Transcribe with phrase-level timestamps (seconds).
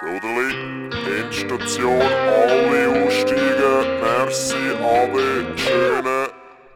[0.00, 0.88] Soderli,
[1.20, 4.00] Endstation, alle aussteigen.
[4.00, 6.28] Merci, alle, schöne.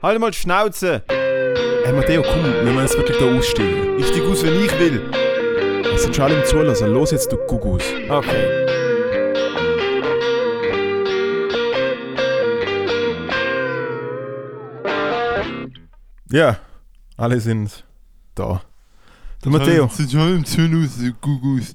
[0.03, 1.03] Halt mal die Schnauze!
[1.09, 3.99] Hey Matteo, komm, wir müssen jetzt wirklich da aussteigen.
[3.99, 5.11] Ich steig aus, wenn ich will.
[5.95, 6.93] Es sind schon alle im Zulassen.
[6.93, 7.83] Los jetzt, du Gugus.
[8.11, 8.67] Okay.
[16.31, 16.59] Ja,
[17.17, 17.85] alle sind
[18.35, 18.61] da.
[19.43, 19.89] Der Matteo.
[19.89, 21.75] Sind schon im Zulass, du Gugus.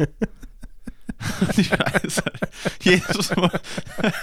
[1.56, 2.22] Die Scheiße.
[2.80, 3.60] jedes Mal,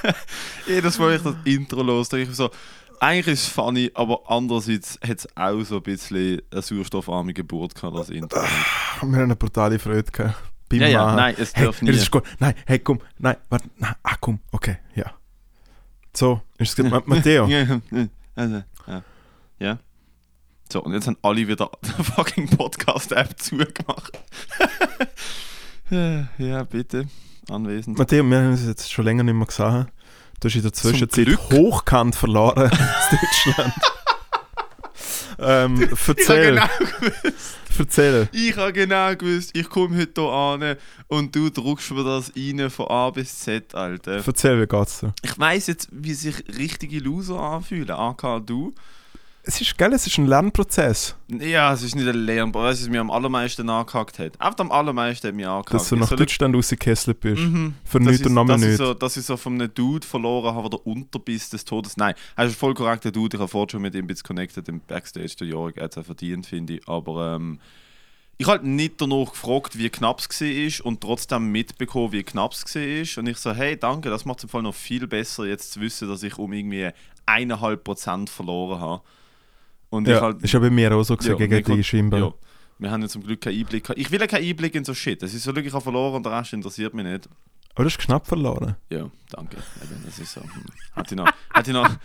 [0.67, 2.49] jedes Mal, wenn ich das Intro los, denke ich so,
[2.99, 7.75] eigentlich ist es funny, aber andererseits hat es auch so ein bisschen eine sauerstoffarme Geburt
[7.75, 8.39] gehabt, das Intro.
[8.39, 8.47] Wir
[9.01, 10.35] haben eine brutale Freude gehabt.
[10.69, 11.91] Beim Ja, ja, nein, es hey, darf nie.
[11.91, 12.23] ist gut.
[12.39, 12.99] Nein, hey, komm.
[13.19, 13.69] Nein, warte.
[13.77, 14.39] Nein, ah, komm.
[14.51, 15.13] Okay, ja.
[16.13, 17.47] So, ist es Matteo.
[18.35, 19.03] Also, ja.
[19.57, 19.79] ja.
[20.71, 24.19] So, und jetzt haben alle wieder die fucking Podcast-App zugemacht.
[25.89, 27.07] Ja, bitte.
[27.49, 27.97] Anwesend.
[27.97, 29.87] Matteo, wir haben uns jetzt schon länger nicht mehr gesehen.
[30.39, 33.73] Du hast in der Zwischenzeit hochkant verloren aus Deutschland.
[35.39, 38.29] ähm, Ich habe erzähl, genau gewusst.
[38.33, 40.75] Ich habe genau gewusst, ich komme heute hier an
[41.07, 44.23] und du druckst mir das rein von A bis Z, Alter.
[44.25, 45.13] Erzähl, wie geht's dir?
[45.21, 47.91] Ich weiss jetzt, wie sich richtige Loser anfühlen.
[47.91, 48.73] AK, du.
[49.49, 51.15] Es ist, gell, es ist ein Lernprozess.
[51.29, 54.39] Ja, es ist nicht ein du, was mir am allermeisten angehackt hat.
[54.41, 55.73] Einfach am allermeisten hat mir angehackt.
[55.73, 57.41] Dass du nach soll- Deutschland rausgekesselt bist.
[57.41, 57.73] Mhm.
[57.85, 58.75] Für dass nichts ich, und nochmal nichts.
[58.77, 61.95] so, dass ich so von einem Dude verloren habe, der Unterbiss des Todes.
[61.95, 63.37] Nein, er ist voll korrekter Dude.
[63.37, 65.33] Ich habe vorhin schon mit ihm connected im Backstage.
[65.39, 66.87] Der Jörg hat es auch verdient, finde ich.
[66.89, 67.59] Aber ähm,
[68.37, 72.51] ich habe halt nicht danach gefragt, wie knapp es war und trotzdem mitbekommen, wie knapp
[72.51, 73.21] es war.
[73.21, 75.79] Und ich so, hey, danke, das macht es im Fall noch viel besser, jetzt zu
[75.79, 76.89] wissen, dass ich um irgendwie
[77.25, 79.01] 1,5% verloren habe.
[79.89, 82.19] Und ich Ja, halt, ist ja bei mir auch so gewesen, Ja, gegen die scheinbar.
[82.19, 82.33] ja.
[82.79, 83.83] Wir haben ja zum Glück keinen Einblick.
[83.85, 83.99] gehabt.
[83.99, 85.23] Ich will ja keinen Einblick in so Shit.
[85.23, 87.27] Es ist so wirklich, ich verloren und der Rest interessiert mich nicht.
[87.73, 88.75] Aber du hast knapp verloren.
[88.89, 89.57] Ja, danke.
[89.83, 90.41] Eben, das ist so.
[90.41, 90.49] Hm.
[90.95, 91.27] Hat ich noch.
[91.53, 91.87] Hat ich noch.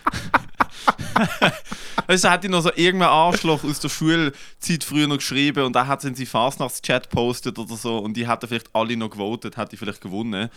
[2.09, 5.87] du, hat ich noch so irgendein Arschloch aus der Schulzeit früher noch geschrieben und da
[5.87, 9.56] hat es in seinen Fastnachts-Chat postet oder so und die hätten vielleicht alle noch gewotet,
[9.56, 10.49] hätte ich vielleicht gewonnen.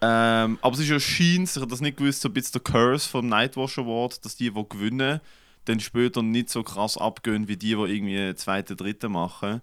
[0.00, 2.72] Ähm, aber es ist ja scheint, ich habe das nicht gewusst, so ein bisschen der
[2.72, 5.20] Curse vom Nightwatch Award, dass die, die gewinnen,
[5.66, 9.60] dann später nicht so krass abgehen wie die, die irgendwie zweite, dritte machen.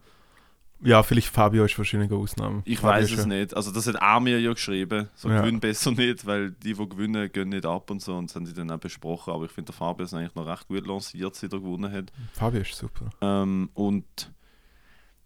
[0.85, 2.61] Ja, vielleicht Fabio ist wahrscheinlich eine Ausnahme.
[2.65, 3.55] Ich Fabio weiß es ja- nicht.
[3.55, 5.07] Also das hat auch mir ja geschrieben.
[5.15, 5.39] So Ja.
[5.39, 8.15] gewinn besser nicht, weil die, die gewinnen, gehen nicht ab und so.
[8.15, 9.33] Und das haben sie dann auch besprochen.
[9.33, 12.11] Aber ich finde, der Fabio ist eigentlich noch recht gut lanciert, seit er gewonnen hat.
[12.33, 13.09] Fabio ist super.
[13.21, 14.03] Ähm, und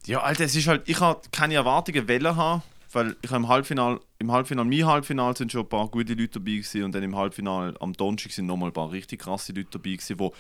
[0.05, 2.61] ja, Alter, es ist halt, ich habe keine Erwartungen wollen haben,
[2.91, 6.39] weil ich habe im Halbfinal, im Halbfinal, mein Halbfinal sind schon ein paar gute Leute
[6.39, 9.69] dabei gewesen und dann im Halbfinal am Donnerstag sind nochmal ein paar richtig krasse Leute
[9.71, 10.33] dabei gewesen, wo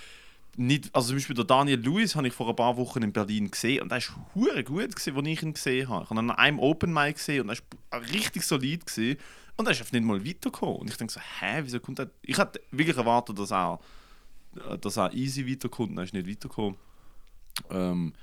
[0.57, 3.51] nicht, also zum Beispiel der Daniel Lewis habe ich vor ein paar Wochen in Berlin
[3.51, 6.03] gesehen und der ist hure gut gewesen, als ich ihn gesehen habe.
[6.03, 9.19] Ich habe ihn an einem Open Mic gesehen und er ist richtig solid gewesen
[9.55, 10.77] und er ist einfach nicht mal weitergekommen.
[10.77, 12.09] Und ich denke so, hä, wieso kommt er?
[12.23, 13.79] Ich hatte wirklich erwartet, dass er,
[14.81, 16.75] dass er easy weiterkommt und er ist nicht weitergekommen.
[17.69, 18.13] Ähm,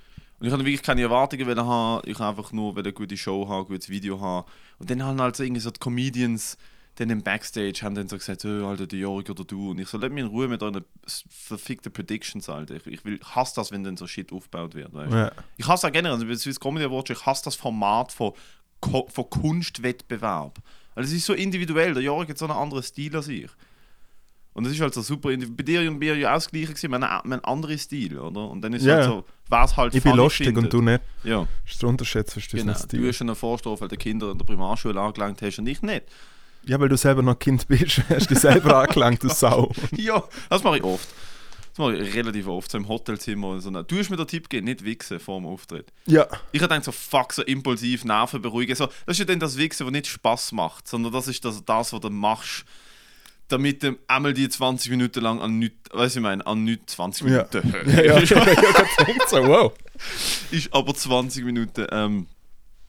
[0.41, 2.03] und ich hatte wirklich keine Erwartungen haben.
[2.05, 4.47] Ich wollte einfach nur eine gute Show haben, ein gutes Video haben.
[4.81, 6.59] Und dann haben halt so irgendwie so die Comedians
[6.97, 9.71] dann im Backstage haben dann so gesagt, oh, Alter, der Jörg oder du.
[9.71, 10.85] Und ich so, lass mich in Ruhe mit euren
[11.29, 12.77] verfickten Predictions, Alter.
[12.77, 14.93] Ich, ich will, hasse das, wenn dann so Shit aufgebaut wird.
[14.95, 15.13] Weißt?
[15.13, 15.33] Ja.
[15.57, 18.33] Ich hasse auch generell, also Swiss Comedy Awards, ich hasse das Format von,
[18.81, 20.59] Ko von Kunstwettbewerb.
[20.95, 23.51] Weil es ist so individuell, der Jörg hat so einen anderen Stil als ich.
[24.53, 26.93] Und es ist halt so super, bei dir und mir ja auch das gleiche gewesen,
[26.93, 28.49] wir haben einen- anderen Stil, oder?
[28.49, 28.95] Und dann ist es Ja.
[28.99, 30.65] halt so, es halt Ich bin lustig findet.
[30.65, 31.01] und du nicht.
[31.25, 32.71] Ja, Das ist der Unterschied zwischen genau.
[32.71, 33.09] unseren Du Stil.
[33.09, 36.05] hast schon einen Vorstoff, weil du Kinder in der Primarschule angelangt hast und ich nicht.
[36.67, 39.73] Ja, weil du selber noch Kind bist, hast dich selber angelangt, du Sau.
[39.97, 41.09] ja, das mache ich oft.
[41.71, 43.49] Das mache ich relativ oft, so im Hotelzimmer.
[43.49, 43.71] und So.
[43.71, 45.93] Du hast mir den Tipp gegeben, nicht wichsen vor dem Auftritt.
[46.07, 48.77] Ja, Ich habe gedacht, so fuck, so impulsiv, Nerven beruhigen.
[48.77, 51.65] So, das ist ja dann das Wichsen, was nicht Spaß macht, sondern das ist das,
[51.65, 52.65] das was du machst,
[53.49, 56.93] damit du einmal die 20 Minuten lang an nichts, weißt du, ich meine, an nichts
[56.95, 57.47] 20 Ja.
[57.53, 58.19] Minuten ja, ja.
[58.23, 59.73] ich habe gedacht so, wow.
[60.53, 61.87] ist aber 20 Minuten.
[61.91, 62.29] Ähm,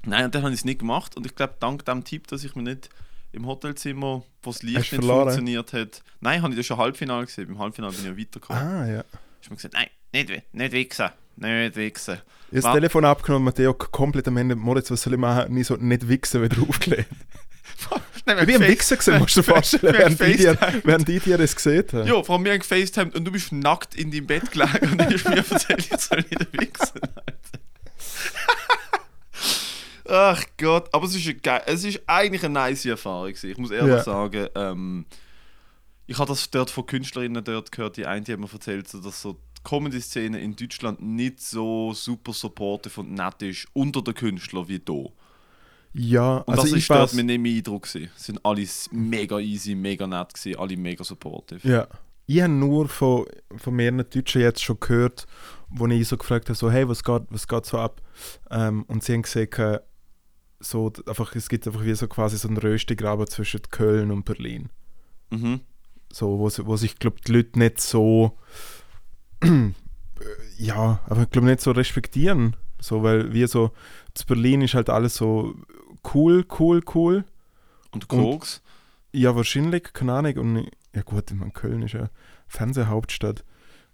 [0.05, 1.17] nein, und dann habe ich es nicht gemacht.
[1.17, 2.89] Und ich glaube, dank dem Tipp, dass ich mir nicht
[3.35, 5.23] im Hotelzimmer, wo das Licht Hast nicht verloren?
[5.29, 6.01] funktioniert hat.
[6.21, 7.47] Nein, habe ich das schon Halbfinale gesehen.
[7.47, 8.61] Beim Halbfinale bin ich ja weitergekommen.
[8.63, 9.03] Ah, ja.
[9.41, 11.09] Ich habe gesagt, nein, nicht, nicht wichsen.
[11.37, 12.17] Nicht wichsen.
[12.49, 12.73] Ich habe das?
[12.73, 15.53] Telefon abgenommen, Matteo komplett am Ende, Moritz, was soll ich machen?
[15.53, 17.09] Nie so nicht wichsen wieder aufgelegt.
[18.27, 21.19] Nein, Ich bin am Wichsen gesehen, musst du dir vorstellen, während die, dir, während die
[21.19, 22.07] dir das gesehen haben.
[22.07, 25.25] Ja, vor haben gefacetimed und du bist nackt in deinem Bett gelegen und dann hast
[25.25, 27.01] du mir erzählt, ich soll nicht wichsen.
[30.07, 33.27] Ach Gott, aber es ist, eine es ist eigentlich eine nice Erfahrung.
[33.27, 33.51] gewesen.
[33.51, 34.03] Ich muss ehrlich Ja.
[34.03, 35.05] sagen, ähm,
[36.07, 38.99] ich habe das dort von Künstlerinnen dort gehört, die eine die hat mir erzählt, so,
[39.01, 44.13] dass so die Comedy-Szene in Deutschland nicht so super supportive und nett ist unter den
[44.13, 45.09] Künstlern wie hier.
[45.93, 48.11] Ja, Und also das ich ist dort weiß, mein mein Eindruck gewesen.
[48.15, 51.67] Es sind alle mega easy, mega nett gewesen, alle mega supportive.
[51.67, 51.87] Ja.
[52.27, 53.25] Ich habe nur von,
[53.55, 55.25] von mehreren Deutschen jetzt schon gehört,
[55.69, 58.01] wo ich so gefragt habe, so, hey, was geht, was geht so ab?
[58.51, 59.83] Ähm, und sie haben gesagt,
[60.59, 64.69] so, einfach, es gibt einfach wie so quasi so einen Röstigraben zwischen Köln und Berlin.
[65.29, 65.61] Mhm.
[66.11, 68.37] So, wo, wo sich, glaube die Leute nicht so,
[70.57, 72.55] ja, aber ich glaube nicht so respektieren.
[72.79, 73.71] So, weil wir so,
[74.13, 75.55] zu Berlin ist halt alles so
[76.13, 77.25] cool, cool, cool.
[77.91, 78.61] Und Koks?
[79.11, 80.37] Ja, wahrscheinlich, keine Ahnung.
[80.37, 82.09] Und, ja gut, ich meine, Köln ist ja
[82.47, 83.43] Fernsehhauptstadt.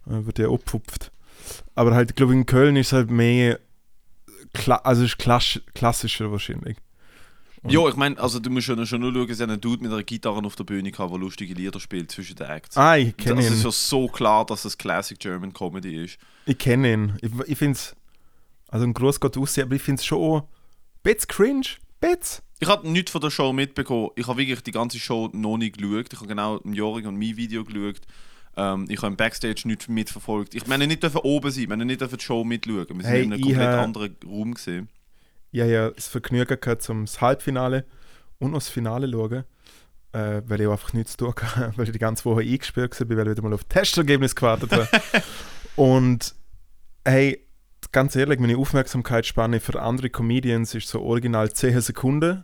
[0.07, 1.11] Äh, wird ja abgepfupft.
[1.75, 3.59] Aber halt, ich glaube, in Köln ist halt mehr,
[4.53, 6.77] kla also ist klass klassischer wahrscheinlich.
[7.63, 9.83] Und- Ja, ich meine, also du musst schon, schon nur schauen, sie haben einen Dude
[9.83, 12.75] mit einer Gitarre auf der Bühne gehabt, der lustige Lieder spielt zwischen den Acts.
[12.75, 13.53] Ah, ich kenne das ihn.
[13.53, 16.17] ist ja so klar, dass das Classic German Comedy ist.
[16.45, 17.17] Ich kenne ihn.
[17.21, 17.95] Ich, ich finde es,
[18.67, 20.43] also ein Gruß geht raus, aber ich finde es schon
[21.03, 21.67] bisschen cringe.
[21.99, 22.43] Bisschen.
[22.59, 24.09] Ich habe nichts von der Show mitbekommen.
[24.15, 26.11] Ich habe wirklich die ganze Show noch nicht geschaut.
[26.13, 28.01] Ich habe genau im Joring und mein Video geschaut.
[28.57, 30.55] Ähm, ich habe im Backstage nichts mitverfolgt.
[30.55, 32.87] Ich meine nicht dürfen oben sein, wir haben nicht dürfen die Show mitschauen.
[32.89, 34.89] Wir sind Hey, in einem komplett ha- anderen Raum gesehen.
[35.51, 37.85] Ich habe ja das Vergnügen gehabt, zum Halbfinale
[38.39, 39.43] und noch das Finale schauen.
[40.13, 42.99] Äh, weil ich auch einfach nichts zu tun hatte, weil ich die ganze Woche eingesperrt
[42.99, 44.87] war, weil ich wieder mal auf Testergebnis gewartet habe.
[45.77, 46.35] und
[47.05, 47.45] hey,
[47.93, 52.43] ganz ehrlich, meine Aufmerksamkeitsspanne für andere Comedians ist so original 10 Sekunden.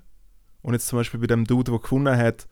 [0.62, 2.48] Und jetzt zum Beispiel bei dem Dude, der gewonnen hat,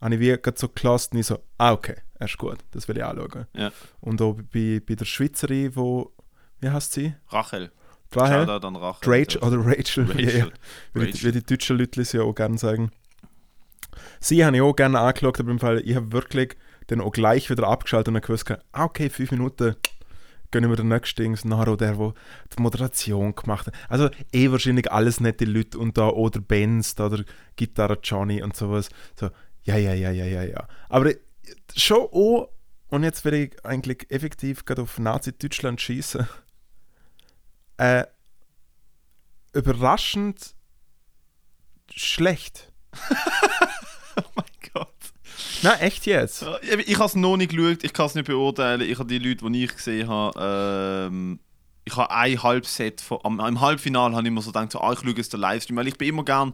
[0.00, 2.88] habe ich wie gerade so gelassen und ich so, ah, okay, er ist gut, das
[2.88, 3.46] will ich auch schauen.
[3.54, 3.70] Ja.
[4.00, 6.12] Und auch bei, bei der Schweizerin, wo,
[6.60, 7.14] wie heißt sie?
[7.28, 7.70] Rachel.
[8.14, 9.12] An Rachel.
[9.12, 10.52] Rachel oder Rachel, wie- Rachel.
[10.94, 11.24] wie, die, Rachel.
[11.34, 12.90] wie die deutschen Leute es ja auch gerne sagen.
[14.20, 16.56] Sie habe ich auch gerne angeschaut, aber im Fall, ich habe wirklich
[16.86, 19.76] dann auch gleich wieder abgeschaltet und dann gewusst, ah, okay, fünf Minuten
[20.50, 21.44] gönnen wir den nächsten Dings.
[21.44, 22.14] Auch der, der
[22.56, 23.74] die Moderation gemacht hat.
[23.88, 27.24] Also eh wahrscheinlich alles nette Leute und da oder Benz, da der
[27.56, 28.88] Gitarre Johnny und sowas.
[29.20, 29.28] So,
[29.68, 30.68] ja, ja, ja, ja, ja, ja.
[30.88, 31.16] Aber äh,
[31.76, 32.48] schon auch,
[32.88, 36.26] und jetzt werde ich eigentlich effektiv gerade auf Nazi-Deutschland schießen.
[37.80, 38.06] Äh,
[39.52, 40.56] überraschend
[41.94, 42.72] schlecht.
[44.16, 44.88] Oh mein Gott.
[45.62, 46.44] Nein, echt jetzt.
[46.62, 48.80] Ich, ich habe es noch nicht geschaut, ich kann es nicht beurteilen.
[48.80, 51.38] Ich habe die Leute, die ich gesehen habe, ähm,
[51.84, 54.92] ich habe ein Halbset von, am, im Halbfinale habe ich immer so gedacht, so, ah,
[54.92, 56.52] ich schaue jetzt den Livestream, weil ich bin immer gern,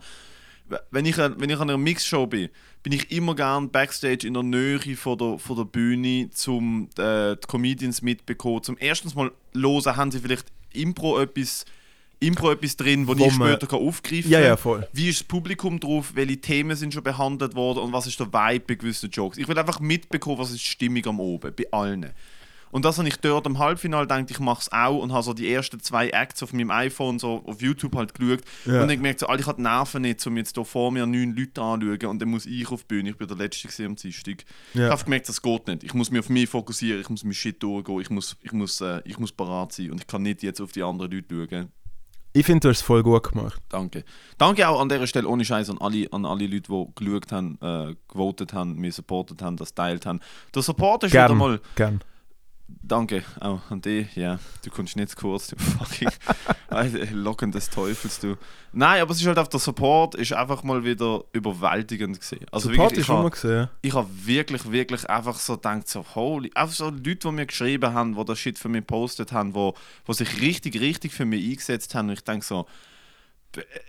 [0.91, 2.49] wenn ich, wenn ich an einer Mixshow bin,
[2.83, 7.37] bin ich immer gern Backstage in der Nähe von der, von der Bühne, zum äh,
[7.37, 8.63] die Comedians mitbekommen.
[8.63, 11.65] Zum ersten Mal hören, haben sie vielleicht Impro etwas,
[12.21, 14.47] Impro etwas drin, wo, Wo ich später kann aufgreifen Ja, kann.
[14.49, 14.89] ja, voll.
[14.93, 16.13] Wie ist das Publikum drauf?
[16.15, 17.81] Welche Themen sind schon behandelt worden?
[17.81, 19.39] Und was ist der Vibe bei gewissen Jokes?
[19.39, 22.11] Ich will einfach mitbekommen, was ist die Stimmung am Oben, bei allen.
[22.75, 25.33] Und das habe ich dort im Halbfinale gedacht, ich mache es auch und habe so
[25.33, 28.41] die ersten zwei Acts auf meinem iPhone so auf YouTube halt geschaut.
[28.65, 28.83] Ja.
[28.83, 31.07] Und dann gemerkt, so, Alter, ich habe die Nerven nicht, um jetzt hier vor mir
[31.07, 33.11] neun Leute anzuschauen und dann muss ich auf die Bühne.
[33.11, 34.45] Ich bin der Letzte am Dienstag.
[34.73, 34.91] Ich Ja.
[34.91, 35.85] habe gemerkt, das geht nicht.
[35.85, 38.81] Ich muss mich auf mich fokussieren, ich muss mein Shit durchgehen, ich muss, ich muss,
[38.81, 41.73] äh, ich muss parat sein und ich kann nicht jetzt auf die anderen Leute schauen.
[42.33, 43.63] Ich finde, du hast es voll gut gemacht.
[43.69, 44.03] Danke.
[44.37, 47.57] Danke auch an dieser Stelle ohne Scheiß an alle, an alle Leute, die geschaut haben,
[47.63, 50.19] äh, gewotet haben, mir supportet haben, das teilt haben.
[50.53, 51.61] Der Support ist wieder Gern, mal.
[51.77, 52.01] gern.
[52.67, 54.15] Danke auch an dich.
[54.17, 56.09] Ja, du kommst nicht zu kurz, du fucking
[56.69, 58.37] Alter, Locken des Teufels, du.
[58.73, 62.47] Nein, aber es ist halt auf der Support ist einfach mal wieder überwältigend gesehen.
[62.51, 63.69] Also Support wirklich, ist ich mal habe gesehen.
[63.83, 67.93] ich hab wirklich, wirklich einfach so gedacht, so holy, einfach so Leute, die mir geschrieben
[67.93, 71.45] haben, die das Shit für mich gepostet haben, wo, wo sich richtig, richtig für mich
[71.45, 72.67] eingesetzt haben und ich denke so,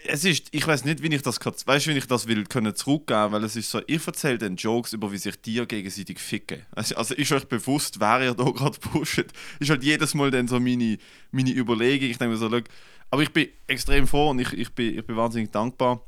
[0.06, 2.76] es ist, ich weiß nicht, wie ich das kann, weißt, wie ich das will können
[2.76, 6.66] zurückgeben, weil es ist so, ich erzähle den Jokes über, wie sich Tiere gegenseitig ficken.
[6.72, 9.26] Also, also ist euch bewusst, wer ihr da gerade pusht,
[9.60, 10.98] ist halt jedes Mal dann so meine,
[11.32, 12.10] meine Überlegung.
[12.10, 12.66] Ich denke mir so, look,
[13.12, 16.02] aber ich bin extrem froh und ich, ich, bin, ich bin wahnsinnig dankbar.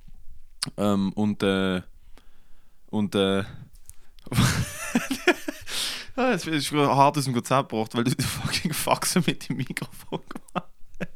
[0.78, 1.82] Ähm, und äh,
[2.90, 3.44] und äh,
[6.16, 9.58] ja, es ist hart aus dem Konzept gebracht, weil du die fucking Faxen mit dem
[9.58, 11.08] Mikrofon gemacht hast.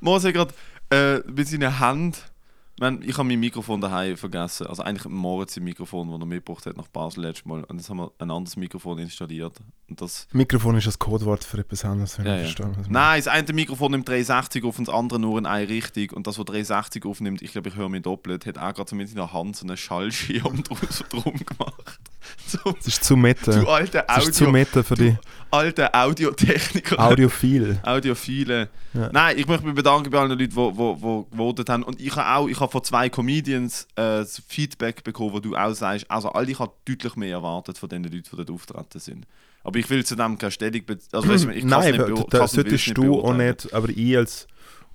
[0.00, 0.54] Mo hat gerade
[0.90, 2.30] äh, mit seiner Hand.
[2.78, 4.66] Ich, meine, ich habe mein Mikrofon daheim vergessen.
[4.66, 7.64] Also eigentlich Moritz sein Mikrofon, das er mitgebracht hat nach Basel letztes Mal.
[7.64, 9.56] Und jetzt haben wir ein anderes Mikrofon installiert.
[9.88, 12.44] Und das, Mikrofon ist das Codewort für etwas anderes, wenn Ja, ich ja.
[12.48, 12.68] verstehe.
[12.76, 15.66] was man- Nein, das eine Mikrofon nimmt 360 auf und das andere nur in eine
[15.66, 16.10] Richtung.
[16.10, 18.94] Und das, was 360 aufnimmt, ich glaube, ich höre mich doppelt, hat auch gerade so
[18.94, 21.98] mit seiner Hand so einen Schallschirm drum, so drum gemacht.
[22.46, 23.52] So, Das ist zu meta.
[23.52, 25.16] du alter Das ist zu Audio, meta für die
[25.56, 26.98] alter Audiotechniker.
[26.98, 27.78] Audiophil.
[27.82, 28.68] Audiophile.
[28.94, 29.10] Ja.
[29.12, 31.82] Nein, ich möchte mich bedanken bei allen Leuten, die, die, gewotet haben.
[31.82, 35.74] Und ich habe auch, ich habe von zwei Comedians äh, Feedback bekommen, wo du auch
[35.74, 39.26] sagst, also alle, ich habe deutlich mehr erwartet von den Leuten, die dort auftreten sind.
[39.64, 40.82] Aber ich will zu dem keine Stellung.
[41.12, 44.46] Also, weißt du, ich Nein, nicht da, da solltest du auch nicht, aber ich als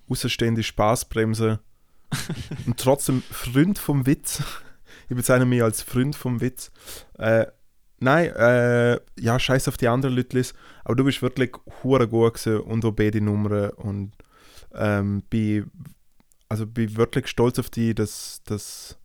[0.10, 1.60] außenstehende Spaßbremse
[2.66, 4.44] und trotzdem Freund vom Witz.
[5.10, 6.72] Ich bezeichne mich als Freund vom Witz.
[7.18, 7.48] Äh,
[8.02, 10.44] nein, äh, ja, scheiß auf die anderen Leute,
[10.84, 11.52] aber du bist wirklich
[11.84, 13.70] hure gut gewesen und auch beide Nummern.
[13.72, 14.12] Und
[14.74, 15.72] ähm, bin,
[16.50, 18.98] also bin wirklich stolz auf dich, dass, dass,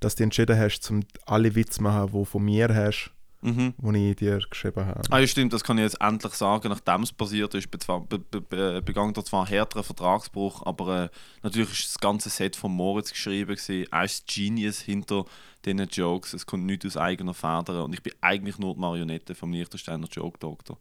[0.00, 3.12] dass du entschieden hast, um alle Witze zu machen, die von mir hast,
[3.42, 3.74] Mhm.
[3.78, 5.00] die ich dir geschrieben habe.
[5.08, 8.00] Ah ja, stimmt, das kann ich jetzt endlich sagen, nachdem es passiert ist, be zwar-
[8.00, 11.08] be be be begangen da zwar einen härteren Vertragsbruch, aber äh,
[11.42, 13.86] natürlich ist das ganze Set von Moritz geschrieben gewesen.
[13.90, 15.24] Er ist Genius hinter
[15.64, 19.34] diesen Jokes, es kommt nicht aus eigener Feder und ich bin eigentlich nur die Marionette
[19.34, 20.76] vom Liechtensteiner Joke Doctor.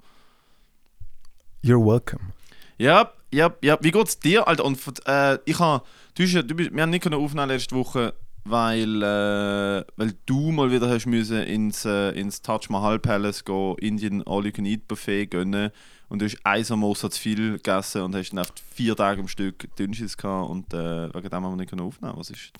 [1.64, 2.34] You're welcome.
[2.78, 3.78] Ja, ja, ja.
[3.82, 4.64] Wie geht's dir, Alter?
[4.66, 5.84] Und äh, ich habe,
[6.16, 8.14] du, du wir haben nicht aufnehmen letzte Woche,
[8.50, 13.76] weil, äh, weil du mal wieder hast müssen ins, äh, ins Taj Mahal Palace gehen,
[13.80, 15.72] Indian All You Can Eat Buffet gönnen
[16.10, 19.76] und du hast ein Samosa zu viel gegessen und hast dann vier Tage am Stück
[19.78, 22.14] Dünnschiss gehabt und äh, wegen dem haben wir nicht aufnehmen.
[22.16, 22.52] Was ist?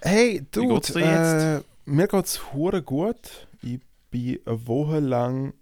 [0.00, 1.64] Hey, Wie geht's dir jetzt?
[1.64, 3.46] äh, mir geht's hure gut.
[3.62, 5.54] Ich bin eine Woche lang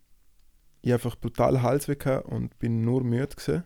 [0.82, 3.64] ich einfach brutal Halsweh und bin nur müde gewesen.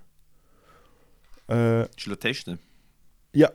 [1.50, 2.58] Äh, Ist testen?
[3.34, 3.50] ja.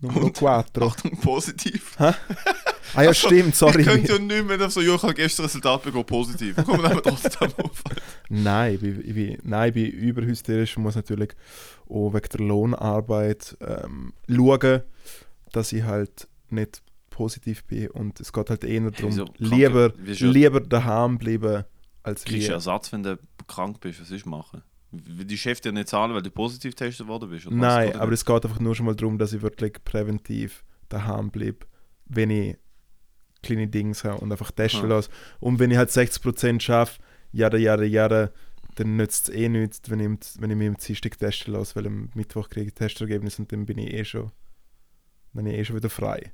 [0.00, 0.38] Nummer Und?
[0.38, 0.48] 4.
[0.48, 1.96] Achtung, positiv.
[1.98, 3.82] Ah ja, stimmt, Ich sorry.
[3.84, 6.56] könnte ja nicht mehr so, ja, ich habe gestern Resultat bekommen, positiv.
[6.56, 7.82] Kommen wir trotzdem auf.
[8.28, 11.30] Nein, ich bin, ich bin, nein, ich bin überhysterisch und muss natürlich
[11.88, 14.82] auch wegen der Lohnarbeit ähm, schauen,
[15.52, 17.88] dass ich halt nicht positiv bin.
[17.90, 19.10] Und es geht halt eher darum?
[19.12, 21.64] Kranke- lieber, lieber daheim bleiben,
[22.02, 22.54] als Kriegst du wir.
[22.54, 24.00] Ersatz, wenn du krank bist?
[24.00, 24.62] Was du machen?
[25.04, 27.50] Die Chef dir nicht zahlen, weil du positiv getestet worden bist?
[27.50, 31.66] Nein, aber es geht einfach nur schon mal darum, dass ich wirklich präventiv daheim bleibe,
[32.06, 32.56] wenn ich
[33.42, 34.94] kleine Dings habe und einfach testen Ah.
[34.96, 35.10] lasse.
[35.40, 37.00] Und wenn ich halt 60% schaffe,
[37.32, 38.30] jada, jada, jada,
[38.76, 41.86] dann nützt es eh nichts, wenn ich, wenn ich mich am Dienstag testen lasse, weil
[41.86, 44.30] am Mittwoch kriege ich Testergebnis und dann bin ich eh schon,
[45.32, 46.32] dann bin ich eh schon wieder frei.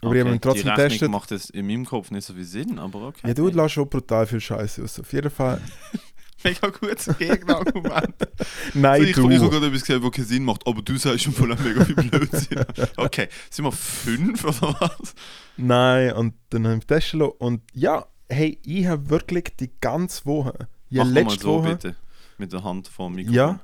[0.00, 1.10] Aber ich habe ihn trotzdem die getestet.
[1.10, 3.26] macht das in meinem Kopf nicht so viel Sinn, aber okay.
[3.28, 5.00] Ja, du lässt schon brutal viel Scheiße aus.
[5.00, 5.60] Auf jeden Fall.
[6.44, 8.14] Mega gutes Gegenargument.
[8.74, 9.30] Nein, also ich, du.
[9.30, 11.84] ich habe gerade etwas gesehen, was keinen Sinn macht, aber du sagst schon voll mega
[11.84, 12.64] viel Blödsinn.
[12.96, 15.14] Okay, sind wir fünf oder was?
[15.56, 17.32] Nein, und dann habe ich testen lassen.
[17.38, 21.70] Und ja, hey, ich habe wirklich die ganze Woche, ja, Mach mal letzte so Woche,
[21.70, 21.96] bitte.
[22.38, 23.34] Mit der Hand vor dem Mikrofon.
[23.34, 23.60] Ja.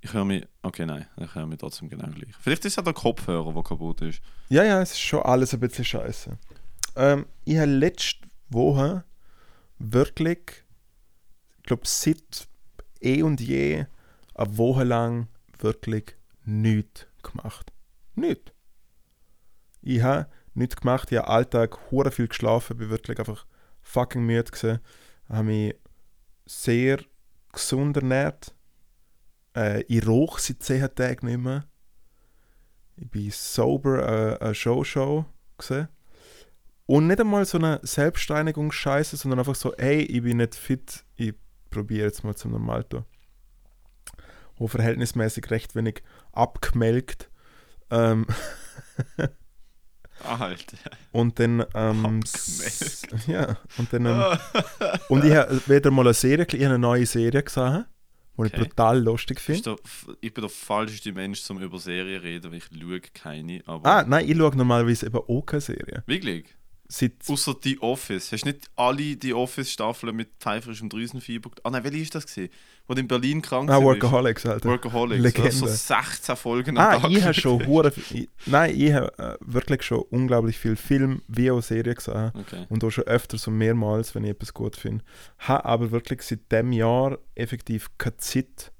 [0.00, 0.46] Ich höre mich.
[0.62, 2.34] Okay, nein, ich höre mich trotzdem genau gleich.
[2.40, 4.20] Vielleicht ist es ja der Kopfhörer, der kaputt ist.
[4.48, 6.38] Ja, ja, es ist schon alles ein bisschen scheiße.
[6.96, 9.04] Ähm, ich habe letzte Woche
[9.78, 10.65] wirklich, ich
[11.66, 12.48] glaube, seit
[13.00, 13.86] eh und je
[14.34, 17.72] eine Woche lang wirklich nichts gemacht.
[18.14, 18.52] Nichts.
[19.82, 23.46] Ich habe nichts gemacht, ich habe Alltag hure viel geschlafen, bin wirklich einfach
[23.82, 24.80] fucking müde gewesen.
[25.28, 25.74] habe mich
[26.44, 27.00] sehr
[27.52, 28.54] gesund ernährt.
[29.54, 31.66] Äh, ich rauche seit 10 Tagen nicht mehr.
[32.96, 35.26] Ich bin sober äh, eine Show-Show
[35.58, 35.88] gesehen.
[36.86, 41.34] Und nicht einmal so eine Selbstreinigungsscheiße, sondern einfach so, hey, ich bin nicht fit, ich
[41.76, 43.04] probiere jetzt mal zum Normal zu.
[44.56, 46.02] Wo verhältnismäßig recht wenig
[46.32, 47.30] abgemelkt.
[47.90, 48.26] Ähm,
[50.24, 50.78] Alter.
[51.12, 52.20] und dann, ähm,
[53.26, 54.38] ja, und dann, ähm,
[55.10, 57.84] und ich habe wieder mal eine Serie, ich habe eine neue Serie gesehen,
[58.38, 58.64] die ich Okay.
[58.64, 59.76] brutal lustig finde.
[60.20, 63.62] ich bin der falscheste Mensch, zum über Serien reden, weil ich schaue keine.
[63.66, 66.02] Aber Ah, nein, ich schaue normalerweise eben auch keine Serie.
[66.06, 66.54] Wirklich?
[66.88, 68.30] Seit, Außer The Office.
[68.30, 71.50] Hast du nicht alle Die Office-Staffeln mit pfeiferischem Drüsenfieber?
[71.64, 72.48] Ah nein, welche ist das gesehen?
[72.86, 73.82] Wo du in Berlin krank ah?
[73.82, 74.68] Workaholics, Alter.
[74.68, 75.20] Workaholics.
[75.22, 75.50] Legende.
[75.50, 77.10] So 16 Folgen am Ah, Tag.
[77.10, 77.92] ich habe schon hure,
[78.46, 82.66] nein, ich habe äh, wirklich schon unglaublich viel Film wie auch Serien gesehen Okay.
[82.68, 85.04] und auch schon öfters und mehrmals, wenn ich etwas gut finde.
[85.38, 88.70] Habe aber wirklich seit dem Jahr effektiv keine Zeit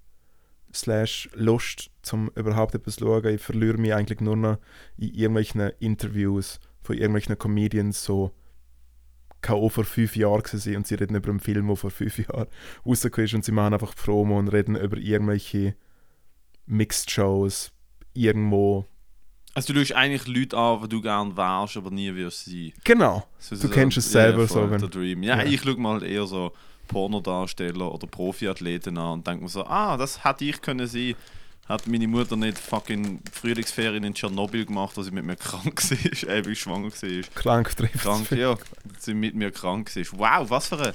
[0.72, 3.34] slash Lust, zum überhaupt etwas zu schauen.
[3.34, 4.58] Ich verliere mich eigentlich nur noch
[4.98, 8.32] in irgendwelchen Interviews von irgendwelchen Comedians, so
[9.48, 12.18] auch vor fünf Jahren gewesen sein und sie reden über einen Film, der vor fünf
[12.18, 12.46] Jahren
[12.86, 15.76] rausgekommen ist und sie machen einfach Promo und reden über irgendwelche
[16.66, 17.70] Mixed Shows
[18.12, 18.86] irgendwo.
[19.54, 22.72] Also du schaust eigentlich Leute an, die du gerne wärst, aber nie wirst sein.
[22.84, 23.24] Genau.
[23.38, 25.22] So, Du kennst es selber voll, so, wenn-.
[25.22, 25.44] Ja, Ja.
[25.44, 26.52] ich schaue mal halt eher so
[26.88, 31.14] Pornodarsteller oder Profiathleten an und denke mir so, ah, das hätte ich können sein.
[31.68, 36.36] Hat meine Mutter nicht fucking Frühlingsferien in Tschernobyl gemacht, als sie mit mir krank war,
[36.36, 37.22] ewig schwanger war.
[37.34, 38.56] Krank trifft Krank, ja.
[38.98, 40.42] Sie mit mir krank war.
[40.42, 40.92] Wow, was für eine...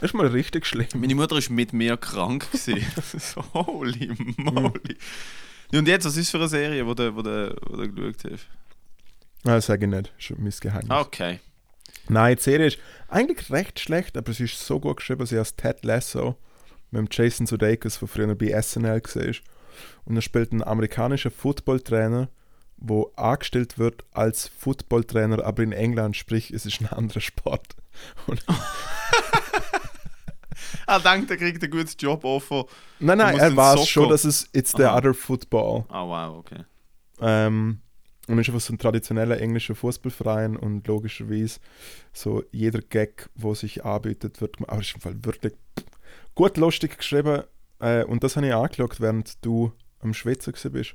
[0.00, 0.86] Das ist mal richtig schlimm.
[0.94, 2.72] Meine Mutter ist mit mir krank so,
[3.54, 4.96] holy moly.
[5.72, 8.32] Ja, Und jetzt, was ist für eine Serie, wo du, wo du, wo du geschaut
[8.32, 8.46] hast?
[9.42, 10.12] Nein, das sage ich nicht.
[10.16, 10.90] Das ist mein Geheimnis.
[10.90, 11.40] Okay.
[12.08, 12.78] Nein, die Serie ist
[13.08, 16.36] eigentlich recht schlecht, aber es ist so gut geschrieben, sie heißt Ted Lasso
[16.90, 19.34] mit dem Jason Sudeikis, der früher bei SNL war.
[20.04, 22.28] Und er spielt einen amerikanischen Footballtrainer,
[22.76, 27.76] wo angestellt wird als Footballtrainer, aber in England, sprich, es ist ein anderer Sport.
[28.26, 28.44] Und,
[30.86, 32.64] Er denkt, er kriegt ein gutes Joboffer.
[32.98, 34.98] nein, Du nein, musst er weiß schon, dass es it's the Aha.
[34.98, 35.84] other football.
[35.88, 36.64] Ah, wow, okay.
[37.20, 37.80] Ähm,
[38.26, 41.60] und ist einfach so ein traditioneller englischer Fußballverein und logischerweise
[42.12, 44.70] so jeder Gag, wo sich anbietet, wird gemacht.
[44.72, 45.54] Aber ist im Fall wirklich
[46.34, 47.44] gut lustig geschrieben.
[47.80, 50.94] Äh, und das habe ich angeschaut, während du am gewesen bist.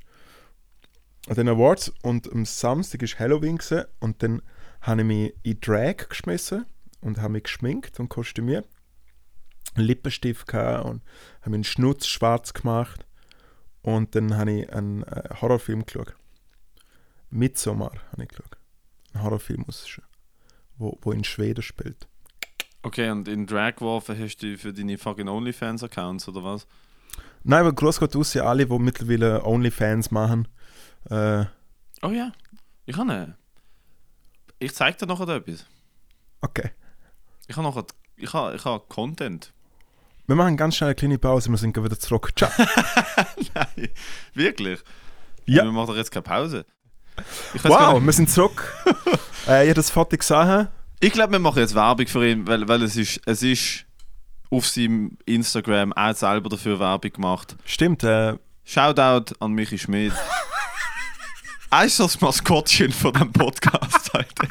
[1.28, 4.42] An den Awards und am Samstag war Halloween gewesen, und dann
[4.80, 6.66] habe ich mich in Drag geschmissen
[7.00, 8.68] und habe mich geschminkt und kostümiert.
[9.74, 11.02] Einen Lippenstift gehabt und
[11.40, 13.06] habe meinen Schnutz schwarz gemacht.
[13.82, 16.14] Und dann habe ich einen äh, Horrorfilm geschaut.
[17.30, 18.56] Midsommar habe ich geschaut.
[19.12, 19.64] Ein Horrorfilm,
[20.78, 22.08] wo, wo in Schweden spielt.
[22.86, 26.68] Okay, und in Drag geworfen hast du für deine fucking OnlyFans-Accounts oder was?
[27.42, 30.46] Nein, aber groß geht aus, ja alle, die mittlerweile Onlyfans machen.
[31.10, 31.46] Äh,
[32.02, 32.30] Oh ja,
[32.84, 33.34] ich habe.
[34.60, 35.66] Ich zeig dir nachher etwas.
[36.42, 36.70] okay.
[37.48, 39.52] Ich habe nachher, ich habe, ich habe Content.
[40.28, 42.30] Wir machen ganz schnell eine kleine Pause, wir sind wieder zurück.
[42.36, 42.50] Ciao.
[43.54, 43.88] Nein,
[44.34, 44.78] wirklich?
[45.44, 45.64] Ja.
[45.64, 46.64] Wir machen doch jetzt keine Pause.
[47.64, 48.72] Wow, wir sind zurück.
[49.48, 50.68] äh, ich habe das Foto gesehen.
[51.00, 53.86] Ich glaube, wir machen jetzt Werbung für ihn, weil, weil es, ist, es ist
[54.50, 57.56] auf seinem Instagram auch selber dafür Werbung gemacht.
[57.64, 58.34] Stimmt, äh,
[58.64, 60.12] Shoutout an Michi Schmidt.
[61.70, 64.48] er ist das Maskottchen von dem Podcast heute.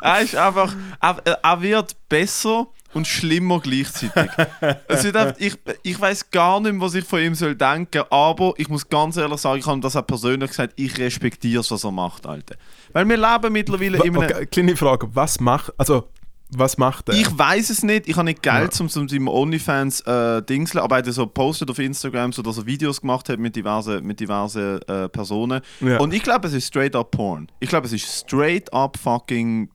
[0.00, 4.30] Er ist einfach, er, er wird besser und schlimmer gleichzeitig.
[4.88, 8.02] Es wird einfach, ich ich weiß gar nicht mehr, was ich von ihm soll denken,
[8.10, 11.70] aber ich muss ganz ehrlich sagen, ich habe das auch persönlich gesagt, ich respektiere es,
[11.70, 12.56] was er macht, Alter.
[12.92, 14.30] Weil wir leben mittlerweile wa- in einem...
[14.30, 16.08] okay, kleine Frage, was macht, also,
[16.50, 17.14] was macht er?
[17.16, 18.06] Ich weiß es nicht.
[18.08, 18.80] Ich habe nicht Geld, Ja.
[18.80, 22.58] um zum seinem OnlyFans äh, Dingseln, aber er hat so postet auf Instagram, so dass
[22.58, 25.60] er Videos gemacht hat mit diversen, mit diversen äh, Personen.
[25.80, 25.98] Ja.
[25.98, 27.48] Und ich glaube, es ist straight up Porn.
[27.60, 29.68] Ich glaube, es ist straight up fucking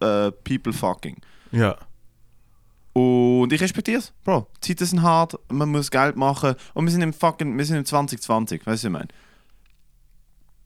[0.00, 1.16] äh, people fucking.
[1.50, 1.76] ja.
[2.94, 4.12] Und ich respektiere es.
[4.22, 7.64] Bro, die Zeiten sind hart, man muss Geld machen und wir sind im fucking, wir
[7.64, 9.08] sind im 2020, weißt du, was ich meine?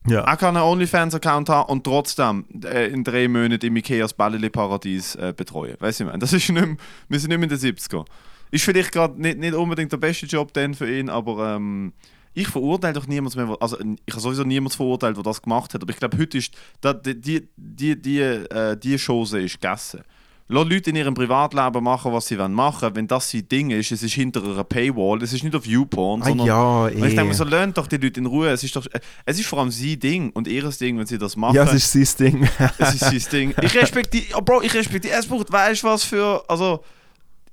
[0.07, 0.21] Ja.
[0.21, 5.35] Er kann einen OnlyFans-Account haben und trotzdem äh, in drei Monaten im Ikeas Bälleli-Paradies äh,
[5.37, 5.77] betreuen.
[5.79, 6.19] Weißt du, ich meine?
[6.19, 6.77] Das ist nicht mehr,
[7.09, 8.05] wir sind nicht mehr in den 70er.
[8.51, 11.93] Ist vielleicht gerade nicht, nicht unbedingt der beste Job dann für ihn, aber ähm,
[12.35, 13.57] ich verurteile doch niemand mehr.
[13.61, 16.55] Also, ich habe sowieso niemand verurteilt, der das gemacht hat, aber ich glaube, heute ist
[16.81, 20.03] da, die, die, die, die, äh, die Chance ist gegessen.
[20.51, 22.91] Lass Leute in ihrem Privatleben machen, was sie wollen machen.
[22.95, 26.23] Wenn das sein Ding ist, es ist hinter einer Paywall, es ist nicht auf YouPorn,
[26.23, 27.35] Ah, sondern ja, und ich denke mir eh.
[27.35, 28.49] so, lernt doch die Leute in Ruhe.
[28.49, 31.19] Es ist, doch, äh, es ist vor allem sein Ding und ihres Ding, wenn sie
[31.19, 31.55] das machen.
[31.55, 32.49] Ja, es ist sein Ding.
[32.79, 33.55] es ist sein Ding.
[33.61, 36.83] Ich respektiere, oh Bro, ich respektiere, es braucht, weißt du was für, also,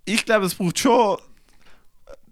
[0.05, 1.17] ich glaube, es braucht schon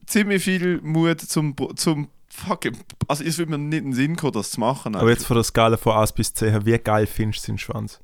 [0.06, 4.34] ziemlich viel Mut zum, zum fucking, also es würde mir nicht in den Sinn kommen,
[4.34, 4.96] das zu machen.
[4.96, 8.00] Aber jetzt von der Skala von 1 bis 10, wie geil findest du seinen Schwanz?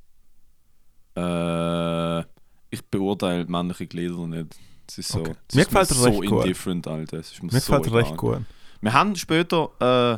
[1.15, 2.24] Äh,
[2.69, 4.55] ich beurteile männliche Glieder nicht.
[4.88, 5.36] Es ist so, Okay.
[5.47, 6.43] es Mir ist gefällt er so recht gut.
[6.45, 7.17] indifferent, Alter.
[7.17, 8.41] Es ist mir, Mir so gefällt recht gut.
[8.82, 10.17] Wir haben später, äh,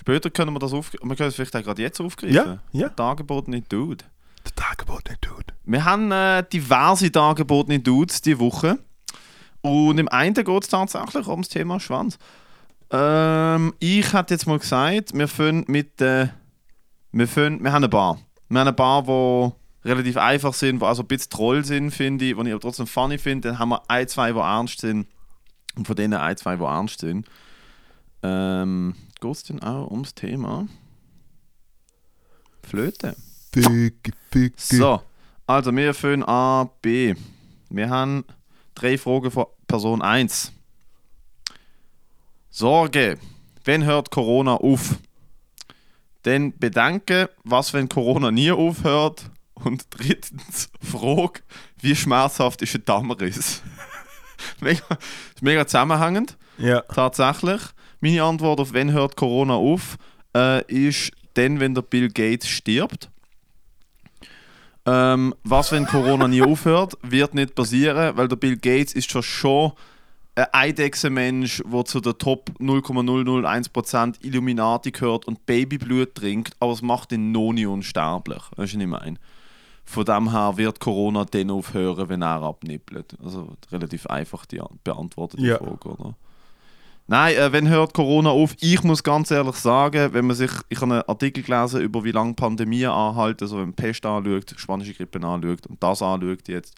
[0.00, 1.08] später können wir das aufgreifen.
[1.08, 2.34] Wir können es vielleicht auch gerade jetzt aufgreifen.
[2.34, 2.88] Ja, ja.
[2.88, 4.04] Der angebotene Dude.
[4.44, 5.54] Der Tagebot, Dude.
[5.64, 8.78] Wir haben äh, diverse angebotene Dudes diese Woche.
[9.62, 12.18] Und im einen geht es tatsächlich ums Thema Schwanz.
[12.90, 16.28] Ähm, ich hätte jetzt mal gesagt, wir fangen mit äh,
[17.12, 18.18] wir, fangen, wir haben eine Bar.
[18.48, 19.52] Wir haben eine Bar, die
[19.84, 22.86] relativ einfach sind, die also ein bisschen Troll sind, finde ich, die ich aber trotzdem
[22.86, 23.48] funny finde.
[23.48, 25.06] Dann haben wir ein, zwei, die ernst sind.
[25.76, 27.26] Und von denen ein, zwei, die ernst sind.
[28.22, 30.66] Ähm, geht es denn auch ums Thema
[32.62, 33.14] Flöte?
[33.52, 34.76] Ficki, ficki.
[34.76, 35.02] So,
[35.46, 37.14] also wir fangen A, B.
[37.68, 38.24] Wir haben
[38.74, 40.52] drei Fragen von Person 1.
[42.50, 43.18] Sorge,
[43.64, 44.96] wenn hört Corona auf?
[46.24, 49.30] Denn bedenke, was wenn Corona nie aufhört?
[49.54, 51.40] Und drittens, Frage,
[51.80, 53.62] wie schmerzhaft ist ein Dammriss?
[54.60, 54.82] mega,
[55.34, 56.80] ist mega zusammenhängend Ja.
[56.82, 57.60] tatsächlich.
[58.00, 59.96] Meine Antwort auf wenn hört Corona auf,
[60.36, 63.10] äh, ist dann, wenn der Bill Gates stirbt.
[64.86, 69.22] Ähm, was, wenn Corona nie aufhört, wird nicht passieren, weil der Bill Gates ist schon
[69.22, 69.72] schon
[70.34, 77.12] ein Eidechsenmensch, der zu der Top 0,001% Illuminati gehört und Babyblut trinkt, aber es macht
[77.12, 78.42] ihn noch nie unsterblich.
[78.56, 79.16] Weißt du, was ich meine?
[79.84, 83.16] Von dem her wird Corona dann aufhören, wenn er abnippelt.
[83.22, 85.58] Also relativ einfach die An- beantwortete Ja.
[85.58, 86.14] Frage, oder?
[87.06, 88.56] Nein, äh, wenn hört Corona auf?
[88.60, 92.12] Ich muss ganz ehrlich sagen, wenn man sich, ich habe einen Artikel gelesen über wie
[92.12, 96.74] lange Pandemien anhalten, also wenn man Pest anschaut, spanische Grippe anschaut und das anschaut jetzt,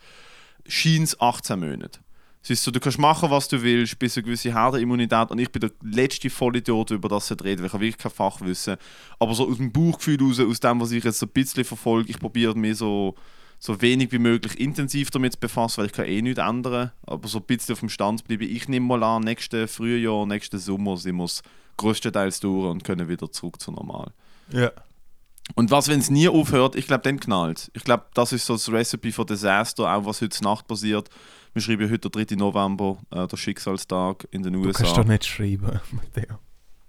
[0.67, 2.01] scheint es 18 Monate.
[2.47, 5.51] Es ist so, du kannst machen, was du willst, bis eine gewisse Herdenimmunität und ich
[5.51, 8.77] bin der letzte Vollidiot, über das ich rede, weil ich habe wirklich kein Fachwissen.
[9.19, 12.09] Aber so aus dem Bauchgefühl raus, aus dem, was ich jetzt so ein bisschen verfolge,
[12.09, 13.17] ich probiere mich so,
[13.59, 16.93] so wenig wie möglich intensiv damit zu befassen, weil ich kann eh nichts ändern.
[17.05, 18.45] Aber so ein bisschen auf dem Stand bleibe.
[18.45, 21.43] Ich nehme mal an, nächstes Frühjahr, nächsten Sommer sind wir es
[21.79, 24.13] größtenteils durch und können wieder zurück zu normal.
[24.53, 24.71] Ja.
[25.55, 28.55] Und was, wenn es nie aufhört, ich glaube, dann knallt Ich glaube, das ist so
[28.55, 31.09] das Recipe für Disaster, auch was heute Nacht passiert.
[31.55, 32.37] Wir schreiben heute der 3.
[32.37, 34.83] November, äh, der Schicksalstag in den Du USA.
[34.83, 36.39] kannst doch nicht schreiben, Matteo.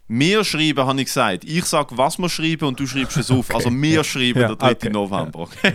[0.10, 1.44] Wir schreiben, habe ich gesagt.
[1.44, 3.54] Ich sage, was wir schreiben und du schreibst es auf.
[3.54, 4.72] Also wir schreiben Ja, der 3.
[4.72, 5.40] okay, November.
[5.40, 5.74] Okay?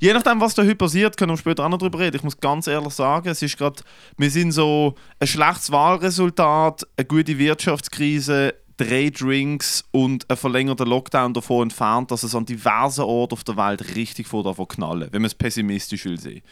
[0.00, 2.16] Je nachdem, was da heute passiert, können wir später auch noch drüber reden.
[2.16, 3.82] Ich muss ganz ehrlich sagen, es ist gerade,
[4.16, 11.34] wir sind so ein schlechtes Wahlresultat, eine gute Wirtschaftskrise, drei Drinks und ein verlängerter Lockdown
[11.34, 15.20] davon entfernt, dass es an diversen Orten auf der Welt richtig vor davon knallen, wenn
[15.20, 16.42] man es pessimistisch will sehen.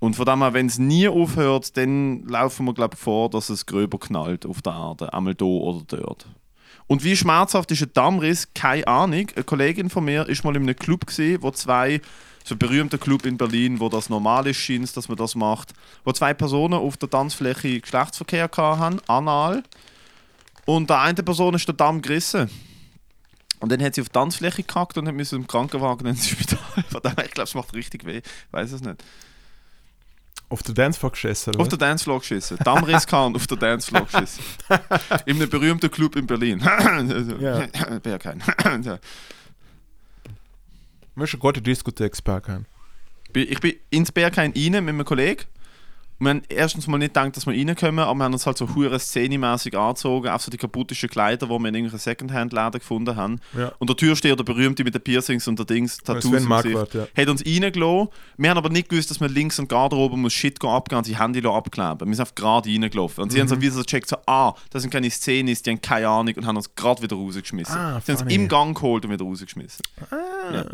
[0.00, 3.48] Und von dem her, wenn es nie aufhört, dann laufen wir, glaube ich, vor, dass
[3.48, 5.14] es gröber knallt auf der Erde.
[5.14, 6.26] Einmal da oder dort.
[6.86, 8.48] Und wie schmerzhaft ist ein Dammriss?
[8.52, 9.28] Keine Ahnung.
[9.34, 12.02] Eine Kollegin von mir ist mal in einem Club gesehen, wo zwei,
[12.44, 15.72] so ein berühmter Club in Berlin, wo das normal ist, scheint dass man das macht,
[16.04, 19.62] wo zwei Personen auf der Tanzfläche Geschlechtsverkehr haben, anal.
[20.66, 22.50] Und der eine Person ist der Damm gerissen.
[23.60, 26.58] Und dann hat sie auf die Tanzfläche gekackt und hat müssen im Krankenwagen ins Spital.
[26.90, 28.18] Von dem her, ich glaube, es macht richtig weh.
[28.18, 29.02] Ich weiß es nicht.
[30.50, 31.76] Auf der Dancefloor geschissen, Auf oder?
[31.76, 32.58] der Dancefloor geschissen.
[32.62, 34.44] Dammriss kann auf der Dancefloor geschissen.
[35.26, 36.60] In einem berühmten Club in Berlin.
[37.40, 37.66] Ja.
[38.02, 38.42] Berghain.
[38.82, 38.98] Ja.
[41.14, 42.66] Du musst eine gute Diskothek haben.
[43.32, 45.44] Ich bin ins Berghain rein mit einem Kollegen.
[46.24, 48.74] Wir haben erstens mal nicht gedacht, dass wir reinkommen, aber wir haben uns halt so
[48.74, 53.40] hure szenemäßig angezogen, auch so die kaputtischen Kleider, die wir in irgendeinem Secondhand-Laden gefunden haben.
[53.56, 53.72] Ja.
[53.78, 57.06] Und der Türsteher, der berühmte mit den Piercings und der Dings, Tattoos im Gesicht, ja.
[57.16, 58.08] hat uns reingelassen.
[58.38, 61.06] Wir haben aber nicht gewusst, dass man links die Garderobe muss Shit gehen abgeben und
[61.06, 62.08] sein Handy abkleben.
[62.08, 63.22] Wir sind einfach gerade reingelaufen.
[63.22, 63.42] Und sie Mhm.
[63.42, 66.34] haben so wie so gecheckt, so, ah, das sind keine Szenen, die haben keine Ahnung
[66.36, 67.76] und haben uns gerade wieder rausgeschmissen.
[67.76, 69.82] Ah, sie haben uns im Gang geholt und wieder rausgeschmissen.
[70.10, 70.54] Ah.
[70.54, 70.64] Ja.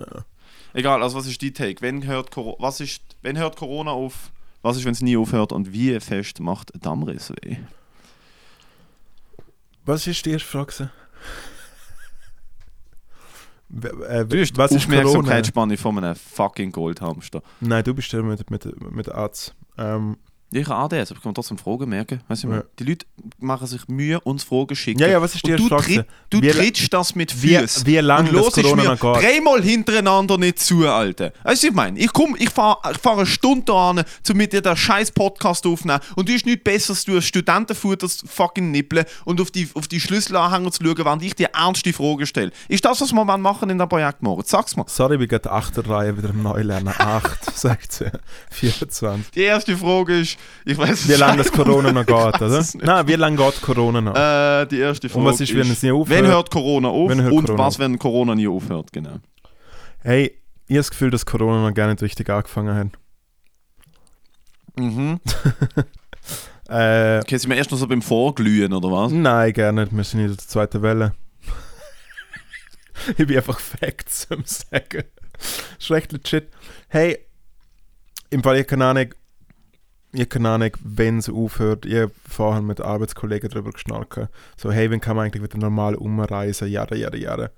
[0.72, 1.80] Egal, also was ist dein Take?
[1.80, 4.30] Wenn hört, Coro was ist, wenn hört Corona auf?
[4.62, 5.52] Was ist, wenn es nie aufhört?
[5.52, 7.56] Und wie fest macht ein Dammriss weh?
[9.84, 10.90] Was ist die erste Frage?
[14.08, 14.76] äh, Du bist was die?
[14.76, 17.42] Aufmerksamkeitsspanne von einem fucking Goldhamster.
[17.60, 19.54] Nein, du bist der mit, mit, mit Arzt.
[19.78, 20.16] Ähm,
[20.52, 22.20] Ja, Ich habe ADS, aber ich kann mir trotzdem Fragen merken.
[22.28, 22.64] Weißt du, Ja.
[22.78, 23.06] Die Leute
[23.38, 24.98] machen sich Mühe, uns Fragen schicken.
[25.00, 27.86] ja, ja, was ist die und du, tritt, du Wie- trittst das mit wie, Füßen.
[27.86, 29.02] wie lange und das Corona mir geht?
[29.22, 31.32] dreimal hintereinander nicht zu, Alter.
[31.44, 31.98] Weißt du, was ich meine?
[31.98, 36.00] Ich ich fahre ich fahr eine Stunde an, um mit dir den scheiß Podcast aufzunehmen
[36.16, 39.86] und du hast nichts besseres, du hast Studentenfutter zu fucking nippeln und auf die, auf
[39.88, 42.50] die Schlüsselanhänger zu schauen, während ich dir ernste Fragen stelle.
[42.68, 44.42] Ist das, was wir machen in dem Projekt morgen?
[44.44, 44.84] Sag's mal.
[44.88, 46.88] Sorry, wir gehen die Achterreihe wieder im Neulernen.
[46.98, 48.10] 8, 16,
[48.50, 49.30] 24.
[49.32, 52.64] Die erste Frage ist, ich weiß Wie lange das Corona noch geht, oder?
[52.74, 54.14] Nein, wie lange geht Corona noch?
[54.14, 56.18] Äh, die erste Frage Und was ist, wenn es nie aufhört?
[56.22, 59.16] Wenn hört Corona auf hört und Corona was, wenn Corona nie aufhört, genau.
[60.00, 62.88] Hey, ich habe das Gefühl, dass Corona noch gar nicht richtig angefangen hat.
[64.76, 65.20] Mhm.
[66.68, 69.10] Äh, Okay, sind wir erst noch so beim Vorglühen, oder was?
[69.10, 69.96] nein, gerne nicht.
[69.96, 71.14] Wir sind in der zweiten Welle.
[73.18, 75.02] ich bin einfach Facts am Sagen.
[75.80, 76.48] Schlecht legit.
[76.88, 77.18] Hey,
[78.30, 79.06] im Fall, ich keine Ahnung,
[80.12, 81.86] ich keine Ahnung, wenn es aufhört.
[81.86, 84.28] Ich habe vorher mit Arbeitskollegen darüber geschnarrt.
[84.56, 86.68] So, hey, wann kann man eigentlich wieder normal umreisen?
[86.68, 87.52] Jahre, Jahre, Jahre.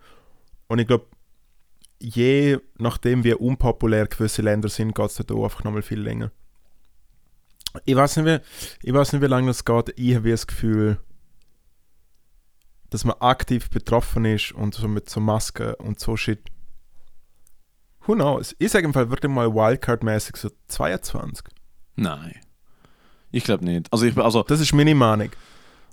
[0.68, 1.06] Und ich glaube,
[1.98, 6.30] je nachdem, wie unpopulär gewisse Länder sind, geht es da einfach nochmal viel länger.
[7.84, 8.42] Ich weiß nicht,
[8.82, 9.94] wie, wie lange das geht.
[9.96, 10.98] Ich habe das Gefühl,
[12.90, 16.42] dass man aktiv betroffen ist und so mit so Masken und so Shit.
[18.06, 18.54] Who knows?
[18.58, 21.46] Ich sage im Fall wirklich mal Wildcard-mäßig so 22.
[21.96, 22.34] Nein.
[23.30, 23.92] Ich glaube nicht.
[23.92, 25.30] Also, ich, also Das ist meine Meinung.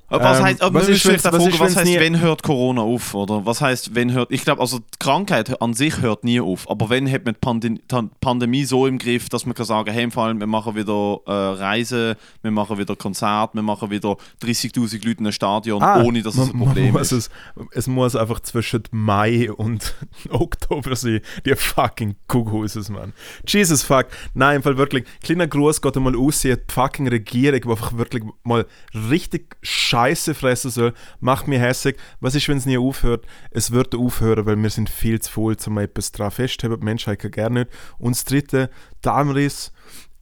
[0.10, 2.82] Was Ähm, heißt, aber was ist, auch was fragen, ist, was heißt, wenn hört Corona
[2.82, 3.14] auf?
[3.14, 4.32] Oder was heißt, wenn hört.
[4.32, 6.68] Ich glaube, also die Krankheit an sich hört nie auf.
[6.70, 9.92] Aber wenn hat man die Pandi Tan- Pandemie so im Griff, dass man kann sagen,
[9.94, 14.18] hey, im Fall, wir machen wieder äh, Reisen, wir machen wieder Konzert, wir machen wieder
[14.44, 17.12] 30.000 Leute in einem Stadion, ohne dass es ein man- Problem man ist.
[17.12, 17.30] Es,
[17.72, 19.94] es muss einfach zwischen Mai und
[20.32, 21.22] Oktober sein.
[21.46, 23.14] Die fucking Kugel ist es, Mann.
[23.48, 24.08] Jesus fuck.
[24.34, 25.06] Nein, im Fall wirklich.
[25.22, 28.66] Kleiner Gruß geht mal aus, die fucking Regierung, die einfach wirklich mal
[29.12, 29.99] richtig Scheiße
[30.34, 31.98] fressen soll, macht mich hässig.
[32.20, 33.26] Was ist, wenn es nie aufhört?
[33.52, 36.82] Es wird aufhören, weil wir sind viel zu voll, um etwas dran festzuhalten.
[36.82, 37.72] Die Menschheit kann gerne nicht.
[37.98, 38.70] Und das dritte,
[39.02, 39.72] Darmriss.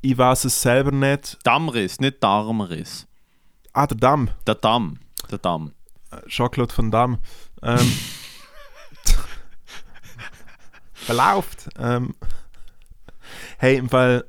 [0.02, 1.38] Ich weiß es selber nicht.
[1.44, 3.08] Dammriss, nicht Darmriss.
[3.74, 4.30] Ah, der Damm.
[4.46, 5.00] Der Damm.
[5.30, 5.74] Der Damm.
[6.28, 7.20] Jean-Claude Van Damme.
[7.62, 7.78] Ähm,
[10.94, 11.70] verlauft.
[11.78, 12.16] Ähm,
[13.58, 14.26] hey, im Fall,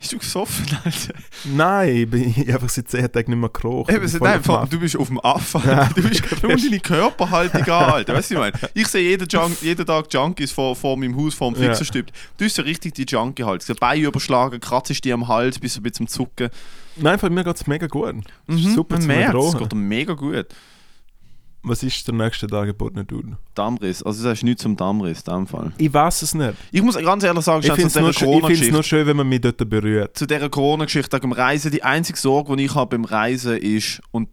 [0.00, 1.14] Bist du gesoffen, Alter?
[1.44, 3.92] Nein, ich bin einfach seit 10 Tagen nicht mehr gekocht.
[3.92, 5.60] Eben, nein, vor- du bist auf dem Affen.
[5.94, 8.14] Du bist du musst deine Körperhaltung an, Alter.
[8.14, 8.70] Weißt du, was ich meine?
[8.74, 11.68] Ich sehe jeden, Junk, jeden Tag Junkies vor, vor meinem Haus, vor dem Ja.
[11.68, 12.06] Fixerstück.
[12.38, 13.62] Du bist so richtig die Junkie halt.
[13.62, 16.48] So Beine überschlagen, kratzt dir am Hals, bist so ein bisschen am Zucken.
[16.96, 18.14] Nein, von mir geht es mega gut.
[18.46, 20.46] Mhm, Super zum merkt, es geht mega gut.
[21.62, 23.36] Was ist der nächste Tag geboten, Dude?
[23.54, 24.02] Darmriss.
[24.02, 25.72] Also, das ist nichts zum Darmriss, in dem Fall.
[25.76, 26.54] Ich weiß es nicht.
[26.72, 29.68] Ich muss ganz ehrlich sagen, Ich finde es nur, nur schön, wenn man mich dort
[29.68, 30.16] berührt.
[30.16, 34.30] zu dieser Corona-Geschichte dem Reisen, die einzige Sorge, die ich habe beim Reisen ist, und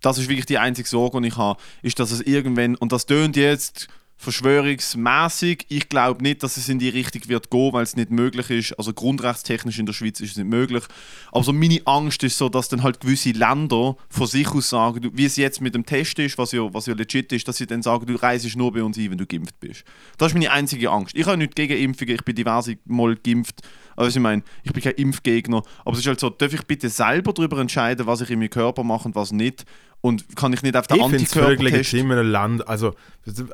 [0.00, 3.06] das ist wirklich die einzige Sorge, die ich habe, ist, dass es irgendwann, und das
[3.06, 7.96] tönt jetzt verschwörungsmäßig, ich glaube nicht, dass es in die Richtung wird gehen, weil es
[7.96, 10.84] nicht möglich ist, also grundrechtstechnisch in der Schweiz ist es nicht möglich,
[11.32, 15.10] aber so meine Angst ist so, dass dann halt gewisse Länder von sich aus sagen,
[15.12, 17.66] wie es jetzt mit dem Test ist, was ja, was ja legit ist, dass sie
[17.66, 19.84] dann sagen, du reist nur bei uns ein, wenn du geimpft bist.
[20.16, 21.14] Das ist meine einzige Angst.
[21.16, 23.62] Ich habe nichts gegen Impfungen, ich bin diverse Mal geimpft,
[23.96, 26.88] also ich meine, ich bin kein Impfgegner, aber es ist halt so, darf ich bitte
[26.88, 29.64] selber darüber entscheiden, was ich in meinem Körper mache und was nicht?
[30.04, 31.92] Und kann ich nicht auf den Ich finde es völlig Antikörpertest...
[31.92, 32.94] legitim, in einem Land, also,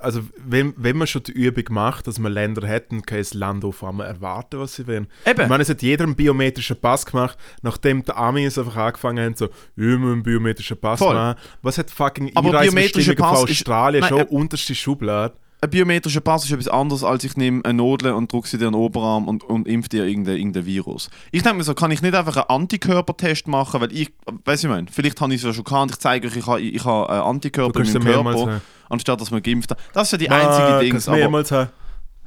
[0.03, 3.65] also wenn, wenn man schon die Übung macht, dass man Länder hätten, kann das Land
[3.65, 5.07] auf einmal erwarten, was sie wollen.
[5.25, 5.43] Eben.
[5.43, 9.37] Ich meine, es hat jeder einen biometrischen Pass gemacht, nachdem die Amis einfach angefangen haben,
[9.37, 11.15] so, müssen einen biometrischen Pass Voll.
[11.15, 11.39] machen.
[11.63, 15.35] Was hat fucking Einreisebestimmungen von Pass ist- Australien Nein, schon äh, unterste Schublade?
[15.63, 18.67] Ein biometrischer Pass ist etwas anderes, als ich nehme eine Nadel und drücke sie dir
[18.67, 21.11] in den Oberarm und, und impf dir irgendein, irgendein Virus.
[21.33, 24.13] Ich denke mir so, kann ich nicht einfach einen Antikörpertest machen, weil ich,
[24.45, 26.61] weiß ich meine, vielleicht habe ich es ja schon gehabt, ich zeige euch, ich habe,
[26.61, 29.79] ich habe Antikörper in meinem Körper, anstatt dass man geimpft hat.
[29.93, 30.99] Das ist ja die einzige Ding.
[30.99, 31.71] du Aber, mehrmals haben.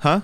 [0.02, 0.22] hä?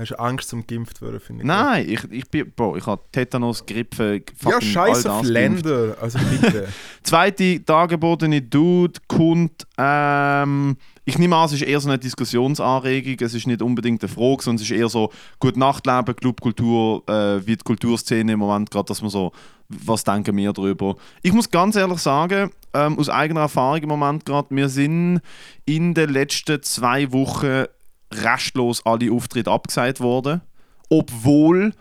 [0.00, 1.46] Hast du Angst zum geimpft werden, finde ich.
[1.46, 5.26] Nein, ich, ich bin, Bro, ich habe Tetanus, Grippe, Ja, fucking scheiß all auf.
[5.26, 6.68] Länder, also bitte.
[7.02, 13.34] Zweite dargebotene Dude kommt, ähm, ich nehme an, es ist eher so eine Diskussionsanregung, es
[13.34, 17.56] ist nicht unbedingt eine Frage, sondern es ist eher so gut Nachtleben, Clubkultur, äh, wie
[17.56, 19.32] die Kulturszene im Moment gerade, dass man so,
[19.68, 20.96] was denken wir darüber.
[21.20, 25.20] Ich muss ganz ehrlich sagen, ähm, aus eigener Erfahrung im Moment gerade, wir sind
[25.66, 27.66] in den letzten zwei Wochen
[28.12, 30.40] restlos alle Auftritte abgesagt worden,
[30.88, 31.72] obwohl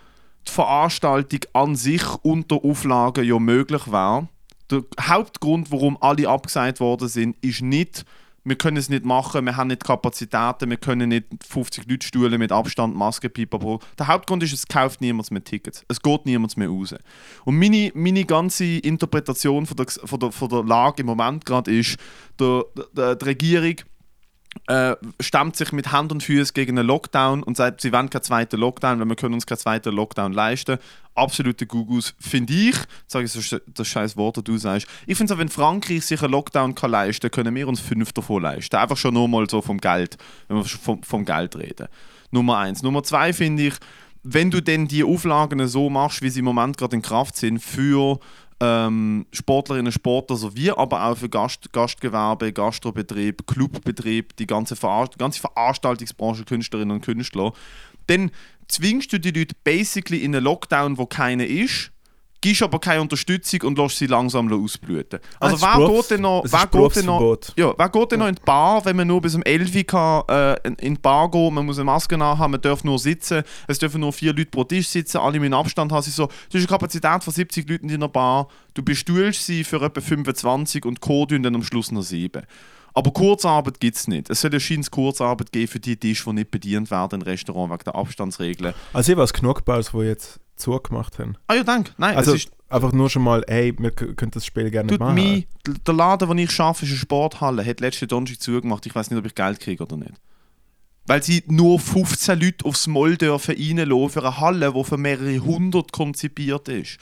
[0.48, 4.28] die Veranstaltung an sich unter Auflagen ja möglich war.
[4.70, 8.06] Der Hauptgrund, warum alle abgesagt worden sind, ist nicht,
[8.44, 12.38] wir können es nicht machen, wir haben nicht Kapazitäten, wir können nicht 50 Leute Stühle
[12.38, 13.80] mit Abstand, Maske, pipapo.
[13.98, 15.84] Der Hauptgrund ist, es kauft niemand mehr Tickets.
[15.88, 16.96] Es geht niemand mehr raus.
[17.46, 21.76] Und meine, meine ganze Interpretation von der, von der, von der Lage im Moment gerade
[21.76, 21.98] ist,
[22.40, 22.64] der,
[22.94, 23.76] der, die Regierung
[24.68, 28.24] äh, stemmt sich mit Hand und Füßen gegen einen Lockdown und sagt, sie wollen keinen
[28.24, 30.78] zweiten Lockdown, weil wir können uns keinen zweiten Lockdown leisten.
[31.16, 32.76] Absolute Gugus, finde ich.
[33.08, 34.88] Sage ich so das scheiß Wort, das du sagst.
[35.06, 37.80] Ich finde es auch, wenn Frankreich sich einen Lockdown kann leisten kann, können wir uns
[37.80, 38.76] fünf davon leisten.
[38.76, 41.88] Einfach schon nur mal so vom Geld, wenn wir vom, vom Geld reden.
[42.32, 42.84] Nummer eins.
[42.84, 43.74] Nummer zwei finde ich,
[44.24, 47.60] wenn du denn die Auflagen so machst, wie sie im Moment gerade in Kraft sind,
[47.60, 48.20] für
[48.60, 55.18] ähm, Sportlerinnen und Sportler sowie aber auch für Gast, Gastgewerbe, Gastrobetrieb, Clubbetrieb, die ganze, die
[55.18, 57.54] ganze Veranstaltungsbranche, Künstlerinnen und Künstler,
[58.08, 58.32] dann
[58.68, 61.92] zwingst du die Leute basically in einen Lockdown, wo keiner ist,
[62.42, 65.20] gibst aber keine Unterstützung und lässt sie langsam ausblüten.
[65.40, 67.20] Also Ah, ist wer geht denn noch, wer geht denn noch,
[67.58, 69.84] ja, wer geht denn noch in die Bar, wenn man nur bis um 11 Uhr
[69.84, 73.44] kann, äh, in- die Bar gehen man muss eine Maske haben, man darf nur sitzen,
[73.68, 76.02] es dürfen nur vier Leute pro Tisch sitzen, alle mit Abstand haben.
[76.04, 79.64] Sie so, du hast eine Kapazität von 70 Leuten in einer Bar, du bestuhlst sie
[79.64, 82.44] für etwa 25 und Code dann am Schluss noch 7.
[82.94, 84.30] Aber Kurzarbeit gibt es nicht.
[84.30, 87.72] Es soll ja scheint Kurzarbeit geben für die Tische, die nicht bedient werden im Restaurant
[87.72, 88.74] wegen der Abstandsregeln.
[88.94, 91.36] Also ich weiß genug Bars, die jetzt zugemacht haben.
[91.48, 91.92] Ah ja, danke.
[91.98, 95.16] Nein, Also es ist einfach nur schon mal, hey, wir können das Spiel gerne machen.
[95.16, 98.86] mir, der Laden, wo ich arbeite, ist eine Sporthalle, hat letzte Donnerstag zugemacht.
[98.86, 100.14] Ich weiß nicht, ob ich Geld kriege oder nicht.
[101.08, 105.40] Weil sie nur 15 Leute aufs Moll dürfen reinlassen für eine Halle, die für mehrere
[105.40, 107.00] hundert konzipiert ist.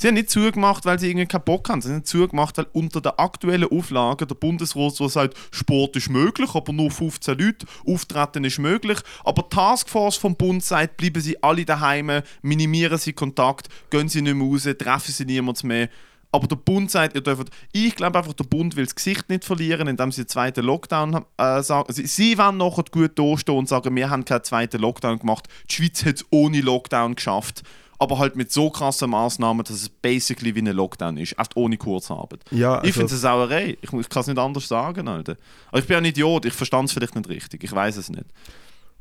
[0.00, 1.82] Sie haben nicht zugemacht, weil sie irgendwie keinen Bock haben.
[1.82, 6.54] Sie haben zugemacht, weil unter den aktuellen Auflagen der Bundesrat so sagt, Sport ist möglich,
[6.54, 8.98] aber nur 15 Leute, Auftreten ist möglich.
[9.24, 14.22] Aber die Taskforce vom Bund sagt, bleiben sie alle daheim, minimieren sie Kontakt, gehen sie
[14.22, 15.90] nicht mehr raus, treffen sie niemanden mehr.
[16.32, 17.50] Aber der Bund sagt, ihr dürft.
[17.72, 21.26] Ich glaube einfach, der Bund will das Gesicht nicht verlieren, indem sie den zweiten Lockdown
[21.36, 21.92] äh, sagen.
[21.92, 25.46] Sie, sie wollen nachher gut dastehen und sagen, wir haben keinen zweiten Lockdown gemacht.
[25.68, 27.64] Die Schweiz hat es ohne Lockdown geschafft.
[28.00, 31.38] Aber halt mit so krassen Maßnahmen, dass es basically wie ein Lockdown ist.
[31.38, 32.42] Echt ohne Kurzarbeit.
[32.50, 33.78] Ja, Ich finde also, es eine Sauerei.
[33.82, 35.36] Ich, ich kann es nicht anders sagen, Alter.
[35.68, 37.62] Aber ich bin ein Idiot, ich verstand es vielleicht nicht richtig.
[37.62, 38.24] Ich weiß es nicht.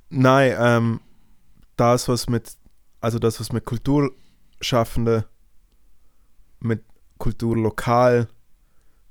[0.10, 1.00] nein, ähm,
[1.78, 2.52] das, was mit,
[3.00, 5.24] also das, was mit Kulturschaffenden,
[6.60, 6.84] mit
[7.18, 8.28] Kulturlokal,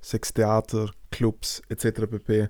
[0.00, 2.02] sechs Theater, Clubs etc.
[2.10, 2.48] pp.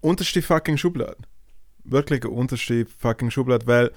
[0.00, 1.18] Unterste fucking Schublade.
[1.84, 3.92] Wirklich unterste fucking Schublade, weil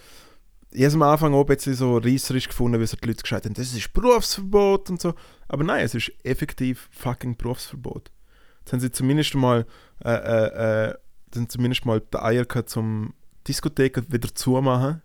[0.74, 3.46] ich habe am Anfang auch ein bisschen so reisserisch gefunden, wie so die Leute gesagt
[3.46, 5.14] haben, das ist Berufsverbot und so.
[5.48, 8.12] Aber nein, es ist effektiv fucking Berufsverbot.
[8.60, 9.66] Jetzt haben sie zumindest mal,
[10.04, 10.96] äh, äh, äh,
[11.32, 13.14] dann zumindest mal die Eier gehabt, zum
[13.48, 15.02] Diskotheken wieder zumachen.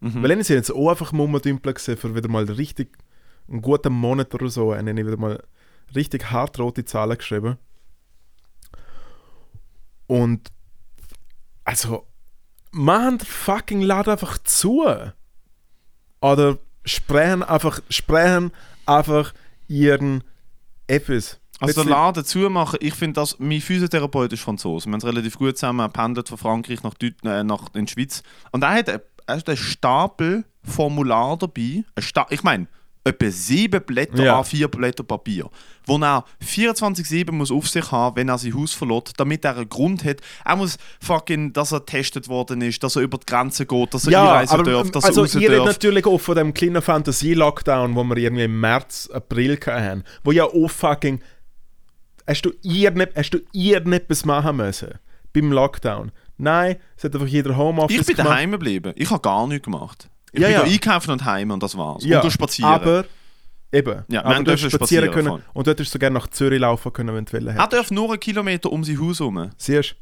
[0.00, 0.22] Mhm.
[0.22, 2.98] Weil dann sind jetzt auch einfach Mummerdümpel gesehen, für wieder mal richtig
[3.48, 5.42] einen guten Monat oder so, haben ich wieder mal
[5.94, 7.56] richtig hart rote Zahlen geschrieben.
[10.06, 10.48] Und
[11.64, 12.06] also,
[12.72, 14.86] machen den fucking Laden einfach zu.
[16.20, 18.52] Oder sprechen einfach, sprechen
[18.86, 19.32] einfach
[19.68, 20.24] ihren
[20.86, 21.38] etwas.
[21.60, 24.86] Also den Laden zumachen, ich finde das, mein Physiotherapeut ist Franzose.
[24.86, 27.84] Wir haben es relativ gut zusammen, er pendelt von Frankreich nach, Deut äh, nach in
[27.84, 28.22] die Schweiz.
[28.50, 31.84] Und er hat, er hat einen Stapel Formular dabei.
[31.94, 32.66] Ein Sta ich meine,
[33.02, 34.40] etwa sieben Blätter Ja.
[34.40, 35.48] A4 Blätter Papier,
[35.86, 39.68] wo er 24-7 muss auf sich haben, wenn er sein Haus verlässt, damit er einen
[39.70, 40.18] Grund hat.
[40.44, 44.04] Er muss fucking, dass er getestet worden ist, dass er über die Grenze geht, dass
[44.06, 45.66] er Ja, einreisen aber darf, dass also er raus ihr darf.
[45.66, 50.44] natürlich auch von dem kleinen Fantasie-Lockdown, wo wir irgendwie im März, April hatten, wo ja
[50.44, 51.20] auch fucking
[52.26, 54.98] hast du irgendetwas, hast du irgendetwas machen müssen
[55.32, 56.12] beim Lockdown?
[56.36, 58.30] Nein, es hat einfach jeder Homeoffice Ich bin gemacht.
[58.30, 58.92] daheim geblieben.
[58.96, 60.09] Ich habe gar nichts gemacht.
[60.32, 60.62] Ich Ja, bin ja.
[60.64, 62.04] da einkaufen und heim und das war's.
[62.04, 62.70] Ja, und du spazieren.
[62.72, 63.04] aber
[63.72, 65.42] eben, Ja, aber du spazieren spazieren, können voll.
[65.54, 67.72] und dort hast du gerne nach Zürich laufen können, wenn du wollen Er hättest.
[67.72, 69.50] darf nur einen Kilometer um sein Haus herum.
[69.56, 69.96] Siehst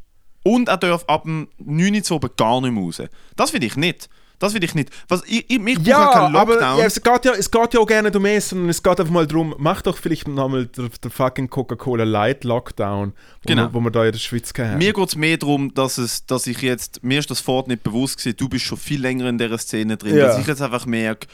[0.44, 3.02] Und er darf ab dem 9 Uhr oben gar nicht mehr raus.
[3.36, 4.08] Das will ich nicht.
[4.38, 4.90] Das will ich nicht.
[5.08, 6.78] Was, ich, ich, ich Ja, keinen aber Lockdown.
[6.78, 9.12] ja, es, geht ja, es geht ja auch gerne um mehr, sondern es geht einfach
[9.12, 13.62] mal darum, mach doch vielleicht nochmal der, der fucking Coca-Cola Light Lockdown, wo, Genau.
[13.64, 14.78] wir, wo wir da in der Schweiz hatten.
[14.78, 17.82] Mir geht es mehr darum, dass, es, dass ich jetzt, mir ist das Fort nicht
[17.82, 20.26] bewusst gewesen, du bist schon viel länger in dieser Szene drin, Ja.
[20.28, 21.26] dass ich jetzt einfach merke,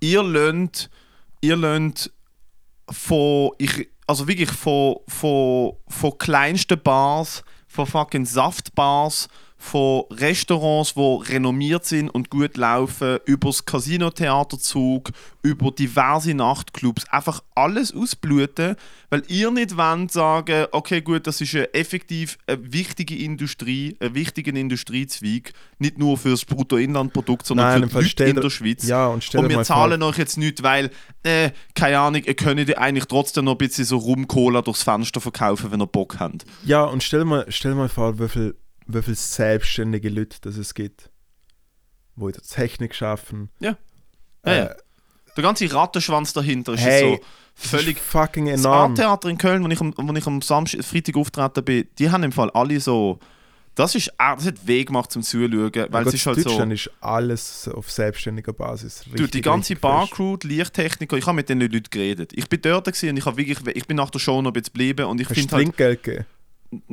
[0.00, 0.90] ihr lernt,
[1.40, 2.10] ihr lernt
[2.90, 9.28] von, ich, also wirklich von, von, von kleinsten Bars, von fucking Saftbars,
[9.62, 15.10] von Restaurants, die renommiert sind und gut laufen, über das Casino-Theaterzug,
[15.42, 18.74] über diverse Nachtclubs, einfach alles ausbluten,
[19.08, 24.16] weil ihr nicht wollt sagen, okay gut, das ist eine effektiv eine wichtige Industrie, ein
[24.16, 28.88] wichtiger Industriezweig, nicht nur für das Bruttoinlandprodukt, sondern Nein, für die Leute in der Schweiz.
[28.88, 30.90] Ja, und Und wir zahlen euch jetzt nicht, weil,
[31.22, 35.20] äh, keine Ahnung, ihr könnt ihr eigentlich trotzdem noch ein bisschen so Rum-Cola durchs Fenster
[35.20, 36.44] verkaufen, wenn ihr Bock habt.
[36.64, 38.56] Ja, und stell mal, stell mal vor, wie viel,
[38.94, 41.10] wie viel selbstständige Leute das es gibt,
[42.16, 43.50] die in der Technik schaffen.
[43.60, 43.76] Ja.
[44.44, 44.70] Ja, ja.
[45.36, 47.96] Der ganze Rattenschwanz dahinter ist Äh, Hey, so völlig.
[47.96, 48.90] Das ist fucking Das enorm.
[48.90, 52.22] Art-Theater in Köln, wo ich am, wo ich am Samstag, Freitag auftreten bin, die haben
[52.22, 53.18] im Fall alle so.
[53.74, 56.50] Das ist das hat Weg gemacht zum Zuschauen, weil Ja, es ist halt so.
[56.50, 59.04] Deutschland ist alles auf selbstständiger Basis.
[59.06, 59.80] Du, die Richtig, ganze richtig.
[59.80, 62.32] Barcrew, die Lichttechniker, ich habe mit den Leuten geredet.
[62.34, 65.06] Ich bin dort und ich, wirklich, ich bin nach der Show noch ein bisschen geblieben
[65.06, 66.26] und ich finde halt, Trinkgeld gegeben?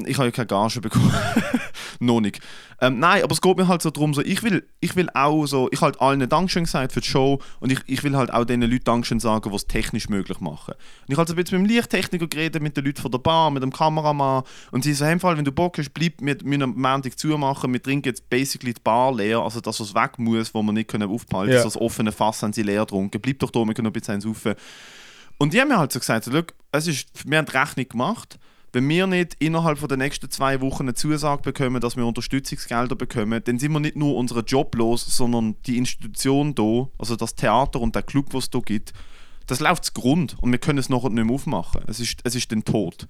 [0.05, 1.13] ich habe ja keine Gage bekommen.
[1.99, 2.39] noch nicht.
[2.81, 5.45] Ähm, nein, aber es geht mir halt so darum, so, ich, will, ich will auch
[5.45, 8.45] so, ich halt allen Dankeschön gesagt für die Show und ich, ich will halt auch
[8.45, 10.73] den Leuten Dankeschön sagen, die es technisch möglich machen.
[10.73, 13.19] Und ich habe so ein bisschen mit dem Lichttechniker geredet, mit den Leuten von der
[13.19, 16.13] Bar, mit dem Kameramann und sie so, hey, im Fall, wenn du Bock hast, bleib,
[16.19, 19.93] wir müssen am Montag zumachen, wir trinken jetzt basically die Bar leer, also das, was
[19.93, 23.19] weg muss, wo wir nicht können aufbehalten können, das offene Fass haben sie leer getrunken,
[23.21, 24.55] bleib doch da, wir können noch ein bisschen saufen.
[25.38, 27.88] Und die haben mir halt so gesagt, so, «Schau, es ist, wir haben die Rechnung
[27.88, 28.38] gemacht.
[28.71, 32.95] Wenn wir nicht innerhalb von der nächsten zwei Wochen eine Zusage bekommen, dass wir Unterstützungsgelder
[32.95, 37.36] bekommen, dann sind wir nicht nur unseren Job los, sondern die Institution hier, also das
[37.36, 38.93] Theater und der Club, was es hier gibt,
[39.47, 41.82] das läuft zu Grund und wir können es nachher nicht mehr aufmachen.
[41.88, 43.08] Es ist, es ist dann tot.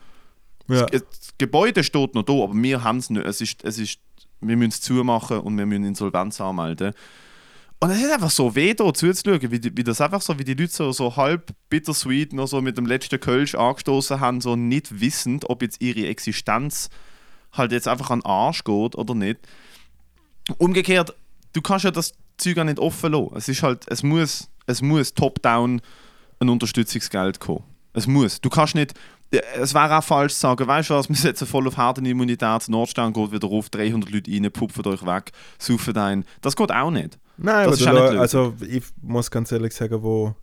[0.69, 0.86] Ja.
[0.86, 3.26] Das, das Gebäude steht noch da, aber wir haben es nicht.
[3.26, 4.00] Es ist, es ist,
[4.39, 6.93] wir müssen es zumachen und wir müssen Insolvenz anmelden.
[7.82, 10.54] Und es ist einfach so weh, da zuzuschauen, wie, wie das einfach so, wie die
[10.54, 15.00] Leute so, so halb bittersweet noch so mit dem letzten Kölsch angestoßen haben, so nicht
[15.00, 16.89] wissend, ob jetzt ihre Existenz
[17.54, 19.39] halt jetzt einfach an den Arsch geht oder nicht.
[20.58, 21.13] Umgekehrt,
[21.54, 23.36] du kannst ja das Zeug auch nicht offen lassen.
[23.36, 25.82] Es ist halt, es muss, es muss top-down
[26.39, 27.63] ein Unterstützungsgeld kommen.
[27.94, 28.42] Es muss.
[28.42, 28.94] Du kannst nicht,
[29.32, 33.13] es wäre auch falsch zu sagen, weißt du was, wir setzen voll auf Herdenimmunität, Nordstern
[33.13, 36.26] geht wieder auf, 300 Leute rein, pupfen euch weg, saufen ein.
[36.42, 37.18] Das geht auch nicht.
[37.41, 40.36] Nein, Das aber nicht also ich muss ganz ehrlich sagen, wo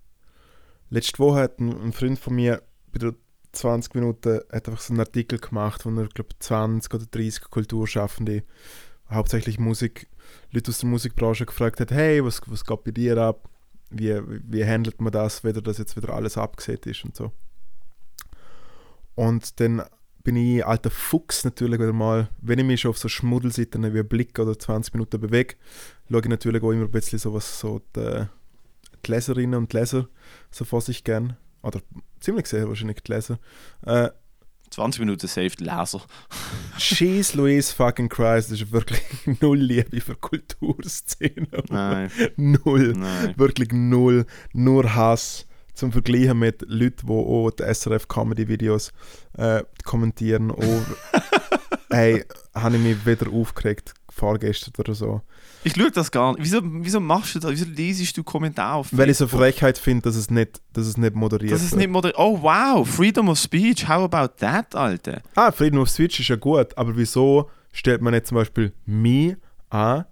[0.88, 2.62] letzte Woche hat ein, ein Freund von mir
[2.92, 3.14] bei der
[3.52, 8.44] 20 Minuten hat einfach so einen Artikel gemacht, wo er glaube 20 oder 30 Kulturschaffende,
[9.10, 10.08] hauptsächlich Musik,
[10.50, 13.48] Leute aus der Musikbranche gefragt hat, hey, was, was geht bei dir ab?
[13.90, 17.30] Wie, wie handelt man das, wenn das jetzt wieder alles abgesehen ist und so.
[19.14, 19.82] Und dann
[20.26, 24.02] bin ich alter Fuchs natürlich wieder mal, wenn ich mich schon auf so Schmuddelseiten wie
[24.02, 25.54] Blick oder 20 Minuten bewege,
[26.10, 28.26] schaue ich natürlich auch immer ein bisschen so, was so die,
[29.06, 30.08] die Leserinnen und Leser
[30.50, 31.80] so vor sich gern, oder
[32.18, 33.38] ziemlich sehr wahrscheinlich die Leser,
[33.82, 34.08] äh,
[34.70, 36.02] 20 Minuten saved Leser.
[36.76, 39.02] Jeez Louise fucking Christ, das ist wirklich
[39.40, 41.46] null Liebe für Kulturszene.
[41.70, 42.94] Nein, Null.
[42.96, 43.32] nein.
[43.36, 44.26] Wirklich null.
[44.52, 45.45] Nur Hass.
[45.76, 48.92] Zum Vergleichen mit Leuten, die auch die SRF-Comedy-Videos
[49.36, 50.50] äh, kommentieren.
[50.50, 50.60] Auch,
[51.90, 52.24] hey,
[52.54, 55.20] habe ich mich wieder aufgeregt, vorgestern oder so.
[55.64, 56.44] Ich schaue das gar nicht.
[56.44, 57.50] Wieso, wieso machst du das?
[57.50, 59.40] Wieso lesest du Kommentare auf Weil ich so Facebook?
[59.46, 61.80] Frechheit finde, dass es nicht, dass es nicht moderiert Das ist wird.
[61.80, 62.18] nicht moderiert.
[62.18, 63.86] Oh wow, Freedom of Speech.
[63.88, 65.20] How about that, Alter?
[65.34, 69.36] Ah, Freedom of Switch ist ja gut, aber wieso stellt man nicht zum Beispiel mich
[69.68, 70.06] an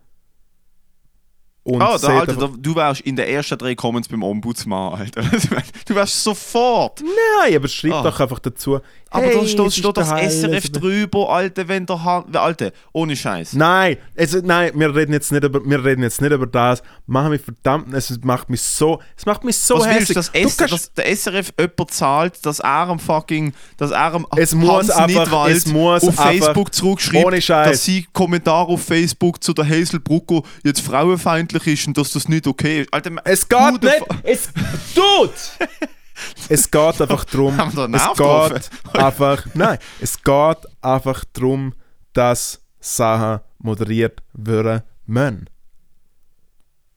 [1.65, 5.23] und oh, da, Alter, da, du wärst in den ersten drei Comments beim Ombudsmann, Alter.
[5.89, 7.03] Du wärst sofort.
[7.03, 8.03] nein, aber schreib Ah.
[8.03, 8.81] doch einfach dazu.
[9.15, 12.37] Aber hey, da steht, steht das SRF ist- drüber, Alter, wenn der Hand.
[12.37, 13.53] Alter, ohne Scheiß.
[13.55, 16.83] Nein, also, nein, wir reden jetzt nicht über, wir reden jetzt nicht über das.
[17.07, 20.31] Machen mich verdammt, es macht mich so, es macht mich so Was willst hässlich.
[20.33, 24.27] du, dass, Du dass der SRF jemand zahlt, dass er am fucking, dass er am
[24.37, 27.71] Es muss Hans einfach- Nidwald es muss auf einfach- Facebook zurückschreibt, ohne Scheiß.
[27.71, 32.29] dass sie Kommentar auf Facebook zu der Hazel Brucko jetzt frauenfeindlich ist und dass das
[32.29, 32.93] nicht okay ist.
[32.93, 34.49] Alter, Es geht nicht, es
[34.95, 35.31] tut!
[36.49, 37.59] es geht einfach darum,
[37.93, 41.75] es geht einfach, nein, es geht einfach darum,
[42.13, 45.51] dass Sachen moderiert werden müssen.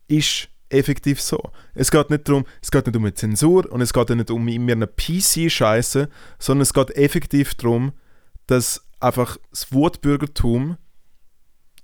[0.07, 1.51] Ist effektiv so.
[1.73, 4.47] Es geht nicht darum, es geht nicht um eine Zensur und es geht nicht um
[4.47, 6.09] immer eine PC-Scheiße,
[6.39, 7.93] sondern es geht effektiv darum,
[8.47, 10.77] dass einfach das Wutbürgertum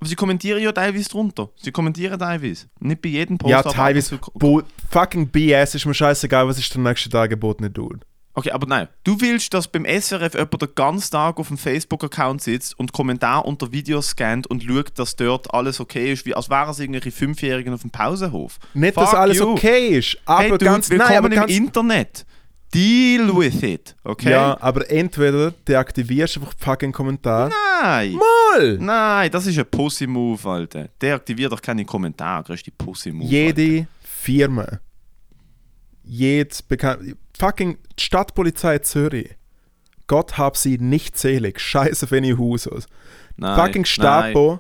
[0.04, 1.48] Aber sie kommentieren ja teilweise drunter.
[1.56, 2.66] Sie kommentieren teilweise.
[2.82, 3.52] Nicht bei jedem Post.
[3.52, 8.02] ja teilweise Bo fucking BS ist mir scheißegal, was ist der nächste Tag geboten tut.
[8.34, 8.90] Okay, aber nein.
[9.06, 13.46] Du willst, dass beim SRF jemand den ganzen Tag auf dem Facebook-Account sitzt und Kommentar
[13.46, 17.12] unter Videos scannt und schaut, dass dort alles okay ist, wie als wären es irgendwelche
[17.12, 18.60] Fünfjährigen auf dem Pausenhof.
[18.74, 19.54] Nicht, dass Fuck alles you.
[19.54, 22.26] okay ist, aber hey, dude, ganz, nein, aber im ganz, Internet.
[22.74, 24.32] Deal with it, okay?
[24.32, 27.50] ja, aber entweder deaktivierst du einfach fucking Kommentar.
[27.82, 28.14] Nein.
[28.16, 28.78] Mal!
[28.80, 30.90] Nein, das ist ein Pussy-Move, Alter.
[31.02, 33.26] Deaktivier doch keine Kommentare, das ist die Pussy-Move.
[33.26, 33.36] Alter.
[33.36, 34.80] Jede Firma,
[36.04, 39.36] jedes bekannt, fucking die Stadtpolizei Zürich,
[40.08, 42.88] Gott hab sie nicht selig, scheiße auf any Husos.
[43.38, 44.60] Nein, fucking Stapo, Nein,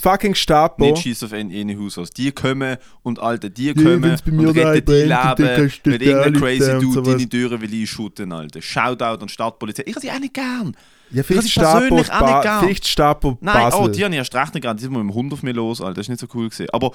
[0.00, 0.84] fucking Stapo.
[0.84, 2.10] nicht schieß auf eine Haus aus.
[2.10, 6.78] Die kommen und Alter, die Ja, kommen mir und retten die Leben, wenn irgendein crazy
[6.78, 8.62] Dude deine Türen will einschütten, Alter.
[8.62, 9.82] Shoutout an Stadtpolizei.
[9.86, 10.76] Ich habe sie auch nicht gern.
[11.10, 12.60] ja, vielleicht sie Stapo, persönlich auch nicht ba gern.
[12.64, 13.80] vielleicht Stapo Nein, Basel.
[13.80, 14.76] oh, die habe ich erst recht nicht gern.
[14.76, 15.94] Die sind mit dem Hund auf mich los, Alter.
[15.94, 16.66] Das ist nicht so cool gewesen.
[16.72, 16.92] Aber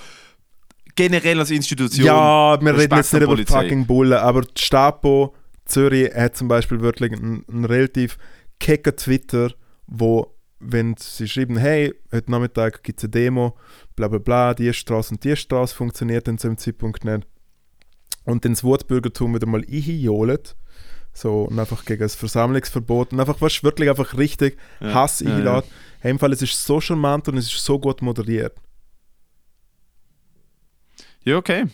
[0.95, 2.05] generell als Institution.
[2.05, 5.35] Ja, wir reden jetzt nicht über fucking Bullen, aber die Stapo
[5.65, 8.17] Zürich hat zum Beispiel wirklich einen, einen relativ
[8.59, 9.51] kecker Twitter,
[9.87, 13.57] wo, wenn sie schreiben, hey, heute Nachmittag gibt es eine Demo,
[13.95, 17.25] bla bla bla, die Straße und die Straße funktioniert dann zu dem Zeitpunkt nicht.
[18.25, 20.55] Und dann das Wutbürgertum wieder mal einjohlt,
[21.13, 25.35] so und einfach gegen das Versammlungsverbot und einfach, was wirklich einfach richtig Ja, Hass ja,
[25.35, 25.65] einlädt.
[26.01, 28.55] Hey, im Fall, es ist so charmant und es ist so gut moderiert.
[31.23, 31.65] Ja, okay.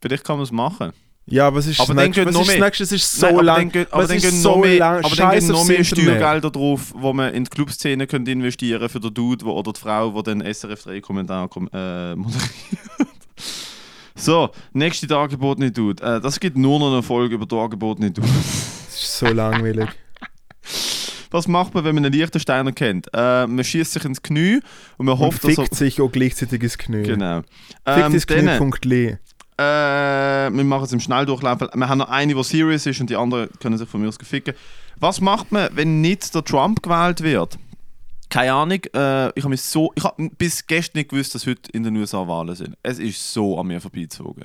[0.00, 0.92] Vielleicht kann man es machen.
[1.30, 2.26] Ja, aber was ist Aber das dann nächste?
[2.26, 2.82] Was noch ist nächste?
[2.84, 3.56] Es ist so Nein, aber lang.
[3.58, 4.96] Dann, gehen- aber dann ist gehen so noch mehr, lang?
[5.04, 5.84] aber dann Scheiß gehen noch mehr.
[5.84, 9.80] Steuergelder drauf, wo man in die Clubszene könnte investieren für den Dude wo, oder die
[9.80, 12.50] Frau, die den SRF 3 Kommentar kom äh, moderiert.
[14.16, 16.02] So, nächste dargebotene Dude.
[16.02, 18.26] Äh, das gibt nur noch eine Folge über dargebotene Dude.
[18.28, 19.88] Das ist so langweilig.
[21.30, 23.06] Was macht man, wenn man einen Liechtensteiner kennt?
[23.14, 24.60] Äh, man schießt sich ins Knie
[24.98, 25.62] und man Und hofft, dass er...
[25.64, 27.04] fickt sich auch gleichzeitig ins Knie.
[27.04, 27.42] Genau.
[27.42, 27.50] Fickt
[27.86, 29.16] Ähm, ins dann, Knie.li.
[29.60, 31.60] Äh, wir machen es im Schnelldurchlauf.
[31.60, 34.18] Wir haben noch eine, die serious ist und die anderen können sich von mir aus
[34.18, 34.54] geficken.
[34.96, 37.58] Was macht man, wenn nicht der Trump gewählt wird?
[38.30, 38.80] Keine Ahnung.
[38.94, 42.54] Äh, ich habe so, habe bis gestern nicht gewusst, dass heute in den USA Wahlen
[42.54, 42.76] sind.
[42.82, 44.44] Es ist so an mir vorbeizogen.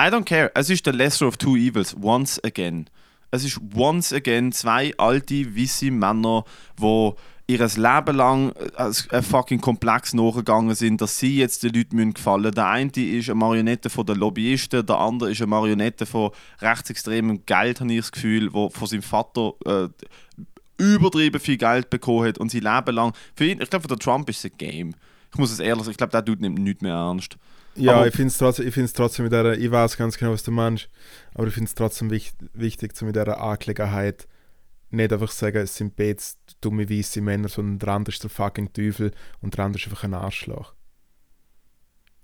[0.00, 0.50] I don't care.
[0.54, 1.94] Es ist der lesser of two evils.
[2.00, 2.90] Once again.
[3.30, 6.44] Es ist once again zwei alte, weisse Männer,
[6.80, 7.12] die
[7.48, 12.42] ihr Leben lang äh, ein fucking Komplex nachgegangen sind, dass sie jetzt den Leuten gefallen
[12.42, 12.54] müssen.
[12.54, 16.30] Der eine ist eine Marionette von den Lobbyisten, der andere ist eine Marionette von
[16.60, 19.88] rechtsextremem Geld, habe ich das Gefühl, wo von seinem Vater äh,
[20.76, 23.14] übertrieben viel Geld bekommen hat und sein Leben lang.
[23.34, 24.94] Für ihn, ich glaube, für den Trump ist es ein Game.
[25.32, 27.36] Ich muss es ehrlich sagen, ich glaube, der Dude nimmt nichts mehr ernst.
[27.76, 30.42] Ja, aber- ich finde es trotzdem, ich trotzdem mit der, ich weiß ganz genau, was
[30.42, 30.88] du meinst,
[31.34, 34.26] aber ich finde es trotzdem wich, wichtig, zu mit dieser Angelegenheit
[34.90, 38.72] nicht einfach sagen, es sind beides dumme weiße Männer, sondern der andere ist der fucking
[38.72, 40.74] Teufel und der andere ist einfach ein Arschloch.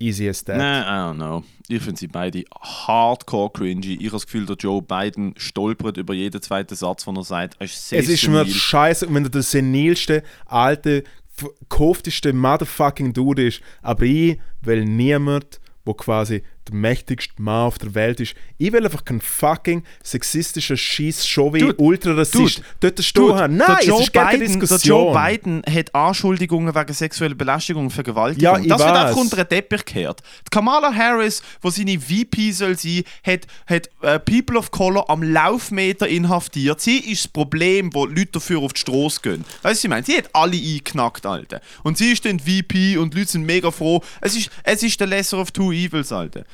[0.01, 0.57] Easy as that.
[0.57, 1.45] Nein, I don't know.
[1.69, 3.95] Ich finde sie beide hardcore cringy.
[3.95, 7.57] Ich habe das Gefühl, der Joe Biden stolpert über jeden zweiten Satz, den er sagt.
[7.59, 13.61] Er ist Es ist mir scheiße, wenn du der senilste, alte, verkaufteste Motherfucking Dude ist,
[13.83, 18.35] aber ich will niemand, wo quasi der mächtigste Mann auf der Welt ist.
[18.59, 23.57] Ich will einfach keinen fucking sexistischen Scheiß Dude, Ultrarassist dort stehen haben.
[23.57, 25.13] Nein, es Joe ist keine Biden, Diskussion.
[25.13, 28.43] Der Joe Biden hat Anschuldigungen wegen sexueller Belästigung und Vergewaltigung.
[28.43, 28.99] Ja, ich das wird weiß.
[29.07, 30.23] einfach unter den Teppich gekehrt.
[30.47, 35.23] Die Kamala Harris, wo seine VP soll sein, hat, hat äh, People of Color am
[35.23, 36.81] Laufmeter inhaftiert.
[36.81, 39.45] Sie ist das Problem, wo Leute dafür auf die Straße gehen.
[39.63, 41.61] Weißt du, ich meine, sie hat alle eingeknackt, Alter.
[41.83, 44.03] Und sie ist dann VP und die Leute sind mega froh.
[44.21, 46.45] Es ist, es ist der Lesser of Two Evils, Alter.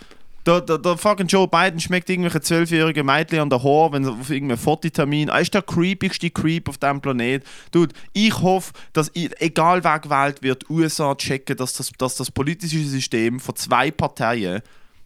[0.46, 4.10] Der, der, der fucking Joe Biden schmeckt irgendwelche zwölfjährige Mädchen an der Haar, wenn sie
[4.10, 5.28] auf irgendeinen Fototermin.
[5.28, 7.44] Er ist der creepigste Creep auf diesem Planet.
[7.72, 12.30] Dude, ich hoffe, dass, i- egal wer gewählt wird, USA checken, dass das, dass das
[12.30, 14.62] politische System von zwei Parteien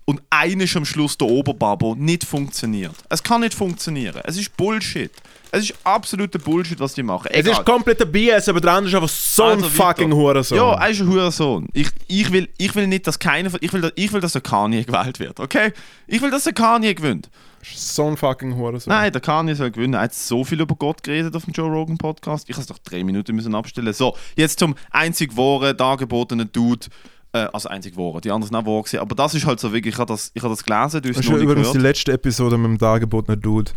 [0.06, 2.94] und eine ist am Schluss der Oberbabo nicht funktioniert.
[3.08, 4.20] Es kann nicht funktionieren.
[4.24, 5.10] Es ist Bullshit.
[5.50, 7.28] Es ist absoluter Bullshit, was die machen.
[7.30, 7.52] Es Egal.
[7.60, 10.16] ist kompletter BS, aber der andere ist einfach so ein Also fucking weiter.
[10.16, 10.58] Hurensohn.
[10.58, 11.68] Ja, er ist ein Hurensohn.
[11.72, 14.32] Ich, ich, will, ich will nicht, dass keiner von- ich will, dass- ich will, dass
[14.32, 15.72] der Kanye gewählt wird, okay?
[16.08, 17.30] Ich will, dass der Kanye gewinnt.
[17.76, 18.92] so ein fucking Hurensohn.
[18.92, 19.94] Nein, der Kanye soll gewinnen.
[19.94, 22.46] Er hat so viel über Gott geredet auf dem Joe Rogan Podcast.
[22.50, 23.92] Ich habe es doch drei Minuten müssen abstellen.
[23.94, 26.86] So, jetzt zum einzig wahren, dargebotenen Dude.
[27.34, 28.20] Äh, also einzig wahren.
[28.20, 29.00] Die anderen sind auch wahr gewesen.
[29.00, 31.18] Aber das ist halt so wirklich, ich habe das, ich habe das gelesen, du hast
[31.18, 31.82] es noch du nicht übrigens die gehört.
[31.96, 33.72] letzte Episode mit dem dargebotenen Dude?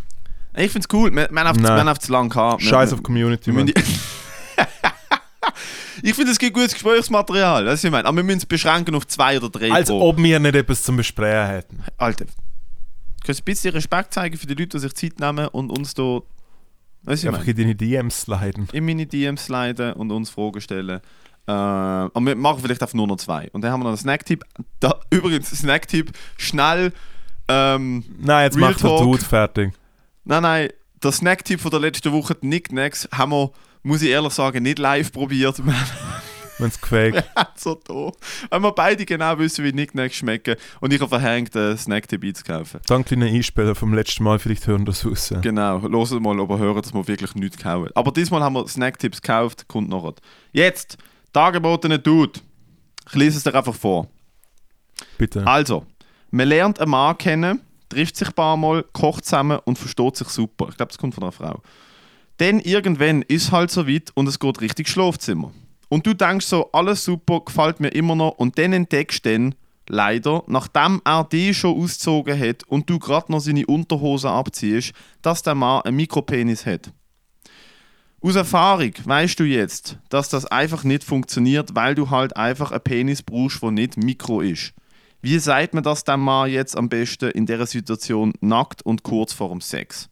[0.55, 1.11] Ich finde es cool.
[1.13, 1.79] Wir, wir haben auf- wir Nein.
[1.79, 2.61] haben auf zu lang gehabt.
[2.61, 3.65] Scheiß auf Community, man.
[3.67, 3.73] die-
[6.03, 7.65] Ich finde, es gibt gutes Gesprächsmaterial.
[7.65, 8.05] Ist, was ich meine.
[8.07, 10.07] Aber wir müssen es beschränken auf zwei oder drei Als pro.
[10.09, 11.83] ob wir nicht etwas zum Besprechen hätten.
[11.97, 12.25] Alter,
[13.25, 15.95] kannst du ein bisschen Respekt zeigen für die Leute, die sich Zeit nehmen und uns
[15.95, 16.19] da.
[17.03, 18.67] Weißt du, ich Einfach meine, in deine DMs sliden.
[18.73, 21.01] in meine DMs sliden und uns Fragen stellen.
[21.47, 23.49] Äh, aber wir machen vielleicht einfach nur noch zwei.
[23.53, 24.43] Und dann haben wir noch einen Snacktipp.
[24.79, 26.91] Da, übrigens, Snacktipp, schnell.
[27.47, 29.01] Ähm, Nein, jetzt Real macht der Talk.
[29.03, 29.73] Dude fertig.
[30.25, 30.69] nein, nein,
[31.01, 33.51] der Snacktipp von der letzten Woche, die Nicknacks, haben wir,
[33.83, 35.61] muss ich ehrlich sagen, nicht live probiert.
[36.59, 36.81] Wenn es
[37.35, 38.11] haben so da.
[38.49, 40.55] Weil wir beide genau wissen, wie Nicknacks schmecken.
[40.81, 42.81] Und ich habe verhängt, einen Snacktipp einzukaufen.
[42.87, 45.33] Dank deinen Einspieler vom letzten Mal, vielleicht hören das raus.
[45.41, 47.91] Genau, hören mal, ob ihr hören, dass wir wirklich nichts kaufen.
[47.93, 50.15] Aber diesmal haben wir Snacktipps gekauft, kommt noch.
[50.51, 50.97] Jetzt,
[51.37, 52.39] dargebotene Dude.
[53.07, 54.07] Ich lese es dir einfach vor.
[55.19, 55.45] Bitte.
[55.45, 55.85] Also,
[56.31, 60.29] man lernt einen Mann kennen, trifft sich ein paar Mal, kocht zusammen und versteht sich
[60.29, 60.67] super.
[60.69, 61.61] Ich glaube, das kommt von einer Frau.
[62.37, 65.51] Dann irgendwann ist halt so weit und es geht richtig Schlafzimmer.
[65.89, 68.31] Und du denkst so, alles super, gefällt mir immer noch.
[68.31, 69.55] Und dann entdeckst du dann,
[69.87, 75.43] leider, nachdem er die schon ausgezogen hat und du gerade noch seine Unterhose abziehst, dass
[75.43, 76.91] der Mann einen Mikropenis hat.
[78.19, 82.81] Aus Erfahrung weißt du jetzt, dass das einfach nicht funktioniert, weil du halt einfach einen
[82.81, 84.73] Penis brauchst, der nicht mikro ist.
[85.21, 89.33] Wie sagt man das dem Mann jetzt am besten in dieser Situation nackt und kurz
[89.33, 90.09] vor dem Sex?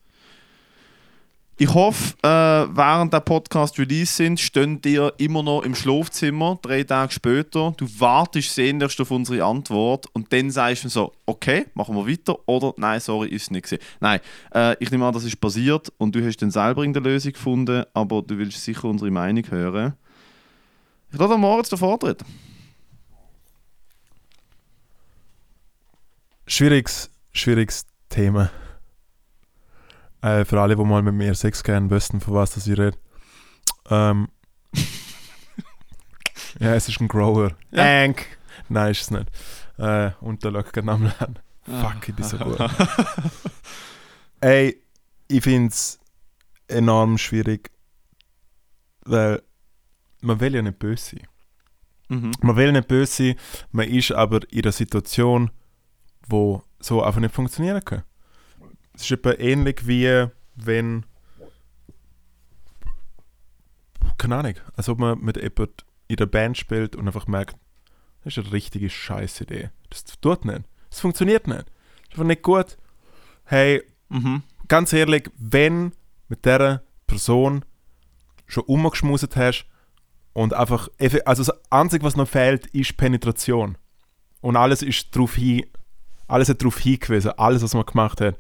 [1.58, 6.84] Ich hoffe, äh, während der Podcast Release sind, stehen dir immer noch im Schlafzimmer, drei
[6.84, 7.74] Tage später.
[7.78, 12.38] Du wartest sehnlichst auf unsere Antwort und dann sagst du so, okay, machen wir weiter
[12.45, 13.82] oder nein, sorry, ist nicht gewesen.
[14.01, 14.20] Nein,
[14.53, 17.32] äh, ich nehme an, das ist passiert und du hast dann selber in der Lösung
[17.32, 19.93] gefunden, aber du willst sicher unsere Meinung hören.
[21.14, 22.22] Ich lasse Moritz den Vortritt.
[26.47, 28.51] Schwieriges, schwieriges Thema.
[30.26, 32.97] Äh, für alle, die mal mit mir Sex kennen, wissen, von was das ich rede.
[33.91, 34.28] Ähm.
[36.59, 37.51] ja, es ist ein Grower.
[37.69, 38.03] Ja.
[38.03, 38.26] Ank.
[38.67, 39.30] Nein, ist es nicht.
[39.78, 41.38] Äh, Unterlag gerade am Laden.
[41.61, 42.57] Fuck, ich bin so gut.
[44.41, 44.82] Ey,
[45.28, 45.99] ich finde es
[46.67, 47.69] enorm schwierig,
[49.01, 49.43] weil
[50.21, 51.28] man will ja nicht böse sein.
[52.07, 52.32] Mhm.
[52.41, 53.36] Man will nicht böse sein,
[53.71, 55.51] man ist aber in einer Situation,
[56.28, 58.03] wo so einfach nicht funktionieren kann.
[58.95, 61.05] Es ist etwa ähnlich wie wenn
[64.17, 67.55] keine Ahnung, als ob man mit jemand in der Band spielt und einfach merkt,
[68.23, 69.69] das ist eine richtige Scheißidee.
[69.89, 70.61] Das tut nicht.
[70.89, 71.59] Das funktioniert nicht.
[71.59, 72.77] Das ist einfach nicht gut.
[73.45, 74.43] Hey, Mhm.
[74.67, 75.91] ganz ehrlich, wenn
[76.27, 77.65] mit dieser Person
[78.47, 79.65] schon umgeschmuset hast
[80.33, 80.87] und einfach,
[81.25, 83.77] also das Einzige, was noch fehlt, ist Penetration.
[84.41, 85.65] Und alles ist darauf hin,
[86.27, 88.37] alles hat darauf hingewiesen, alles, was man gemacht hat,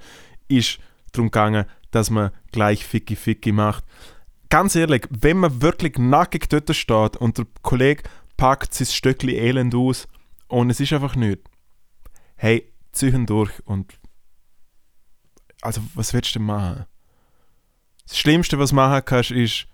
[0.47, 0.79] ist
[1.11, 3.83] darum gegangen, dass man gleich Ficky Ficky macht.
[4.49, 8.03] Ganz ehrlich, wenn man wirklich nackig dort steht und der Kollege
[8.37, 10.07] packt sein Stöckli Elend aus
[10.47, 11.49] und es ist einfach nichts,
[12.35, 13.97] hey, ziehen durch und
[15.61, 16.85] also was willst du denn machen?
[18.07, 19.67] Das Schlimmste, was du machen kannst, ist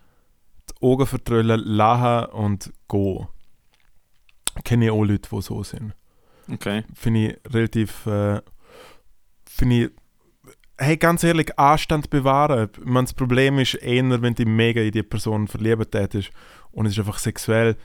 [0.69, 3.27] die Augen vertrüllen, lachen und gehen.
[4.63, 5.93] Kenne ich auch Leute, die so sind.
[6.49, 6.83] Okay.
[6.93, 8.41] Finde ich relativ, äh,
[9.45, 9.91] finde ich,
[10.81, 12.69] hey, ganz ehrlich, Anstand bewahren.
[12.77, 16.31] Ich meine, das Problem ist eher, wenn du mega in die Person verliebt tätest
[16.71, 17.75] und es ist einfach sexuell,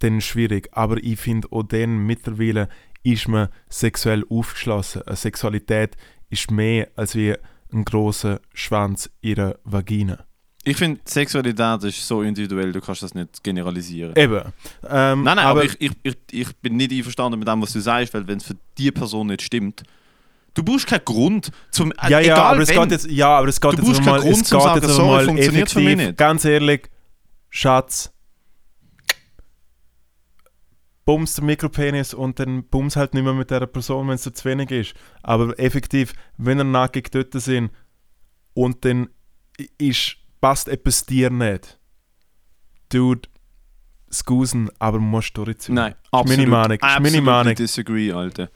[0.00, 0.68] dann schwierig.
[0.72, 2.68] Aber ich finde auch dann mittlerweile
[3.04, 5.02] ist man sexuell aufgeschlossen.
[5.02, 5.96] Eine Sexualität
[6.30, 7.34] ist mehr als wie
[7.72, 10.24] ein großer Schwanz ihrer Vagina.
[10.64, 14.14] Ich finde, Sexualität ist so individuell, du kannst das nicht generalisieren.
[14.14, 14.42] Eben.
[14.88, 17.80] Ähm, Nein, nein, aber, ich, ich, ich, ich bin nicht einverstanden mit dem, was du
[17.80, 19.82] sagst, weil wenn es für die Person nicht stimmt,
[20.54, 21.92] du brauchst keinen Grund zum.
[21.92, 24.04] äh, ja, ja, egal aber es wenn, geht jetzt, ja, aber es geht Du jetzt
[24.04, 26.18] mal, keinen Grund es zum geht sagen, jetzt sorry, mal funktioniert für mich effektiv, nicht.
[26.18, 26.90] ganz ehrlich,
[27.50, 28.12] Schatz,
[31.04, 34.32] bums den Mikropenis und dann bums halt nicht mehr mit der Person, wenn es dir
[34.32, 34.94] zu wenig ist.
[35.22, 37.70] Aber effektiv, wenn er nackig dort sind
[38.54, 39.08] und dann
[39.78, 41.78] ist, passt etwas dir nicht,
[42.88, 43.28] dude,
[44.12, 45.74] scusen, aber du musst durchziehen.
[45.74, 46.78] Nein, Das ist meine Meinung.
[46.78, 47.54] Das ist meine absolut Meinung.
[47.54, 48.50] disagree, Alter.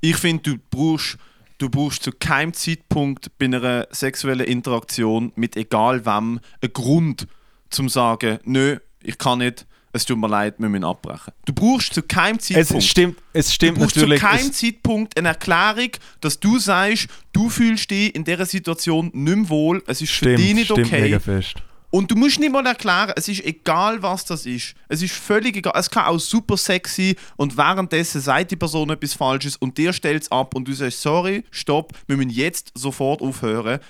[0.00, 1.18] Ich finde, du brauchst,
[1.58, 7.26] du brauchst zu keinem Zeitpunkt bei einer sexuellen Interaktion mit egal wem einen Grund
[7.70, 11.32] zum sagen, nö, ich kann nicht, es tut mir leid, wir müssen abbrechen.
[11.46, 12.82] Du brauchst zu keinem Zeitpunkt.
[12.82, 14.20] Es stimmt, es Du stimmt brauchst natürlich.
[14.20, 15.90] zu keinem Zeitpunkt eine Erklärung,
[16.20, 20.16] dass du sagst, du fühlst dich in dieser Situation nicht mehr wohl, es ist für
[20.16, 21.00] stimmt, dich nicht stimmt okay.
[21.02, 21.62] mega fest.
[21.90, 24.74] Und du musst nicht mal erklären, es ist egal, was das ist.
[24.88, 25.72] Es ist völlig egal.
[25.76, 30.22] Es kann auch super sexy und währenddessen sagt die Person etwas Falsches und dir stellt
[30.24, 33.80] es ab und du sagst, sorry, stopp, wir müssen jetzt sofort aufhören.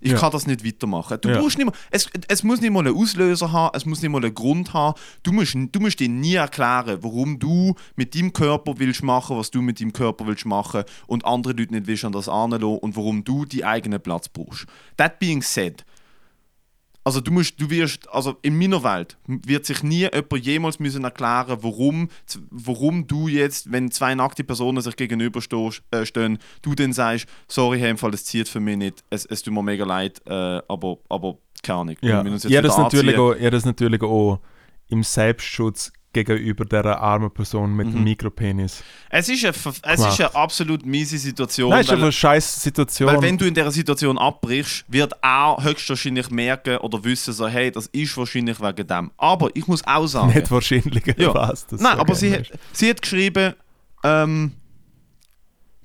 [0.00, 0.18] Ich Ja.
[0.18, 1.18] kann das nicht weitermachen.
[1.20, 1.40] Du Ja.
[1.40, 4.24] brauchst nicht mal, es, es muss nicht mal einen Auslöser haben, es muss nicht mal
[4.24, 4.96] einen Grund haben.
[5.24, 9.50] Du musst, du musst dir nie erklären, warum du mit deinem Körper willst machen, was
[9.50, 12.94] du mit deinem Körper willst machen und andere Leute nicht willst an das anlassen und
[12.94, 14.66] warum du deinen eigenen Platz brauchst.
[14.98, 15.84] That being said,
[17.08, 21.04] also du musst, du wirst, also in meiner Welt wird sich nie jemand jemals müssen
[21.04, 22.10] erklären, warum,
[22.50, 27.26] warum du jetzt, wenn zwei nackte Personen sich gegenüber stoß- äh, stehen, du dann sagst,
[27.46, 30.20] sorry, hey, im Fall, das zieht für mich nicht, es, es tut mir mega leid,
[30.26, 31.96] äh, aber, aber keine Ahnung.
[32.02, 34.40] Ja, ja das, natürlich auch, ja, das natürlich auch
[34.88, 37.92] im Selbstschutz gegenüber der armen Person mit Mhm.
[37.92, 38.82] dem Mikropenis.
[39.10, 42.62] Es ist eine, es ist eine absolut miese Situation, Nein, ist einfach weil, eine scheiß
[42.62, 43.08] Situation.
[43.12, 47.70] weil wenn du in dieser Situation abbrichst, wird er höchstwahrscheinlich merken oder wissen, so, hey,
[47.70, 49.10] das ist wahrscheinlich wegen dem.
[49.18, 50.32] Aber ich muss auch sagen...
[50.34, 51.34] nicht wahrscheinlich Ja.
[51.34, 53.54] was das Nein, aber sie, hat- sie hat geschrieben,
[54.02, 54.52] ähm,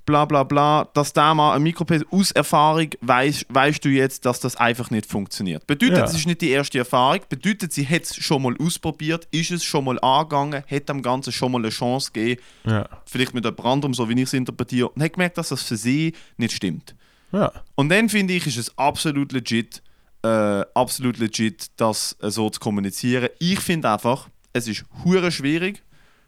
[0.06, 4.40] bla bla bla, dass der mal ein Mikropenis aus Erfahrung weißt, weißt du jetzt, dass
[4.40, 5.66] das einfach nicht funktioniert.
[5.66, 6.04] Bedeutet, Ja.
[6.06, 9.64] es ist nicht die erste Erfahrung, bedeutet, sie hat es schon mal ausprobiert, ist es
[9.64, 12.88] schon mal angegangen, hat dem Ganzen schon mal eine Chance gegeben, Ja.
[13.06, 15.78] vielleicht mit jemand anderem, so wie ich es interpretiere, und hat gemerkt, dass das für
[15.78, 16.96] sie nicht stimmt.
[17.32, 17.52] ja.
[17.76, 19.82] Und dann finde ich, ist es absolut legit,
[20.24, 20.28] äh,
[20.74, 23.30] absolut legit, das äh, so zu kommunizieren.
[23.40, 25.82] Ich finde einfach, es ist hure schwierig,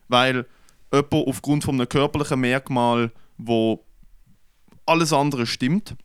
[0.07, 0.45] weil
[0.93, 3.83] jemand aufgrund von einem körperlichen Merkmal, wo
[4.85, 5.95] alles andere stimmt,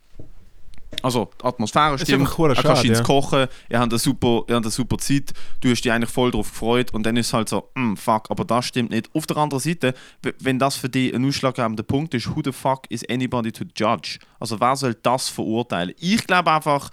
[1.03, 3.03] also die Atmosphäre stimmt, einfach hure kann schade, ins ja.
[3.03, 6.31] kochen, ihr habt eine super, ihr habt eine super Zeit, du hast dich eigentlich voll
[6.31, 9.09] darauf gefreut und dann ist es halt so, mm, fuck, aber das stimmt nicht.
[9.13, 9.93] Auf der anderen Seite,
[10.39, 14.19] wenn das für dich ein ausschlaggebender Punkt ist, who the fuck is anybody to judge?
[14.39, 15.95] Also wer soll das verurteilen?
[15.97, 16.89] Ich glaube einfach,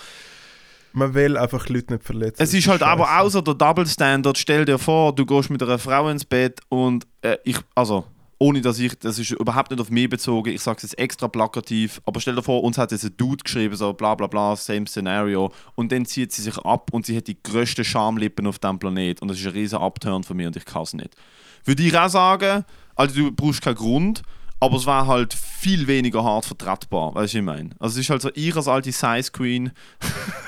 [0.93, 2.43] Man will einfach Leute nicht verletzen.
[2.43, 3.31] es ist halt aber scheiße.
[3.31, 4.39] so der Double Standard.
[4.39, 8.05] Stell dir vor, du gehst mit einer Frau ins Bett und äh, ich, also,
[8.39, 11.29] ohne dass ich, das ist überhaupt nicht auf mich bezogen, ich sage es jetzt extra
[11.29, 14.55] plakativ, aber stell dir vor, uns hat jetzt ein Dude geschrieben, so bla bla bla,
[14.55, 18.59] same scenario, und dann zieht sie sich ab und sie hat die grössten Schamlippen auf
[18.59, 21.17] diesem Planet und das ist ein riesen Upturn von mir und ich kann es nicht.
[21.65, 22.65] Würde ich auch sagen,
[22.95, 24.23] also du brauchst keinen Grund,
[24.61, 27.71] aber es war halt viel weniger hart vertretbar, weißt du, ich meine?
[27.79, 29.73] Also es ist halt so, ich als alte Size Queen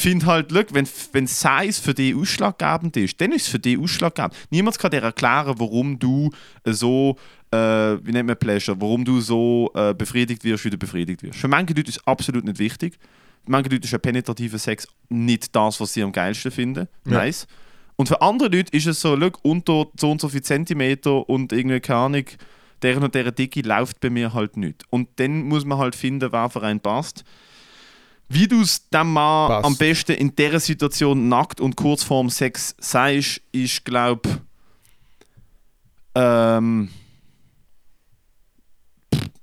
[0.00, 3.78] finde halt, look, wenn, wenn Size für dich ausschlaggebend ist, dann ist es für dich
[3.78, 4.34] ausschlaggebend.
[4.50, 6.30] Niemand kann dir erklären, warum du
[6.64, 7.16] äh, so,
[7.50, 11.38] äh, wie nennt man Pleasure, warum du so äh, befriedigt wirst, wie du befriedigt wirst.
[11.38, 12.98] Für manche Leute ist es absolut nicht wichtig.
[13.44, 16.88] Für manche Leute ist ein penetrativer Sex nicht das, was sie am geilsten finden.
[17.04, 17.18] Ja.
[17.18, 17.46] Nice.
[17.96, 21.52] Und für andere Leute ist es so, look, unter so und so viel Zentimeter und
[21.52, 22.24] irgendwie, keine Ahnung,
[22.82, 24.84] deren und deren Dicke läuft bei mir halt nicht.
[24.90, 27.24] Und dann muss man halt finden, wer für einen passt.
[28.28, 29.66] Wie du es dem Mann Passt.
[29.66, 34.28] am besten in dieser Situation nackt und kurz vorm Sex sagst, ist, glaube
[36.14, 36.90] ähm,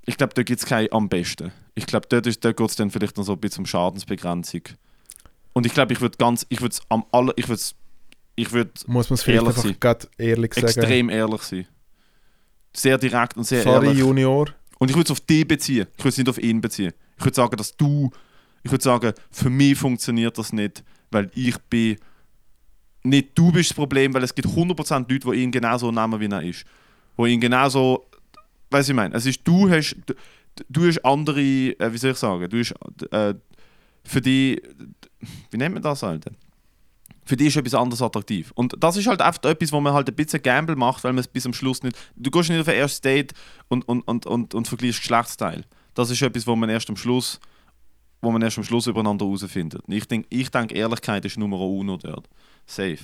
[0.06, 1.52] ich glaube, da gibt es kein am besten.
[1.74, 4.62] Ich glaube, dort, ist- dort geht es dann vielleicht noch so ein bisschen um Schadensbegrenzung.
[5.52, 7.62] Und ich glaube, ich würde ganz, ich würde es am aller, ich würde
[8.38, 9.76] ich würde Muss man es vielleicht einfach sein.
[10.18, 10.66] ehrlich sagen.
[10.66, 11.66] extrem ehrlich sein.
[12.74, 13.98] Sehr direkt und sehr Sorry, ehrlich.
[14.00, 14.48] Junior.
[14.78, 15.86] Und ich würde es auf dich beziehen.
[15.96, 16.92] Ich würde es nicht auf ihn beziehen.
[17.18, 18.10] Ich würde sagen, dass du.
[18.66, 21.96] Ich würde sagen, für mich funktioniert das nicht, weil ich bin.
[23.04, 26.26] Nicht du bist das Problem, weil es gibt 100% Leute, die ihn genauso nehmen, wie
[26.26, 26.64] er ist.
[27.16, 28.08] Wo ihn genauso.
[28.70, 29.14] Weißt du, ich meine?
[29.14, 29.94] Es ist, du hast.
[30.04, 30.14] Du,
[30.68, 31.40] du hast andere.
[31.40, 32.50] Äh, wie soll ich sagen?
[32.50, 32.74] Du hast.
[33.12, 33.34] Äh,
[34.02, 34.60] für die.
[35.52, 36.32] Wie nennt man das, Alter?
[37.24, 38.50] Für die ist etwas anderes attraktiv.
[38.56, 41.20] Und das ist halt einfach etwas, wo man halt ein bisschen Gamble macht, weil man
[41.20, 41.96] es bis zum Schluss nicht.
[42.16, 43.32] Du gehst nicht auf ein erstes Date
[43.68, 45.64] und, und, und, und, und vergleichst Geschlechtsteil.
[45.94, 47.40] Das ist etwas, wo man erst am Schluss,
[48.26, 49.82] wo man erst am Schluss übereinander herausfindet.
[49.86, 52.28] Ich denke, ich denk, Ehrlichkeit ist Nummer uno dort.
[52.66, 52.98] Safe.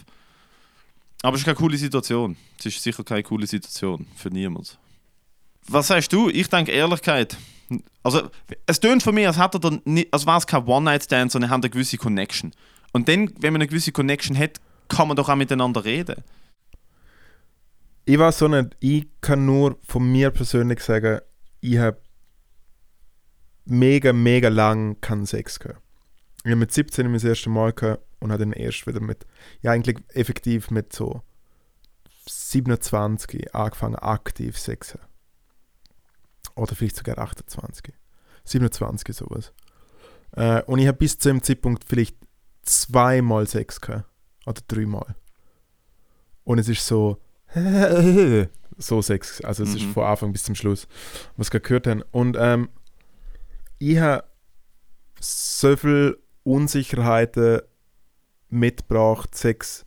[1.22, 2.36] Aber es ist keine coole Situation.
[2.58, 4.76] Es ist sicher keine coole Situation für niemanden.
[5.68, 6.28] Was sagst du?
[6.28, 7.36] Ich denke Ehrlichkeit.
[8.02, 8.28] Also,
[8.66, 11.96] es tönt für mich, als, als wäre es kein One-Night-Stand, sondern er hat eine gewisse
[11.96, 12.52] Connection.
[12.92, 16.16] Und dann, wenn man eine gewisse Connection hat, kann man doch auch miteinander reden.
[18.04, 21.20] Ich weiß so nicht, ich kann nur von mir persönlich sagen,
[21.60, 21.98] ich habe
[23.64, 25.80] mega, mega lang keinen Sex gehabt.
[26.44, 29.26] Ich habe mit 17 mein erstes Mal gehabt und habe dann erst wieder mit,
[29.60, 31.22] ja eigentlich effektiv mit so
[32.26, 35.08] 27 angefangen aktiv Sex zu haben.
[36.54, 37.94] Oder vielleicht sogar 28.
[38.44, 39.52] 27 sowas.
[40.32, 42.16] Äh, und ich habe bis zu dem Zeitpunkt vielleicht
[42.62, 44.06] zweimal Sex gehabt.
[44.46, 45.14] Oder dreimal.
[46.44, 47.18] Und es ist so,
[48.78, 49.40] so Sex.
[49.42, 49.92] Also es ist Mhm.
[49.92, 50.88] von Anfang bis zum Schluss,
[51.36, 52.02] was wir gehört haben.
[52.10, 52.68] Und ähm,
[53.82, 54.24] ich habe
[55.18, 57.62] so viel Unsicherheiten
[58.48, 59.84] mitgebracht, Sex,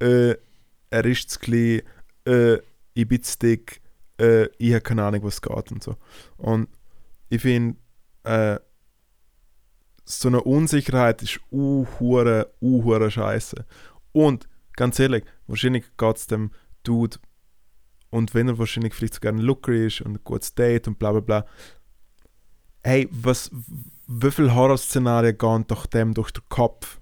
[0.00, 0.34] äh,
[0.90, 1.82] er ist zu klein,
[2.26, 2.58] äh,
[2.94, 3.80] ich bin zu dick,
[4.20, 5.96] äh, ich habe keine Ahnung, was geht und so.
[6.36, 6.68] Und
[7.28, 7.78] ich finde,
[8.24, 8.58] äh,
[10.04, 13.64] so eine Unsicherheit ist uhure, uhure scheiße.
[14.10, 16.50] Und ganz ehrlich, wahrscheinlich geht es dem
[16.82, 17.18] Dude
[18.10, 21.12] und wenn er wahrscheinlich vielleicht sogar ein Looker ist und ein gutes Date und bla
[21.12, 21.46] bla bla.
[22.86, 23.50] Hey, was,
[24.06, 27.00] wie viele Horrorszenarien gehen doch dem durch den Kopf?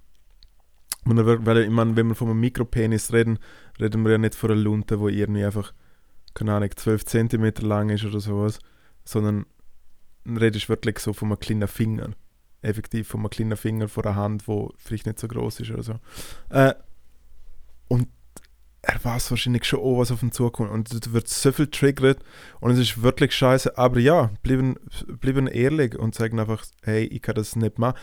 [1.05, 3.39] Dann, weil, ich meine, wenn wir von einem Mikropenis reden,
[3.79, 5.75] reden wir ja nicht von einer Lunte, wo irgendwie einfach,
[6.33, 8.61] keine Ahnung, 12 cm lang ist oder sowas,
[9.05, 9.45] sondern
[10.27, 12.13] redest wirklich so von einem kleinen Finger.
[12.63, 15.83] Effektiv von einem kleinen Finger von einer Hand, wo vielleicht nicht so groß ist oder
[15.83, 15.95] so.
[16.49, 16.73] Äh,
[17.89, 18.09] und
[18.87, 20.71] er weiß wahrscheinlich schon auch, was auf ihn zukommt.
[20.71, 22.19] Und da wird so viel triggert
[22.61, 23.77] und es ist wirklich scheiße.
[23.79, 24.77] Aber ja, bleiben,
[25.21, 27.99] bleiben ehrlich und sagen einfach, hey, ich kann das nicht machen.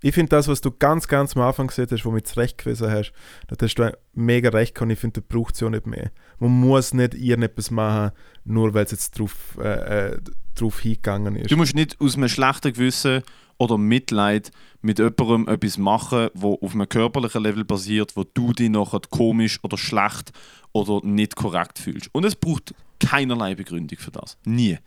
[0.00, 2.58] Ich finde das, was du ganz, ganz am Anfang gesehen hast, wo du mich zurecht
[2.58, 3.12] gewesen hast,
[3.48, 4.92] da hast du mega recht gehabt.
[4.92, 6.12] Ich finde, da braucht es ja nicht mehr.
[6.38, 8.12] Man muss nicht irgendetwas machen,
[8.44, 10.18] nur weil es jetzt drauf, äh,
[10.60, 11.50] drauf hingegangen ist.
[11.50, 13.22] Du musst nicht aus einem schlechten Gewissen
[13.58, 14.50] oder Mitleid
[14.82, 19.58] mit jemandem etwas machen, wo auf einem körperlichen Level basiert, wo du dich nachher komisch
[19.62, 20.32] oder schlecht
[20.72, 22.08] oder nicht korrekt fühlst.
[22.12, 24.38] Und es braucht keinerlei Begründung für das.
[24.44, 24.78] Nie.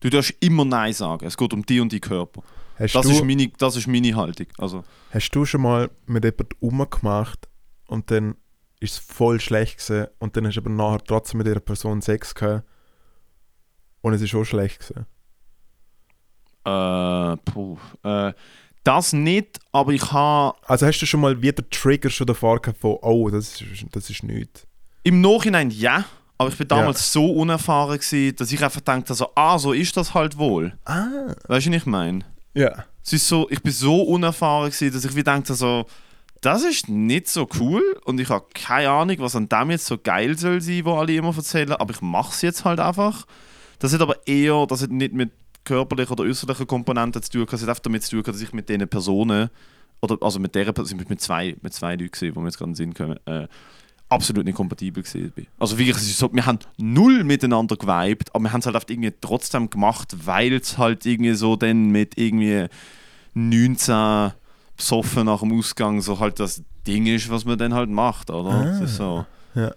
[0.00, 1.26] Du darfst immer Nein sagen.
[1.26, 2.42] Es geht um dich und deinen Körper.
[2.78, 4.46] hast, Das du, ist, meine, das ist meine Haltung.
[4.58, 7.48] Also, hast du schon mal mit jemandem umgemacht
[7.86, 8.36] und dann
[8.80, 12.02] ist es voll schlecht gewesen und dann hast du aber nachher trotzdem mit dieser Person
[12.02, 12.66] Sex gehabt
[14.02, 15.06] und es ist auch schlecht gewesen?
[16.64, 18.32] Äh, puh, äh,
[18.84, 22.80] das nicht, aber ich habe Also hast du schon mal wieder Trigger schon davor gehabt
[22.80, 24.66] von, oh, das ist, das ist nichts.
[25.02, 26.04] Im Nachhinein ja,
[26.36, 29.96] aber ich bin damals so unerfahren, gewesen, dass ich einfach dachte, also, ah, so ist
[29.96, 30.76] das halt wohl.
[30.84, 31.06] Ah.
[31.48, 32.24] Weißt du, was ich meine?
[32.54, 32.84] Ja.
[33.02, 35.86] Es ist so, ich bin so unerfahren, gewesen, dass ich wie dachte, so,
[36.40, 39.96] das ist nicht so cool und ich habe keine Ahnung, was an dem jetzt so
[39.96, 43.26] geil soll sein, wo alle immer erzählen, aber ich mache es jetzt halt einfach.
[43.78, 45.32] Das hat aber eher, das hat nicht mit
[45.64, 48.68] körperlichen oder äußerlichen Komponenten zu tun, das hat einfach damit zu tun, dass ich mit
[48.68, 49.50] diesen Personen,
[50.00, 52.72] oder also mit der Person, mit, zwei, mit zwei Leuten wo wir jetzt gerade in
[52.72, 53.48] den Sinn kommen, äh,
[54.08, 55.46] absolut nicht kompatibel gewesen bin.
[55.58, 58.76] Also wirklich, es ist so, wir haben null miteinander geweibt, aber wir haben es halt
[58.76, 62.66] oft irgendwie trotzdem gemacht, weil es halt irgendwie so dann mit irgendwie
[63.34, 64.32] 19
[64.76, 68.72] besoffen nach dem Ausgang so halt das Ding ist, was man dann halt macht, oder?
[68.72, 69.24] Es ist so.
[69.54, 69.72] Ja.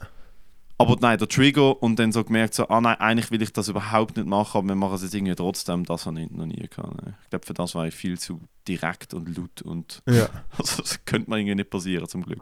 [0.79, 3.67] Aber nein, der Trigger und dann so gemerkt, so, ah nein, eigentlich will ich das
[3.67, 6.67] überhaupt nicht machen, aber wir machen es jetzt irgendwie trotzdem, das habe ich noch nie
[6.69, 7.03] gehabt.
[7.03, 7.15] ne.
[7.23, 10.29] Ich glaube, für das war ich viel zu direkt und laut und Ja.
[10.57, 12.41] also, das könnte man irgendwie nicht passieren, zum Glück.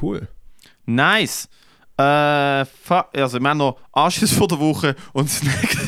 [0.00, 0.28] Cool.
[0.84, 1.48] Nice!
[1.96, 5.78] Äh, also, wir haben noch Anschluss vor der Woche und das nächste.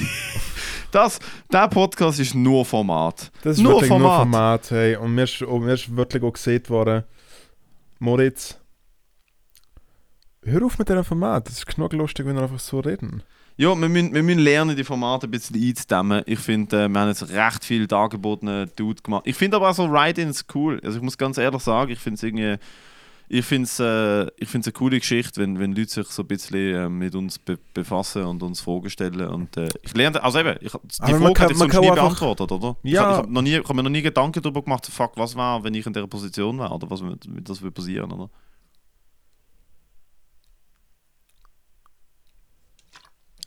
[0.90, 1.18] Das,
[1.52, 3.30] der Podcast ist nur Format.
[3.42, 4.20] Das ist Nur wirklich nur Format.
[4.20, 4.70] Format.
[4.70, 4.96] Hey.
[4.96, 7.04] Und mir ist, mir ist wirklich auch gesehen worden,
[7.98, 8.58] Moritz,
[10.50, 11.46] hör auf mit diesem Format.
[11.48, 13.22] Das ist genug lustig, wenn wir einfach so reden.
[13.56, 16.22] Ja, wir müssen, wir müssen lernen, die Formate ein bisschen einzudämmen.
[16.26, 19.24] Ich finde, äh, wir haben jetzt recht viel dargebotene Dude gemacht.
[19.26, 20.80] Ich finde aber auch so Ride-Ins cool.
[20.84, 22.56] Also ich muss ganz ehrlich sagen, ich finde es irgendwie...
[23.30, 26.28] Ich finde es äh, ich find's eine coole Geschichte, wenn, wenn Leute sich so ein
[26.28, 29.28] bisschen äh, mit uns be befassen und uns Fragen stellen.
[29.28, 31.90] Und, äh, ich lerne, also eben, ich, die Aber man Frage kann- ich sonst nie
[31.90, 32.76] beantwortet, oder?
[32.82, 33.02] Ich Ja.
[33.02, 35.62] habe hab noch nie- ich hab mir noch nie Gedanken darüber gemacht, fuck, was war,
[35.62, 37.02] wenn ich in dieser Position wäre, oder was
[37.44, 38.30] das würde passieren, oder?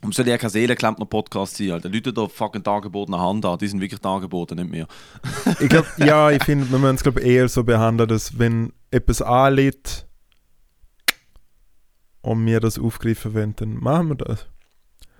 [0.02, 1.88] Und soll ja kein Seelenklempner-Podcast sein, Alter.
[1.88, 4.88] Leute da fucking Dargeboten Hand an, die sind wirklich Dargeboten, nicht mehr.
[5.60, 9.22] Ich glaube, ja, ich finde, wir müssen es glaub, eher so behandeln, dass wenn etwas
[9.22, 10.06] anliegt
[12.20, 14.46] und wir das aufgreifen wollen, dann machen wir das.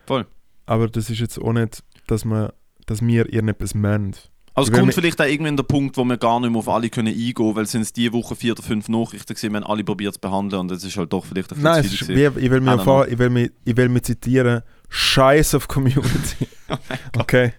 [0.07, 0.26] Voll.
[0.66, 2.55] Aber das ist jetzt auch nicht, dass, wir,
[2.87, 4.16] dass wir irgendetwas meinen.
[4.55, 6.91] Also es kommt vielleicht auch irgendwann der Punkt, wo wir gar nicht mehr auf alle
[6.91, 9.67] können eingehen können, weil es sind diese Woche vier oder fünf Nachrichten gesehen, wir haben
[9.71, 11.93] alle probiert zu behandeln und es ist halt doch vielleicht ein bisschen Nein, zu es
[11.95, 12.37] viel ist, gewesen.
[12.37, 14.63] wie, ich will ich mich, ich will mich zitieren.
[14.91, 16.47] Scheiß auf Community.
[17.19, 17.55] okay.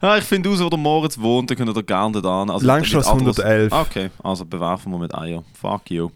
[0.00, 2.50] Ja, ich finde aus, wo der Moritz wohnt, dann könnt ihr gerne da an.
[2.50, 3.72] Also Langstrasse mit Adresse- 111.
[3.72, 5.44] Okay, also bewerfen wir mit Eier.
[5.60, 6.08] Fuck you.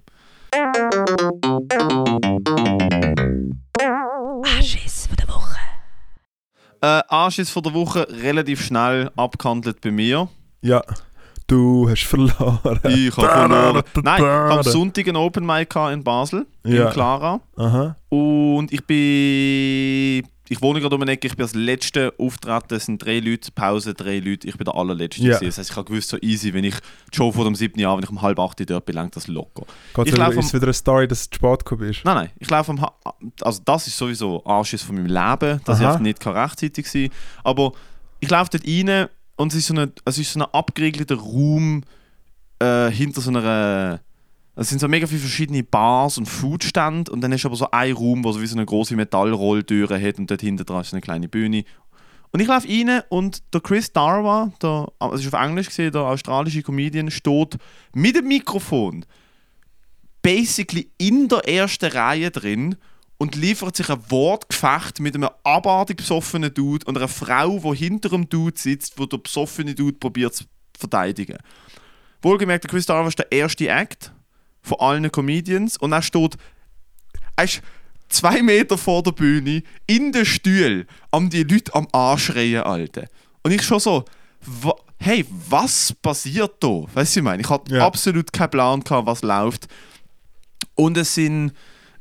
[4.58, 5.55] Anschiss von der Woche.
[6.80, 10.28] Äh, Anschiss von der Woche relativ schnell abgehandelt bei mir.
[10.62, 10.82] Ja.
[11.48, 12.80] Du hast verloren.
[12.88, 13.82] Ich habe verloren.
[14.02, 16.86] Nein, ich habe am Sonntag ein Open Mic in Basel, Ja.
[16.88, 17.40] in Clara.
[17.56, 17.96] Aha.
[18.08, 20.26] Und ich bin.
[20.48, 23.50] Ich wohne gerade um die Ecke, ich bin als letzte auftreten, es sind drei Leute,
[23.52, 25.22] Pause, drei Leute, ich bin der allerletzte.
[25.22, 25.46] Gewesen.
[25.46, 26.76] Das heisst, ich habe gewusst, so easy, wenn ich
[27.12, 29.26] die Show vor dem siebten Jahr, wenn ich um halb acht dort bin, lenkt das
[29.26, 29.64] locker.
[29.92, 32.04] Gott Ich laufe ist wieder eine Story, dass du zu spät gekommen bist.
[32.04, 32.86] Nein, nein, ich laufe am.
[33.40, 35.94] Also, das ist sowieso Anschiss von meinem Leben, dass Aha.
[35.94, 37.10] ich nicht kann rechtzeitig sein
[37.42, 37.72] Aber
[38.20, 41.82] ich laufe dort rein und es ist so ein, es ist so ein abgeriegelter Raum
[42.58, 44.00] äh, hinter so einer.
[44.58, 47.92] Es sind so mega viele verschiedene Bars und Foodstände und dann ist aber so ein
[47.92, 51.02] Raum, wo so wie so eine große Metallrolltür hat und dort hinten dran ist eine
[51.02, 51.64] kleine Bühne.
[52.32, 56.02] Und ich laufe rein und der Chris Darwa, der, es ist auf Englisch gesehen, der
[56.02, 57.58] australische Comedian, steht
[57.94, 59.04] mit dem Mikrofon
[60.22, 62.76] basically in der ersten Reihe drin
[63.18, 68.08] und liefert sich ein Wortgefecht mit einem abartig besoffenen Dude und einer Frau, die hinter
[68.08, 70.44] dem Dude sitzt, wo der besoffene Dude probiert zu
[70.78, 71.36] verteidigen.
[72.22, 74.12] Wohlgemerkt, der Chris Darwa ist der erste Act
[74.66, 76.36] von allen Comedians und er steht,
[77.36, 77.62] er ist
[78.08, 83.04] zwei Meter vor der Bühne in den Stuhl am die Leute am Anschreien, Alter.
[83.42, 84.04] Und ich schon so,
[84.44, 86.84] wa hey, was passiert da?
[86.94, 87.42] Weißt du, ich meine?
[87.42, 87.86] Ich hatte Ja.
[87.86, 89.68] absolut keinen Plan, gehabt, was läuft.
[90.74, 91.52] Und es sind.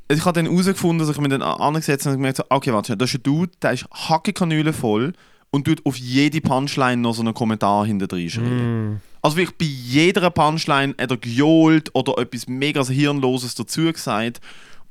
[0.07, 2.87] Ich habe dann herausgefunden, dass ich mich dann angesetzt habe und gemerkt habe, okay, warte,
[2.87, 5.13] schnell, das ist ein Dude, der ist Hackekanüle voll
[5.49, 8.93] und tut auf jede Punchline noch so einen Kommentar hinter drin schreiben.
[8.93, 9.01] Mm.
[9.25, 14.39] Also wirklich bei jeder Punchline hat er gejohlt oder etwas mega Hirnloses dazu gesagt.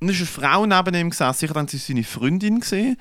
[0.00, 2.96] Und dann ist eine Frau neben ihm gesessen, sicher dann sie seine Freundin gesehen.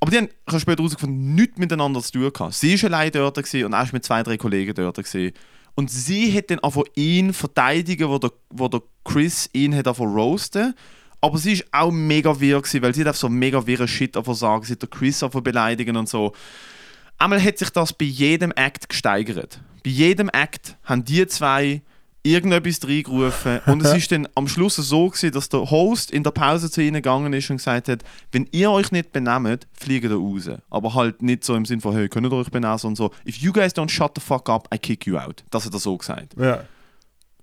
[0.00, 2.54] Aber die haben, ich habe später herausgefunden, nichts miteinander zu tun gehabt.
[2.54, 4.96] Sie war allein dort und ist mit zwei, drei Kollegen dort.
[4.96, 5.34] Gewesen.
[5.76, 10.74] Und sie hat dann einfach ihn verteidigen, wo der, wo der Chris ihn hat roasten.
[11.20, 14.34] Aber sie ist auch mega wirr gewesen, weil sie einfach so mega wirre Shit einfach
[14.34, 14.64] sagen.
[14.64, 16.32] Sie hat den Chris einfach beleidigen und so.
[17.18, 19.60] Einmal hat sich das bei jedem Act gesteigert.
[19.82, 21.82] Bei jedem Act haben die zwei
[22.22, 26.32] irgendetwas reingerufen und es ist dann am Schluss so gewesen, dass der Host in der
[26.32, 28.02] Pause zu ihnen gegangen ist und gesagt hat,
[28.32, 30.50] wenn ihr euch nicht benehmt, fliegt ihr raus.
[30.68, 33.36] Aber halt nicht so im Sinn von, hey, könnt ihr euch benehmen, sondern so, if
[33.36, 35.44] you guys don't shut the fuck up, I kick you out.
[35.50, 36.34] Das hat er so gesagt.
[36.36, 36.64] Ja.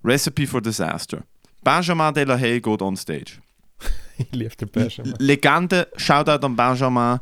[0.03, 1.23] Recipe for Disaster.
[1.63, 3.39] Benjamin de la Haye geht on stage.
[4.15, 5.11] Ich liebe den Passion.
[5.17, 7.19] Legende, Shoutout an Benjamin.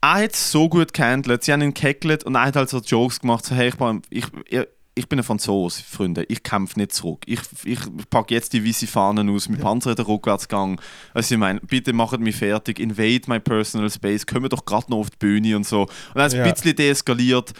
[0.00, 1.42] Er hat es so gut gehandelt.
[1.44, 3.44] Sie haben ihn gehackelt und er hat halt so Jokes gemacht.
[3.44, 6.24] So, hey, ich, bin- ich, ich, ich bin ein Franzose, Freunde.
[6.28, 7.22] Ich kämpfe nicht zurück.
[7.26, 7.80] Ich, ich
[8.10, 9.48] packe jetzt die weiße Fahnen aus.
[9.48, 10.80] Mein Panzer hat einen Rückwärtsgang.
[11.14, 12.78] Also ich meine, bitte macht mich fertig.
[12.78, 14.24] Invade my personal space.
[14.26, 15.82] Kommen wir doch gerade noch auf die Bühne und so.
[16.14, 16.44] Und hat es Ja.
[16.44, 17.52] ein bisschen deeskaliert.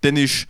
[0.00, 0.46] Dann ist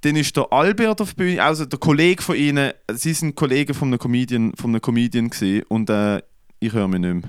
[0.00, 3.72] dann ist der Albert auf der Bühne, also der Kollege von ihnen, sie sind Kollegen
[3.72, 6.20] von einem Comedian, von einem Comedian gewesen, und äh,
[6.60, 7.22] ich höre mich nicht mehr.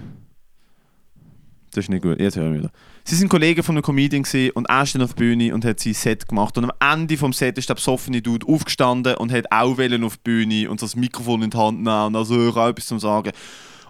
[1.76, 2.71] Das ist nicht gut, jetzt höre ich mich wieder.
[3.03, 4.23] Sie sind Kollegen von einem Comedian
[4.53, 6.57] und er ist dann auf der Bühne und hat sein Set gemacht.
[6.57, 10.15] Und am Ende vom Set ist der besoffene Dude aufgestanden und hat auch wollen auf
[10.15, 13.32] die Bühne und das Mikrofon in die Hand nehmen und also auch etwas zum Sagen.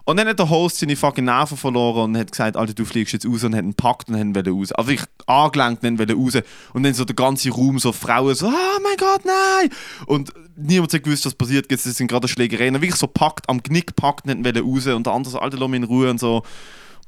[0.04, 3.12] Und dann hat der Host seine fucking Nerven verloren und hat gesagt, Alter, du fliegst
[3.12, 4.72] jetzt raus und hat ihn gepackt und wollen raus.
[4.72, 6.42] Also ich angelenkt und wollen raus.
[6.72, 9.70] Und dann so der ganze Raum, so Frauen so, oh mein Gott, nein!
[10.06, 11.70] Und niemand hat gewusst, was passiert.
[11.70, 12.76] Jetzt sind gerade Schlägereien.
[12.76, 14.86] Und wirklich so packt, am Knick packt und wollen raus.
[14.86, 16.42] Und der andere so, Alter, lass mich in Ruhe und so.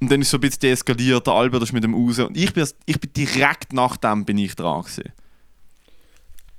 [0.01, 2.19] Und dann ist so ein bisschen deeskaliert, der Albert ist mit dem raus.
[2.21, 5.13] Und ich bin, ich bin direkt nach dem bin ich dran gewesen.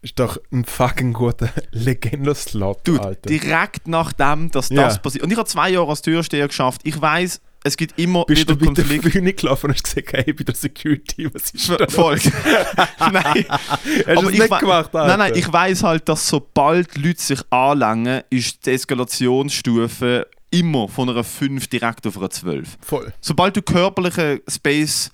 [0.02, 3.30] Ist doch ein fucking guter Legendo-Slot, Alter.
[3.30, 4.84] direkt nachdem, dass Ja.
[4.84, 5.24] das passiert.
[5.24, 6.82] Und ich habe zwei Jahre als Türsteher geschafft.
[6.86, 9.10] Ich weiß, es gibt immer Bist wieder du Konflikte.
[9.10, 11.94] Bühne gelaufen und hast gesagt, hey, ich bin der Security, was ist das?
[11.94, 12.18] Voll.
[13.00, 13.46] nein.
[13.50, 15.08] Hast du Aber ich nicht gemacht, Alter?
[15.08, 21.10] Nein, nein, ich weiß halt, dass sobald Leute sich anlangen, ist die Eskalationsstufe immer von
[21.10, 22.78] einer 5 direkt auf eine 12.
[22.82, 23.14] Voll.
[23.22, 25.12] Sobald du körperlichen Space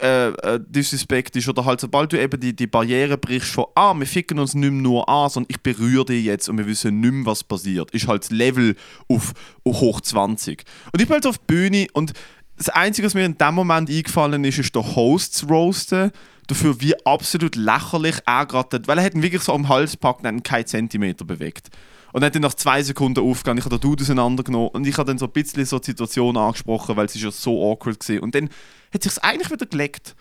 [0.00, 3.94] äh, äh, Disrespect ist oder halt sobald du eben die, die Barriere brichst von ah,
[3.94, 6.98] wir ficken uns nicht mehr nur an, sondern ich berühre dich jetzt und wir wissen
[6.98, 8.74] nicht mehr, was passiert, ist halt das Level
[9.06, 10.64] auf, auf hoch 20.
[10.92, 12.12] Und ich bin halt auf die Bühne und
[12.56, 16.10] das Einzige, was mir in dem Moment eingefallen ist, ist der Host zu roasten.
[16.48, 20.20] Dafür wie absolut lächerlich er gerade, weil er hat ihn wirklich so am Hals gepackt
[20.20, 21.68] und hat ihn keinen Zentimeter bewegt.
[22.12, 24.96] Und dann hat ihn nach zwei Sekunden aufgegangen, ich habe den Dude auseinandergenommen und ich
[24.96, 28.08] habe dann so ein bisschen so die Situation angesprochen, weil es ist ja so awkward
[28.08, 28.22] war.
[28.22, 28.48] Und dann
[28.92, 30.14] hat sich eigentlich wieder gelegt.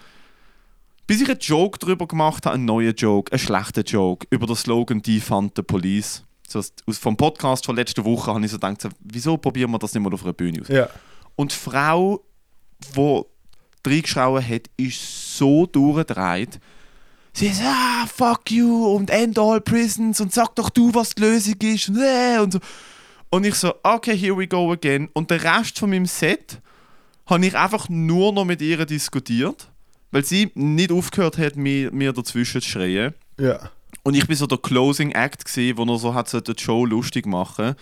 [1.05, 4.57] Bis ich einen Joke darüber gemacht habe, einen neuen Joke, einen schlechten Joke, über den
[4.57, 6.23] Slogan Defund the Police.
[6.45, 9.79] So, aus, vom Podcast von letzter Woche habe ich so gedacht, so, wieso probieren wir
[9.79, 10.67] das nicht mal auf einer Bühne aus?
[10.67, 10.89] Ja.
[11.38, 12.25] Und die Frau,
[12.95, 13.21] die
[13.85, 16.59] reingeschrauen hat, ist so durchgedreht.
[17.38, 21.21] Sie ist, ah, fuck you und end all prisons und sag doch du, was die
[21.21, 22.59] Lösung ist und, äh, und so.
[23.29, 25.07] Und ich so, okay, here we go again.
[25.13, 26.59] Und der Rest von meinem Set
[27.27, 29.69] habe ich einfach nur noch mit ihr diskutiert,
[30.09, 33.13] weil sie nicht aufgehört hat, mir, mir dazwischen zu schreien.
[33.39, 33.69] Ja.
[34.01, 36.85] Und ich bin so der Closing Act gesehen, wo er so hat so die Show
[36.85, 37.75] lustig machen.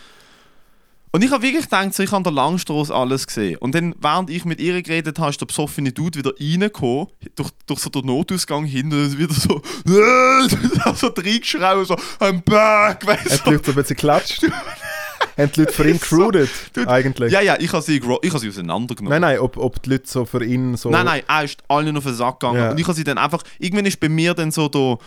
[1.15, 3.55] Und ich habe wirklich gedacht, so, ich habe der Langstrasse alles gesehen.
[3.59, 7.51] Und dann, während ich mit ihr geredet habe, ist der besoffene Dude wieder reingekommen, durch,
[7.67, 9.61] durch so den Notausgang hin und ist wieder so,
[10.93, 13.51] so reingeschraubt, so, I'm back, weißt Hat du.
[13.51, 14.43] die Leute so ein bisschen geklatscht?
[15.37, 17.31] Haben die Leute für ihn crewed, Dude, eigentlich?
[17.31, 19.21] Ja, ja, ich habe sie, ich habe sie auseinandergenommen.
[19.21, 20.89] Nein, nein, ob, ob die Leute so für ihn so...
[20.89, 22.59] Nein, nein, er ist allen auf den Sack gegangen.
[22.59, 22.71] Ja.
[22.71, 24.97] Und ich habe sie dann einfach, irgendwann ist bei mir dann so da,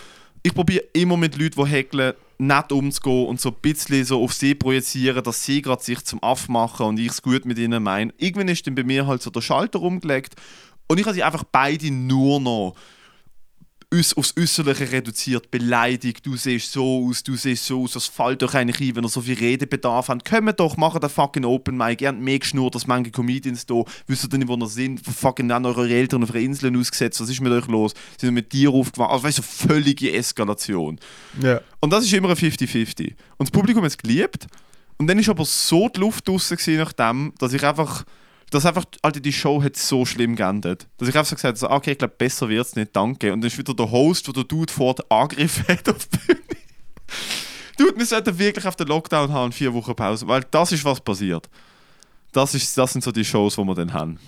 [0.42, 4.32] ich probiere immer mit Leuten, die häkeln, nett umzugehen und so ein bisschen so auf
[4.32, 7.82] sie projizieren, dass sie gerade sich zum Aff machen und ich es gut mit ihnen
[7.82, 8.12] meine.
[8.16, 10.34] Irgendwann ist dann bei mir halt so der Schalter umgelegt
[10.86, 12.74] und ich habe sie einfach beide nur noch
[13.90, 18.42] uns aufs Äußerliche reduziert, beleidigt, du siehst so aus, du siehst so aus, das fällt
[18.42, 20.28] doch eigentlich ein, wenn ihr so viel Redebedarf habt.
[20.28, 23.82] Kommt doch, macht den fucking Open Mic, ihr habt mehr geschnurrt als manche Comedians da,
[24.06, 27.30] wisst ihr nicht, wo ihr sind, fucking haben eure Eltern auf einer Insel ausgesetzt, was
[27.30, 27.94] ist mit euch los?
[28.20, 29.10] Sind mit dir aufgewacht?
[29.10, 31.00] Also weißt du, völlige Eskalation.
[31.40, 31.62] Ja.
[31.80, 33.14] Und das ist immer ein 50-50.
[33.38, 34.46] Und das Publikum hat es geliebt.
[34.98, 38.04] Und dann ist aber so die Luft draussen gewesen nach dem, dass ich einfach,
[38.50, 40.86] dass einfach, Alter, die Show hat so schlimm geendet.
[40.96, 43.32] Dass ich einfach so gesagt habe, so, okay, ich glaube, besser wird es nicht, danke.
[43.32, 46.18] Und dann ist wieder der Host, der der Dude vor den Angriff hat auf die
[46.18, 46.40] Bühne.
[47.76, 51.00] Dude, wir sollten wirklich auf den Lockdown haben, vier Wochen Pause, weil das ist, was
[51.00, 51.48] passiert.
[52.32, 54.18] Das, ist, das sind so die Shows, die wir dann haben.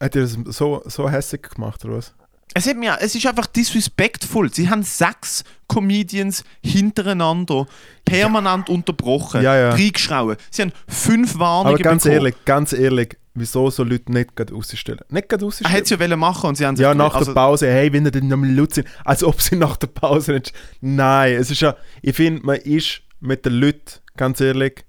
[0.00, 2.14] Hat ihr das so, so hässlich gemacht, oder was?
[2.54, 4.52] Es, hat mir, es ist einfach disrespectful.
[4.52, 7.66] Sie haben sechs Comedians hintereinander
[8.04, 9.70] permanent unterbrochen, Ja, ja.
[9.70, 10.36] reingeschrauen.
[10.50, 12.20] Sie haben fünf Warnungen Aber ganz bekommen.
[12.20, 15.00] ehrlich, ganz ehrlich, wieso so Leute nicht gerade rausstellen?
[15.08, 15.70] Nicht gerade Er rausstellen?
[15.72, 17.92] hätte es ja wollen machen und sie haben sich Ja, nach also, der Pause, hey,
[17.92, 20.52] wenn ihr noch mal laut sind, als ob sie nach der Pause nicht.
[20.80, 24.84] Nein, es ist ja, ich finde, man ist mit den Leuten, ganz ehrlich,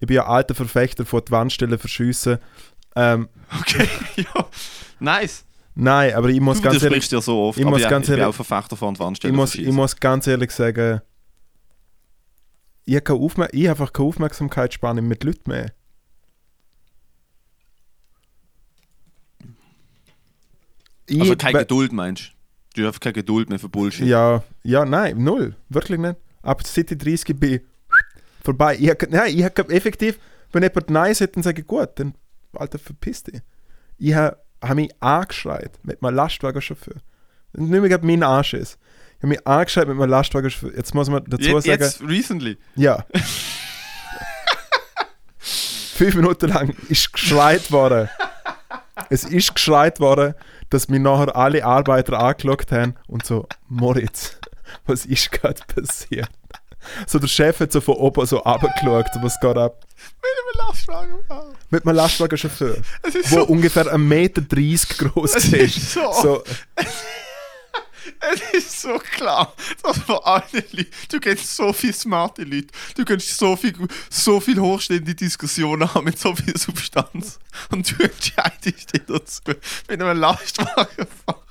[0.00, 2.38] ich bin ja alter Verfechter von die Wandstellen verschiessen.
[2.96, 3.28] Ähm,
[3.60, 4.46] Okay, ja.
[5.00, 5.44] Nice.
[5.78, 7.58] Nein, aber ich muss du ganz ehrlich, widersprichst ja so oft.
[7.58, 9.96] ich muss ja, ganz ich bin ehrlich- auch Verfechter von ich Wandstellen muss, ich muss
[9.96, 11.00] ganz ehrlich sagen,
[12.84, 13.14] ich habe
[13.52, 15.72] ich habe einfach keine Aufmerksamkeitsspanne mit Leuten mehr.
[21.06, 22.32] Ich, Also keine Geduld, meinst
[22.74, 22.82] du?
[22.82, 24.06] Du hast keine Geduld mehr für Bullshit.
[24.06, 25.56] Ja, ja, nein, null.
[25.68, 26.16] Wirklich nicht.
[26.64, 27.60] Seit ich 30 bin,
[28.42, 28.76] vorbei.
[28.78, 30.18] Ich hab, nein, ich habe effektiv,
[30.52, 32.14] wenn jemand Nein sagt, dann sage ich gut, dann,
[32.52, 33.40] Alter, verpiss dich.
[33.98, 36.94] Ich habe hab mich angeschreit mit meinem Lastwagenchauffeur.
[37.54, 38.78] Nicht mehr gerade mein Arsch ist.
[39.16, 40.74] Ich habe mich angeschreit mit meinem Lastwagenchauffeur.
[40.76, 42.58] Jetzt muss man dazu Jetzt, sagen, jetzt recently.
[42.76, 43.04] ja.
[45.38, 48.08] Fünf Minuten lang ist geschreit worden.
[49.10, 50.34] Es ist geschreit worden,
[50.70, 54.38] dass mir nachher alle Arbeiter angeschaut haben und so, Moritz,
[54.86, 56.28] was ist gerade passiert?
[57.06, 59.84] So der Chef hat so von oben so runtergeschaut, was geht ab?
[60.22, 61.14] Mit einem Lastwagen.
[61.70, 62.76] Mit einem Lastwagenchauffeur,
[63.12, 65.76] wo so, ungefähr 1,30 Meter groß es ist.
[65.76, 66.44] ist so, So,
[68.20, 69.52] es ist so klar,
[69.82, 73.74] dass von allen Leuten, du kennst so viele smarte Leute, du kannst so viel,
[74.10, 77.38] so viel hochstehende Diskussionen haben mit so viel Substanz
[77.70, 79.40] und du entscheidest dich dazu,
[79.88, 81.42] mit einem Lastwagen fahren.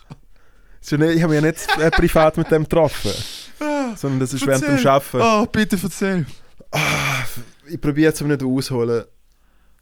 [0.82, 3.11] so nicht- ich habe mich ja nicht äh, privat mit dem getroffen,
[3.95, 5.22] sondern das ist während dem Arbeiten.
[5.22, 6.26] Oh, bitte erzähl.
[7.68, 9.05] ich probiere jetzt aber nicht ausholen.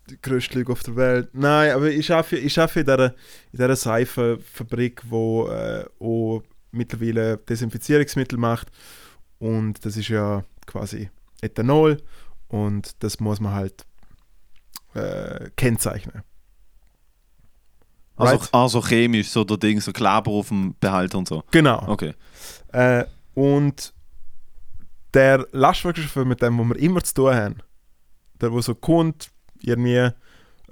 [0.09, 1.29] Die größte Lüge auf der Welt.
[1.33, 3.13] Nein, aber ich arbeite, ich arbeite in dieser, in
[3.53, 8.67] dieser Seifenfabrik, die äh, auch mittlerweile Desinfizierungsmittel macht.
[9.39, 11.09] Und das ist ja quasi
[11.41, 11.97] Ethanol.
[12.47, 13.85] Und das muss man halt
[14.93, 16.21] äh, kennzeichnen.
[18.17, 18.49] Also, Right?
[18.53, 21.43] also chemisch, so der Ding, so Kleber auf dem Behälter und so.
[21.51, 21.83] Genau.
[21.87, 22.13] Okay.
[22.71, 23.05] Äh,
[23.35, 23.93] und
[25.13, 27.55] der Lastwagenchauffeur, mit dem wir immer zu tun haben,
[28.41, 29.29] der, wo so kommt,
[29.61, 30.09] irgendwie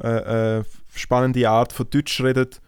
[0.02, 2.62] äh, äh, spannende Art von Deutsch redet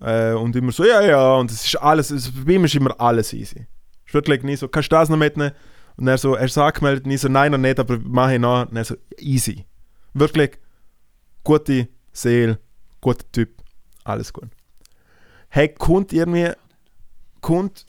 [0.00, 2.98] äh, und immer so, ja, ja, und es ist alles, es, bei ihm ist immer
[3.00, 3.66] alles easy.
[4.06, 5.52] Ist wirklich nie so, kannst du das noch mitnehmen?
[5.96, 8.68] Und er so, er ist angemeldet, nie so, nein, noch nicht, aber mach ich noch.
[8.68, 9.66] Und er so, easy.
[10.14, 10.58] Wirklich
[11.44, 12.58] gute, Seele,
[13.00, 13.50] guter Typ,
[14.04, 14.48] alles gut.
[15.48, 16.50] Hey, kommt irgendwie,
[17.40, 17.86] kommt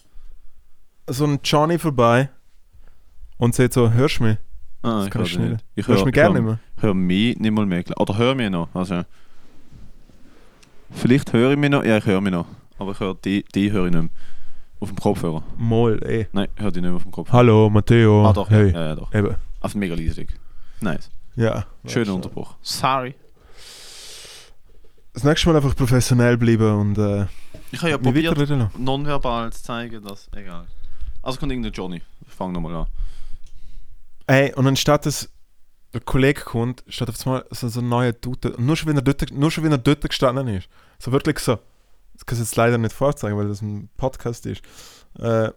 [1.08, 2.30] so ein Johnny vorbei
[3.38, 4.38] und sagt so, hörst du mich?
[4.82, 5.52] Ah, Das ich kann höre ich nicht.
[5.52, 5.66] nicht.
[5.76, 6.60] Ich Hörst du höre mich gerne ich nicht mehr?
[6.82, 7.84] höre mich nicht mal mehr.
[7.98, 8.68] Oder höre mich noch.
[8.74, 9.04] Also,
[10.92, 11.84] vielleicht höre ich mich noch.
[11.84, 12.46] Ja, ich höre mich noch.
[12.80, 14.12] Aber ich höre die, die höre ich nicht mehr.
[14.80, 15.44] Auf dem Kopfhörer.
[15.58, 16.28] Moll, ey.
[16.34, 17.38] Nein, ich höre die nicht mehr auf dem Kopfhörer.
[17.38, 18.28] Hallo, Matteo.
[18.28, 18.50] Ah, doch.
[18.50, 18.72] Hey.
[18.74, 19.14] Ja, ja, doch.
[19.14, 20.38] Eben, Auf mega leisig.
[20.82, 21.10] Nice.
[21.36, 21.66] ja.
[21.86, 22.14] Schöner.
[22.16, 22.56] Unterbruch.
[22.62, 23.16] Sorry.
[25.14, 27.28] Das nächste Mal einfach professionell bleiben und äh,
[27.72, 28.36] Ich habe ja probiert,
[28.78, 30.28] nonverbal zu zeigen, dass.
[30.36, 30.66] Egal.
[31.24, 32.02] Also kommt irgendein Johnny.
[32.28, 32.88] Ich fange nochmal an.
[34.28, 35.30] Ey, und anstatt dass
[35.94, 38.56] ein Kollege kommt, steht auf einmal so, so ein neuer Dude.
[38.58, 40.68] Nur schon, wenn er dort, nur schon, wenn er dort gestanden ist.
[41.00, 41.60] So wirklich so.
[42.14, 44.64] Das kann ich jetzt leider nicht vorzeigen, weil das ein Podcast ist.
[45.18, 45.50] Äh,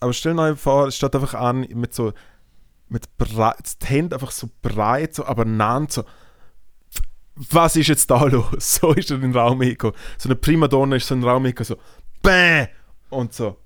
[0.00, 2.12] aber stell dir vor, es steht einfach an mit so.
[2.88, 6.04] Mit breit, die Hände einfach so breit, so, aber nannt so.
[7.36, 8.48] Was ist jetzt da los?
[8.80, 9.94] So ist er in den Raum hingekommen.
[10.18, 12.20] So eine Primadonna ist so in den Raum hingekommen, so.
[12.20, 12.66] Bäh!
[13.10, 13.56] Und so.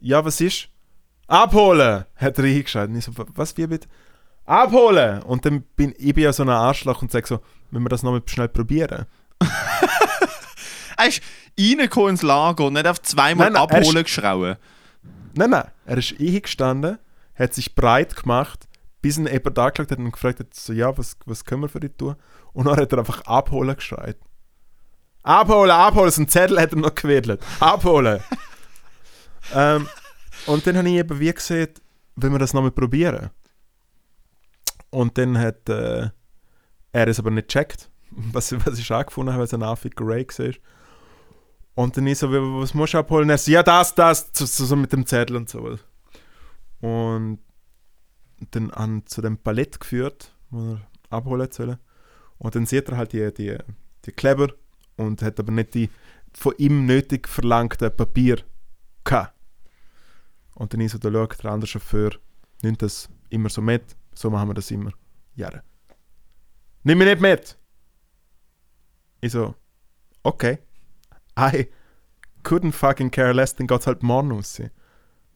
[0.00, 0.68] Ja, was ist?
[1.26, 2.04] Abholen!
[2.16, 2.90] Hat er reingeschaltet.
[2.92, 3.88] Und ich so, "Wa- was wie bitte?
[4.46, 5.22] Abholen!
[5.22, 7.40] Und dann bin ich bin ja so ein Arschloch und sage so,
[7.70, 9.06] wenn wir das nochmal schnell probieren.
[10.96, 11.22] Er ist
[11.58, 14.56] reingekommen ins Lager und nicht auf zweimal Nein, nein, er ist- abholen geschrauen.
[15.34, 16.98] Nein, nein, er ist eingestanden,
[17.34, 18.68] hat sich breit gemacht,
[19.00, 21.80] bis ihn jemand angeschaut hat und gefragt hat, so, ja, was, was können wir für
[21.80, 22.16] dich tun?
[22.52, 24.18] Und dann hat er einfach abholen geschreit.
[25.22, 27.40] Abholen, abholen, so einen Zettel hat er noch gewedelt.
[27.60, 28.20] Abholen!
[29.54, 29.88] ähm,
[30.46, 31.68] und dann habe ich eben wie gesehen,
[32.16, 33.30] wenn wir das nochmal probieren.
[34.90, 36.08] Und dann hat äh,
[36.92, 40.26] er es aber nicht gecheckt, was, was ich angefunden habe, weil es ein Affiger Ray
[40.26, 40.54] war.
[41.76, 43.30] Und dann ich so, "Wie- was musst du abholen?
[43.30, 45.78] Er so, ja, das, das, so, so, mit dem Zettel und so.
[46.80, 47.38] Und
[48.50, 50.80] dann an zu dem Palett geführt, wo er
[51.10, 51.78] abholen sollen.
[52.38, 53.56] Und dann sieht er halt die, die,
[54.04, 54.48] die Kleber
[54.96, 55.90] und hat aber nicht die
[56.32, 58.38] von ihm nötig verlangten Papier
[59.04, 59.34] gehabt.
[60.54, 62.10] Und dann ist so, da schaut der andere Chauffeur,
[62.62, 64.92] nimmt das immer so mit, so machen wir das immer.
[65.34, 65.62] Ja.
[66.82, 67.56] Nimm mich nicht mit!
[69.20, 69.54] Ich so,
[70.22, 70.58] okay.
[71.38, 71.68] I
[72.42, 74.60] couldn't fucking care less, dann geht's halt morgen raus.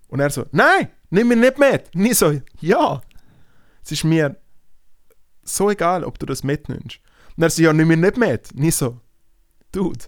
[0.08, 1.94] Und er so, nein, nimm mich nicht mit.
[1.94, 3.02] Und ich so, ja.
[3.82, 4.36] Es ist mir
[5.42, 7.00] so egal, ob du das mitnimmst.
[7.36, 8.52] Und er so, ja, nimm mich nicht mit.
[8.52, 9.00] Und ich so,
[9.72, 10.04] dude,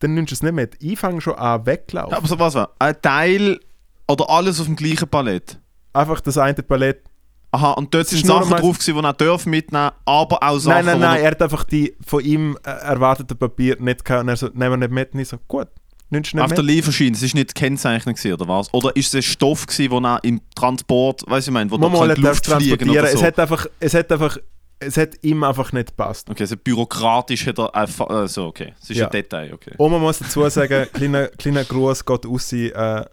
[0.00, 0.76] dann nimmst du es nicht mit.
[0.80, 2.14] Ich fange schon an weglaufen.
[2.14, 2.70] Aber so was war?
[2.78, 3.60] Ein Teil
[4.06, 5.58] oder alles auf dem gleichen Palett?
[5.92, 7.02] Einfach das eine Palett.
[7.50, 10.86] Aha, und dort sind Sachen drauf, gewesen, die er darf mitnehmen aber auch nein, Sachen,
[10.86, 14.22] nein, die nein, er- hat einfach die von ihm äh, erwarteten Papier nicht gehabt.
[14.22, 15.14] Und er so, nehmen wir nicht mit.
[15.14, 15.66] Und ich so, gut,
[16.10, 16.74] nimmst du nicht Auf der mit.
[16.74, 18.72] Lieferschiene, es ist nicht gekennzeichnet gewesen, oder was?
[18.74, 22.16] Oder ist es ein Stoff gewesen, wo er im Transport, weiß ich mein, wo er
[22.18, 23.16] Luft fliegen oder so?
[23.16, 24.36] Es hat einfach, es hat einfach,
[24.80, 26.30] es hat ihm einfach nicht gepasst.
[26.30, 29.06] okay, also bürokratisch hat er einfach, also okay, es ist Ja.
[29.06, 29.74] ein Detail, okay.
[29.76, 33.04] Und man muss dazu sagen, kleiner, kleiner Gruß geht raus äh, äh,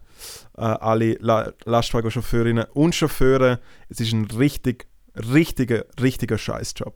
[0.58, 3.60] alle La Lastwagenchauffeurinnen und Chauffeure.
[3.90, 6.96] Es ist ein richtig, richtiger, richtiger Scheißjob.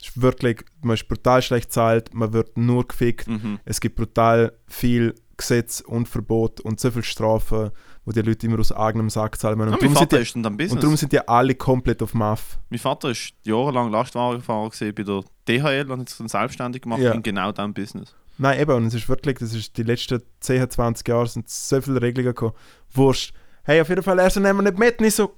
[0.00, 3.28] Es ist wirklich, man ist brutal schlecht zahlt, man wird nur gefickt.
[3.28, 3.58] Mhm.
[3.64, 7.70] Es gibt brutal viel Gesetz und Verbot und so viel Strafen,
[8.04, 9.72] wo die Leute immer aus eigenem Sack zahlen müssen.
[9.72, 10.12] Und, mein darum sind
[10.60, 12.58] die, und darum sind die alle komplett auf Muff.
[12.68, 17.12] mein Vater ist jahrelang Lastwagenfahrer bei der DHL und hat sich dann selbstständig gemacht Ja.
[17.12, 18.14] in genau diesem Business.
[18.36, 21.80] Nein, eben, und es ist wirklich, das ist die letzten 10, 20 Jahre sind so
[21.80, 22.52] viele Regelungen gekommen.
[22.92, 23.32] Wurscht.
[23.62, 24.98] Hey, auf jeden Fall, er so, nehmen wir nicht mit.
[24.98, 25.36] Und ich so,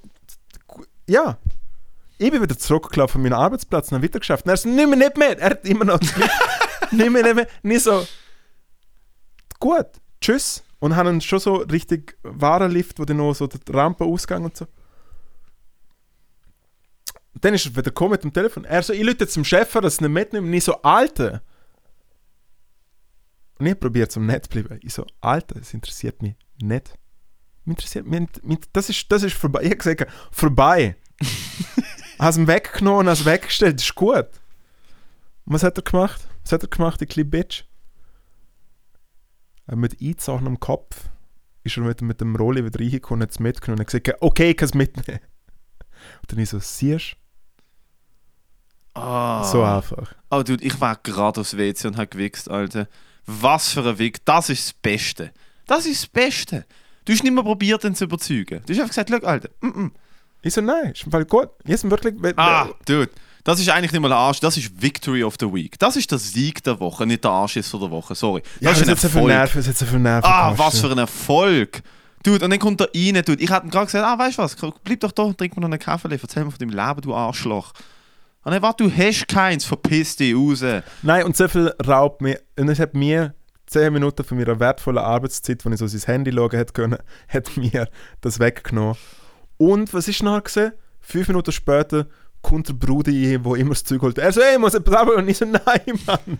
[1.06, 1.36] ja.
[2.18, 4.46] Ich bin wieder zurückgelaufen von meinem Arbeitsplatz und habe weitergeschafft.
[4.46, 5.38] Und er so, nimm mich nicht mit.
[5.38, 6.00] Er hat immer noch,
[6.90, 7.48] nimm mich nicht mit.
[7.62, 8.06] Und ich so,
[9.60, 9.86] gut,
[10.20, 10.62] tschüss.
[10.78, 14.66] Und haben schon so richtig Warenlift, wo dann noch so die Rampe ausgang und so.
[17.40, 18.64] Dann ist er wieder gekommen mit dem Telefon.
[18.64, 20.46] Er so, ich lüte zum Chef, dass es nicht mitnimmt.
[20.46, 21.42] Und ich so, Alter.
[23.58, 24.78] Und ich probiere zum nett zu bleiben.
[24.82, 26.94] Ich so, Alter, das interessiert mich nicht.
[27.64, 28.28] Mich interessiert mich.
[28.42, 29.60] Mich- Das ist, das ist vorbei.
[29.62, 30.96] Ich habe gesagt, vorbei.
[32.18, 34.28] hast ihn weggenommen, hast weggestellt, ist gut.
[35.44, 36.26] Und was hat er gemacht?
[36.42, 37.64] Was hat er gemacht, die kleine Bitch?
[39.68, 41.08] Äh, mit eingezogenem Kopf
[41.64, 44.22] ist er mit, mit dem Rolli wieder reingekommen und hat es mitgenommen und hat gesagt,
[44.22, 45.20] okay, ich kann es mitnehmen.
[46.22, 47.16] Und dann ich so, siehst
[48.94, 49.42] Ah.
[49.42, 49.48] du?
[49.48, 50.14] So einfach.
[50.30, 52.88] Oh, Dude, ich war gerade aufs WC und habe gewichst, Alter.
[53.26, 54.24] Was für ein Weg.
[54.24, 55.32] Das ist das Beste.
[55.66, 56.64] Das ist das Beste.
[57.04, 58.62] Du hast nicht mehr probiert, ihn zu überzeugen.
[58.64, 59.50] Du hast einfach gesagt, schau, Alter.
[59.60, 59.90] Mm -mm.
[60.42, 61.50] Ich so, nein, ist im Fall gut.
[61.64, 62.14] Jetzt wirklich...
[62.36, 63.10] Ah, Dude.
[63.46, 65.78] Das ist eigentlich nicht mal der Arsch, das ist Victory of the Week.
[65.78, 68.42] Das ist der Sieg der Woche, nicht der Arsch von der Woche, sorry.
[68.58, 69.26] ja, Das es ist ein Erfolg.
[69.28, 70.28] Nerven, so viel Nerven.
[70.28, 71.80] Ah, was für ein Erfolg.
[72.24, 73.40] Dude, und dann kommt er rein, Dude.
[73.40, 75.68] Ich hätte ihm gerade gesagt, ah, weißt du was, bleib doch da, trink mir noch
[75.70, 77.72] einen Kaffee, erzähl mir von deinem Leben, du Arschloch.
[78.42, 80.64] Ah nein, warte, du hast keins, verpiss dich raus.
[81.02, 82.40] Nein, und so viel raubt mir.
[82.58, 83.32] Und es hat mir
[83.66, 86.98] 10 Minuten von meiner wertvollen Arbeitszeit, wo ich so sein Handy schauen hätte können,
[87.28, 87.88] hat mir
[88.22, 88.96] das weggenommen.
[89.56, 90.72] Und was ist nachher gesehen?
[91.00, 92.08] Fünf Minuten später
[92.46, 94.18] kommt der ein, wo immer das Zeug holt.
[94.18, 95.18] Er so, ey, muss etwas abholen.
[95.24, 96.38] Und ich so, nein, Mann.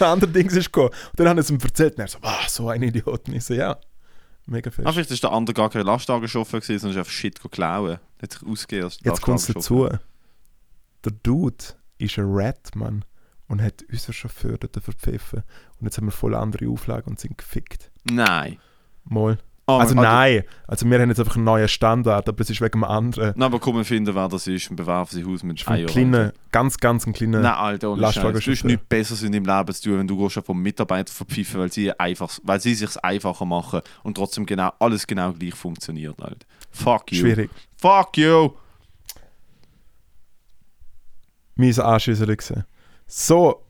[0.00, 0.88] der andere Ding ist gekommen.
[0.88, 3.28] Und dann haben sie ihm erzählt und er so, ah, so ein Idiot.
[3.28, 3.76] Und ich so, ja,
[4.46, 4.86] mega fest.
[4.86, 7.98] Ah, vielleicht ist der andere gar kein Lastwagenchauffeur gewesen, sondern ist einfach Shit klauen.
[8.22, 9.88] Hat sich ausgegeben Jetzt kommt es dazu.
[11.04, 11.64] Der Dude
[11.98, 13.04] ist ein Rat, Mann.
[13.48, 15.42] Und hat unseren Chauffeur dort verpfiffen.
[15.78, 17.92] Und jetzt haben wir voll andere Auflagen und sind gefickt.
[18.04, 18.58] Nein.
[19.04, 19.38] Mal.
[19.68, 22.60] Ah, also ah, nein, also wir haben jetzt einfach einen neuen Standard, aber es ist
[22.60, 23.32] wegen dem anderen.
[23.34, 25.86] Nein, aber komm, wir finden, wer das ist und bewerfen sie Haus mit Von Eier.
[25.86, 27.42] kleinen, ganz, ganz einen kleinen.
[27.42, 28.14] Nein, Alter, ohne Scheiß.
[28.14, 28.70] Du hast Lastwagenchauffeur.
[28.70, 31.90] nichts Besseres in deinem Leben zu tun, wenn du gehst vom Mitarbeiter verpfiffen, weil sie
[31.98, 36.46] einfach, weil sie sich einfacher machen und trotzdem genau, alles genau gleich funktioniert, Alter.
[36.70, 37.18] Fuck you.
[37.18, 37.50] Schwierig.
[37.76, 38.50] Fuck you.
[41.56, 42.64] Mein Anschüssel gesehen.
[43.08, 43.65] So.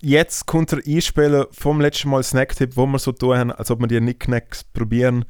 [0.00, 3.80] Jetzt kommt der Einspieler vom letzten Mal Snacktipp, wo wir so tun haben, als ob
[3.80, 5.24] wir die Nicknacks probieren.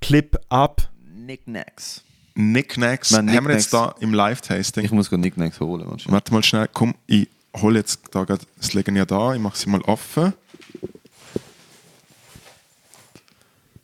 [0.00, 0.90] Clip ab.
[1.24, 2.02] Knickknacks.
[2.34, 4.84] Knickknacks Nein, haben wir jetzt da im Live-Tasting.
[4.86, 5.86] Ich muss gerade Knickknacks holen.
[5.86, 6.12] warte schnell.
[6.14, 7.28] Warte mal schnell, komm, ich
[7.58, 10.32] hole jetzt da gerade das Legen ja da, ich mache sie mal offen.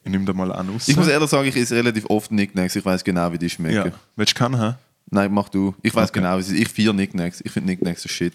[0.05, 0.89] Ich nehme da mal an raus.
[0.89, 2.74] Ich muss ehrlich sagen, ich esse relativ oft Knickknacks.
[2.74, 3.76] Ich weiß genau, wie die schmecken.
[3.90, 3.93] ja.
[4.16, 4.74] Willst du kennen, hä?
[5.10, 5.74] Nein, mach du.
[5.82, 6.20] Ich weiß Okay.
[6.20, 7.43] genau, wie sie Ich vier Knickknacks.
[7.44, 8.32] Ich finde Knickknacks so shit.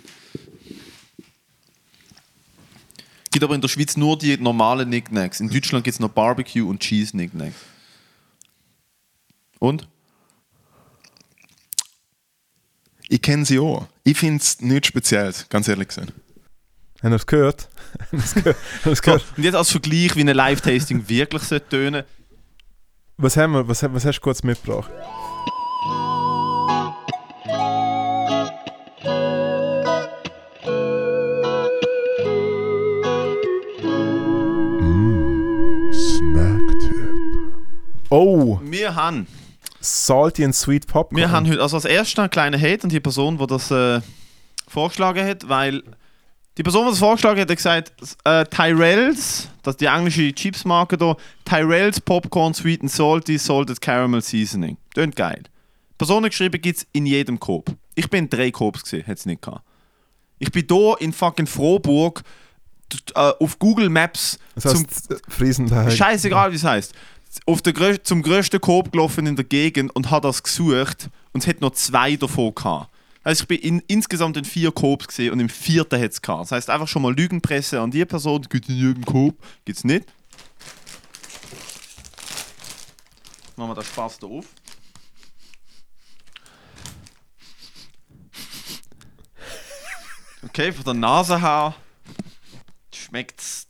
[3.34, 5.40] Gibt aber in der Schweiz nur die normalen Knickknacks.
[5.40, 7.56] In Deutschland gibt es noch Barbecue und Cheese Knickknacks.
[9.58, 9.88] Und?
[13.10, 13.88] Ich kenne sie auch.
[14.04, 16.14] Ich finde es nichts Spezielles, ganz ehrlich gesagt.
[17.02, 17.70] Haben wir es gehört?
[18.84, 22.04] So, und jetzt als Vergleich, wie ein Live-Tasting wirklich sollte tönen.
[23.18, 23.68] Was haben wir?
[23.68, 24.92] Was, was hast du kurz mitgebracht?
[38.84, 39.28] Wir haben,
[39.80, 41.16] Salty and Sweet Popcorn.
[41.16, 44.02] wir haben heute also als erstes einen kleinen Hate an die Person, die das äh,
[44.68, 45.82] vorgeschlagen hat, weil
[46.58, 47.94] die Person, die das vorgeschlagen hat, hat gesagt,
[48.26, 51.16] äh, Tyrells, das ist die englische Chipsmarke da,
[51.46, 54.76] Tyrells Popcorn Sweet and Salty Salted Caramel Seasoning.
[54.94, 55.44] Tönt geil.
[55.44, 57.74] Die Person hat geschrieben, gibt es in jedem Coop.
[57.96, 59.64] Ich bin in drei Coops gesehen, hat es nicht gehabt.
[60.40, 62.22] Ich bin hier in fucking Frohburg
[63.16, 65.92] äh, auf Google Maps das zum heißt, äh, Friesenteig.
[65.94, 66.94] Scheißegal, wie es heißt.
[67.46, 71.44] Auf der grö zum grössten Coop gelaufen in der Gegend und hat das gesucht und
[71.44, 72.90] es hat noch zwei davon gehabt.
[73.24, 76.44] Also ich bin in, insgesamt in vier Coops gesehen und im vierten hat es gehabt.
[76.44, 80.06] Das heißt einfach schon mal Lügenpresse an die Person, gibt in jedem gibt es nicht.
[83.56, 84.46] Machen wir das Spaß da auf.
[90.46, 91.76] Okay, von der Nase her
[92.94, 93.68] schmeckt es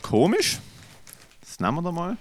[0.00, 0.58] komisch.
[1.56, 2.18] Das nehmen wir da mal.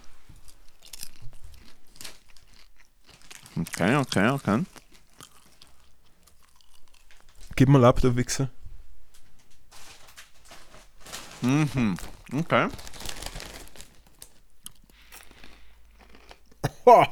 [3.60, 4.64] Okay, okay, okay.
[7.58, 8.50] Gib mal ab, du Wichser.
[11.42, 11.98] Mhm.
[12.32, 12.70] Okay.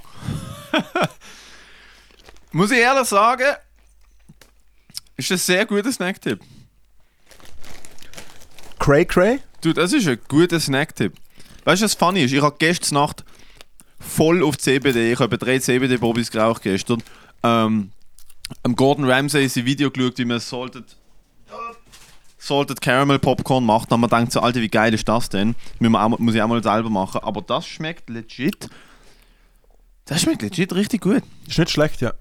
[2.53, 3.57] Muss ich ehrlich sagen,
[5.17, 6.39] ist ein sehr guter Snacktipp.
[8.79, 9.41] Cray Cray?
[9.59, 11.19] Du, das ist ein guter Snacktipp.
[11.65, 12.33] Weißt du, was funny ist?
[12.33, 13.23] Ich habe gestern Nacht
[13.99, 17.01] voll auf CBD, ich habe drei CBD-Bobis geraucht gestern.
[17.41, 17.91] Ähm,
[18.63, 20.97] am Gordon Ramsay sein Video geschaut, wie man Salted,
[22.37, 23.91] Salted Caramel Popcorn macht.
[23.91, 25.55] Und man denkt so, Alter, wie geil ist das denn?
[25.79, 27.21] Wir auch, muss ich auch mal selber machen.
[27.23, 28.69] Aber das schmeckt legit.
[30.05, 31.23] Das schmeckt legit richtig gut.
[31.47, 32.13] Ist nicht schlecht, ja.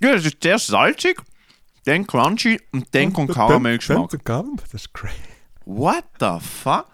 [0.00, 1.20] Ja, das ist zuerst salzig,
[1.84, 3.98] dann crunchy und dann kommt Karamellgeschmack.
[4.62, 5.10] Das ist cray.
[5.72, 6.86] What the fuck?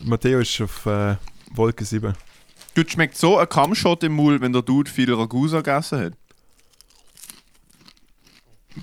[0.00, 1.16] Matteo ist auf äh,
[1.50, 2.14] Wolke 7.
[2.72, 6.12] Du schmeckt so ein Kammshot im Mund, wenn der Dude viel Ragusa gegessen hat.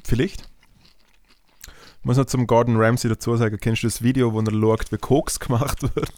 [0.03, 0.41] Vielleicht.
[1.63, 4.91] Ich muss noch zum Gordon Ramsay dazu sagen, kennst du das Video, wo er schaut,
[4.91, 6.13] wie Koks gemacht wird?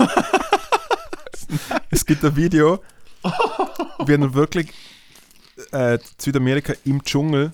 [1.90, 2.82] es gibt ein Video,
[4.04, 4.72] wie er wirklich
[5.72, 7.52] äh, in Südamerika im Dschungel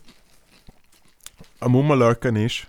[1.61, 2.67] am Rumlurken ist.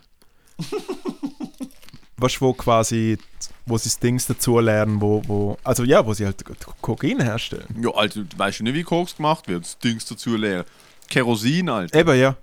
[2.17, 3.17] Weißt du, wo quasi,
[3.65, 6.43] wo sie das Dings dazu lernen, wo, wo, also ja, wo sie halt
[6.81, 7.67] Kokain herstellen.
[7.81, 9.65] Ja, du weißt nicht, wie Koks gemacht wird.
[9.65, 10.65] Das Dings dazu leer.
[11.09, 11.99] Kerosin, Alter.
[11.99, 12.35] Eben, ja.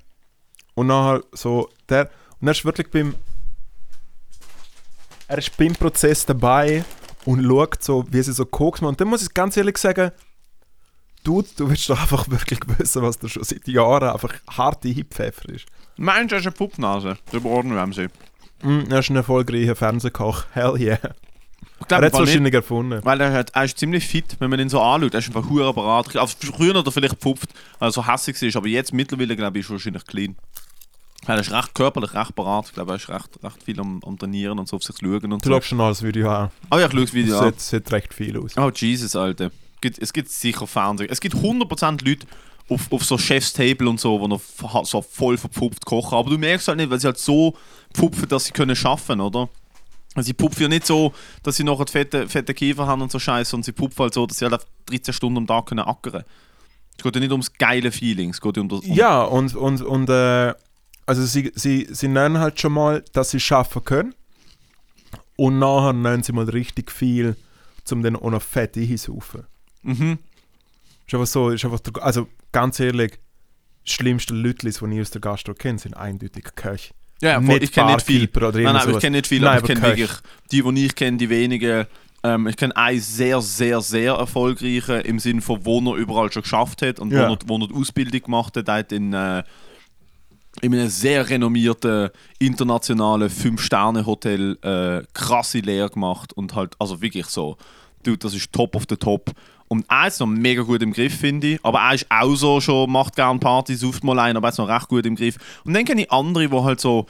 [0.74, 3.14] Und nachher so, der, und er ist wirklich beim,
[5.28, 6.84] er ist beim Prozess dabei
[7.24, 8.90] und schaut so, wie sie so Koks machen.
[8.90, 10.12] Und dann muss ich ganz ehrlich sagen,
[11.24, 15.48] du, du willst doch einfach wirklich wissen, was da schon seit Jahren einfach harte Hip-Pfeffer
[15.50, 15.66] ist.
[15.96, 17.18] Meinst du, er ist eine Puppnase?
[17.32, 18.08] Der sie.
[18.62, 20.44] Mm, er ist ein erfolgreicher Fernsehkoch.
[20.52, 20.98] Hell yeah.
[21.80, 23.00] Ich Er hat es wahrscheinlich erfunden.
[23.04, 25.14] Weil er, hat, er ist ziemlich fit, wenn man ihn so anschaut.
[25.14, 26.14] Er ist einfach hure Apparat.
[26.16, 29.58] Also früher hat er vielleicht gepupft, weil er so hässlich ist, aber jetzt mittlerweile glaube
[29.58, 30.36] ich ist er wahrscheinlich clean.
[31.26, 32.66] Er ist recht körperlich, recht parat.
[32.66, 35.32] Ich glaube, er ist recht, recht viel am, am Trainieren und so auf sich schauen
[35.32, 35.54] und Du so.
[35.54, 36.50] schaust schon alles Video an.
[36.70, 37.44] Oh ja, ich schaue das Video an.
[37.52, 38.56] Sieht, sieht recht viel aus.
[38.56, 39.50] Oh Jesus, Alter.
[40.00, 41.10] Es gibt sicher Fernsehen.
[41.10, 42.26] Es gibt 100% Leute
[42.68, 46.16] auf, auf so Chef's Table und so, die noch so voll verpupft kochen.
[46.16, 47.56] Aber du merkst halt nicht, weil sie halt so
[47.92, 49.48] pupfen, dass sie können schaffen, oder?
[50.14, 53.18] Also sie pupfen ja nicht so, dass sie noch fette, fette Kiefer haben und so
[53.18, 55.80] Scheiße, und sie pupfen halt so, dass sie halt auf 13 Stunden am Tag können
[55.80, 56.24] ackern.
[56.96, 58.80] Es geht ja nicht ums geile Feeling, es geht ja um das.
[58.80, 60.54] Um Ja, und, und, und äh,
[61.06, 64.14] also sie, sie, sie nennen halt schon mal, dass sie schaffen können.
[65.36, 67.36] Und nachher nennen sie mal richtig viel,
[67.90, 69.44] um dann auch noch Fett einzusaufen.
[69.82, 70.18] Mhm.
[71.06, 73.18] Ist einfach so, ist einfach also ganz ehrlich,
[73.84, 76.94] das schlimmste Lütlis, die ich aus der Gastro kenne, sind eindeutig Köche.
[77.22, 78.28] Ja, voll, ich kenne nicht viel.
[78.36, 80.10] Oder Nein, nein, ich kenne nicht viele, Nein, aber ich kenne wirklich
[80.50, 81.86] die, die ich kenne, die wenigen.
[82.24, 86.42] Ähm, ich kenne einen sehr, sehr, sehr erfolgreichen im Sinne von, wo er überall schon
[86.42, 87.28] geschafft hat und Ja.
[87.28, 88.68] wo, er, wo er die Ausbildung gemacht hat.
[88.68, 89.42] Er hat in, äh,
[90.60, 97.56] in einem sehr renommierten internationalen Fünf-Sterne-Hotel äh, krasse Lehre gemacht und halt, also wirklich so,
[98.02, 99.30] dude, das ist top of the top.
[99.72, 101.64] Und er ist noch mega gut im Griff, finde ich.
[101.64, 104.58] Aber er ist auch so schon, macht gerne Partys, sucht mal ein, aber er ist
[104.58, 105.38] noch recht gut im Griff.
[105.64, 107.06] Und dann kenne ich andere, die halt so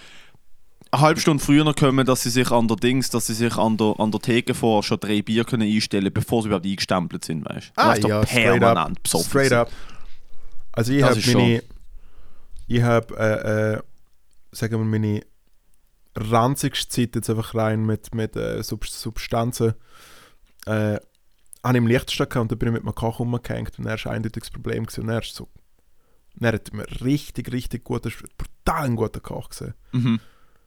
[0.93, 3.79] eine halbe Stunde früher kommen, dass sie sich an der Dings, dass sie sich an
[3.79, 7.45] der, an der Theke vor schon drei Bier können einstellen bevor sie überhaupt eingestempelt sind,
[7.45, 7.83] weißt du?
[7.83, 9.03] Ah, ja, straight permanent up.
[9.03, 9.59] besoffen Straight sind.
[9.59, 9.71] up.
[10.71, 11.63] Also ich habe meine,
[12.69, 13.83] ich habe, äh, äh,
[14.53, 15.23] sagen wir meine
[16.15, 19.75] ranzigste Zeit jetzt einfach rein mit, mit äh, Sub Substanzen.
[20.67, 21.01] Äh,
[21.63, 24.05] habe ich im Lichtstadt gehabt und da bin ich mit meinem Koch umgehängt und er
[24.05, 25.03] war ein eindeutiges Problem gewesen.
[25.03, 25.49] und er ist so,
[26.39, 29.75] und er hat mir richtig, richtig gut, das ist brutal ein guter Koch gesehen.
[29.93, 30.21] Mhm.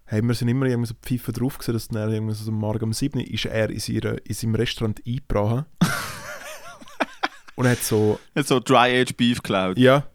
[0.05, 2.84] Hey, wir sind immer irgendwie so Pfeife drauf gewesen, dass dann irgendwie so am Morgen
[2.84, 5.65] um 7 Uhr ist er in, seiner, in seinem Restaurant eingebrochen.
[7.55, 9.80] und er hat so, Jetzt so Dry Age Beef Cloud.
[9.80, 10.05] ja,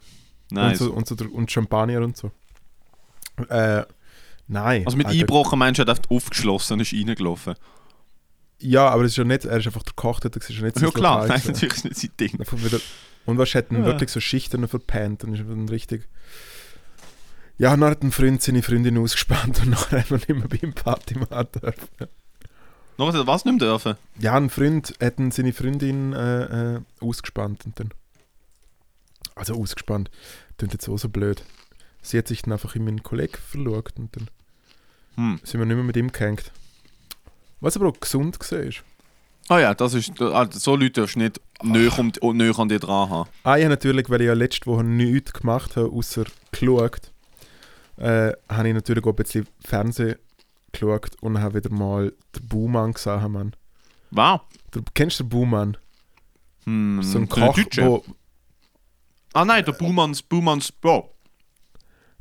[0.53, 0.81] nice.
[0.81, 2.31] und, so, und, so, und Champagner und so.
[3.49, 3.83] Äh,
[4.47, 4.85] nein.
[4.87, 5.19] also mit Alter.
[5.19, 7.55] Einbrochen meinst du, er hat aufgeschlossen und ist reingelaufen.
[8.61, 10.77] Ja, aber es ist ja nicht, er ist einfach der Koch, das ist ja nicht
[10.77, 12.39] Ja sein klar, Lokal nein, natürlich ist nicht sein Ding.
[13.27, 13.85] Und was hat ihn Ja.
[13.87, 16.07] wirklich so Schichten verpennt und ist dann richtig.
[17.59, 20.49] Ja, und dann hat ein Freund seine Freundin ausgespannt und nachher hat man nicht mehr
[20.49, 22.09] beim Party machen dürfen.
[22.99, 23.95] Noch was, was nicht mehr dürfen?
[24.19, 27.91] Ja, ein Freund hat seine Freundin äh, äh, ausgespannt und dann.
[29.35, 30.11] Also ausgespannt.
[30.59, 31.43] Klingt jetzt auch so blöd.
[32.03, 34.29] Sie hat sich dann einfach in meinen Kollegen verlegt und dann
[35.17, 35.41] Hm.
[35.45, 36.53] sind wir nicht mehr mit ihm gehängt.
[37.61, 38.83] Was aber auch gesund ist.
[39.49, 42.79] Ah ja, das ist, also so Leute darfst du nicht näher, um, näher an dir
[42.79, 43.29] dran haben.
[43.43, 47.13] Ah ja, natürlich, weil ich ja letzte Woche nichts gemacht habe, außer geschaut,
[47.97, 50.17] äh, habe ich natürlich auch ein bisschen Fernsehen
[50.73, 53.57] geschaut und habe wieder mal den Buhmann gesehen, Mann.
[54.13, 54.43] Wow.
[54.71, 55.77] Du kennst den Buhmann?
[56.65, 58.05] Hm, So ein Koch, wo...
[59.33, 61.13] Ah nein, der Buhmanns, Buhmanns, Bro.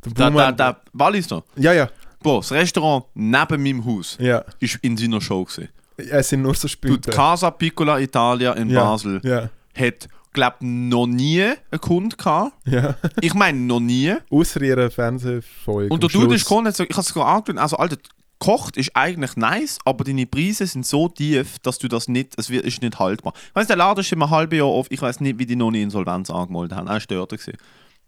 [0.06, 1.44] Der Der, der, Buhmann, der Walliser.
[1.56, 1.90] ja, ja,
[2.22, 4.44] Bro, das Restaurant neben meinem Haus ja.
[4.60, 5.70] ist in seiner Show gewesen.
[5.98, 6.98] Es sind nur so Spiele.
[6.98, 12.54] die Casa Piccola Italia in ja, Basel Ja, hat, glaub noch nie einen Kunden gehabt.
[12.66, 12.96] ja.
[13.22, 14.14] Ich meine, noch nie.
[14.30, 15.94] Außer ihrer Fernsehfolge.
[15.94, 17.98] Und der Dude ist gekommen, so- ich habe es sogar angeschaut, also Alter,
[18.40, 22.50] kocht ist eigentlich nice, aber deine Preise sind so tief, dass du das nicht, es
[22.50, 23.34] wird, ist nicht haltbar.
[23.50, 25.58] Ich weiss, der Laden ist immer ein halbes Jahr auf, ich weiß nicht, wie die
[25.58, 26.88] noch nie Insolvenz angemeldet haben.
[26.88, 27.34] Er war dort.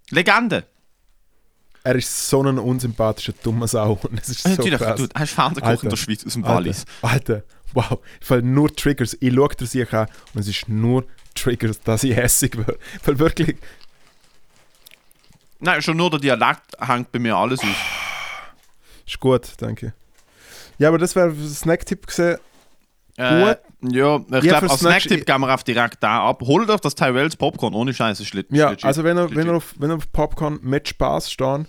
[0.09, 0.63] Legende.
[1.83, 3.99] Er ist so ein unsympathischer, dummer Sau.
[4.03, 4.99] Und es ist so Natürlich, krass.
[4.99, 6.85] du hast Fernsehkoch in der Schweiz aus dem Wallis.
[7.01, 7.43] Alter,
[7.73, 7.99] wow.
[8.19, 9.17] Ich fall nur Triggers.
[9.19, 12.77] Ich schaue dir sich an und es ist nur Triggers, dass ich hässig werde.
[13.03, 13.57] Weil wirklich,
[15.59, 17.67] Nein, schon nur der Dialekt hängt bei mir alles aus.
[19.05, 19.93] ist gut, danke.
[20.79, 22.37] Ja, aber das wäre ein Snack-Tipp gesehen.
[23.17, 26.41] Äh, ja, ich glaube, fürs als Snack- Snacktipp gehen wir auf direkt da ab.
[26.43, 28.25] Holt euch das Tyrells Popcorn ohne Scheiße.
[28.25, 28.85] Schlitt, Ja, legit.
[28.85, 31.67] also wenn ihr, wenn ihr, auf, wenn ihr auf Popcorn mit Spaß stehen,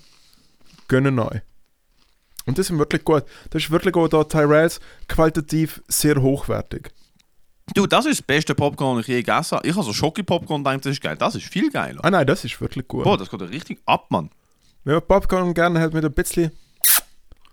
[0.89, 1.41] gönnen neu.
[2.47, 3.25] Und das ist wirklich gut.
[3.51, 6.91] Das ist wirklich auch da Tyrells qualitativ sehr hochwertig.
[7.75, 9.67] Du, das ist das beste Popcorn, das ich je gegessen habe.
[9.69, 11.17] Ich habe so Schoki-Popcorn gedacht, das ist geil.
[11.17, 12.01] Das ist viel geiler.
[12.05, 13.05] Ah nein, das ist wirklich gut.
[13.05, 14.31] Boah, das geht ja richtig ab, Mann.
[14.85, 16.51] Wenn man Popcorn gerne hat mit ein bisschen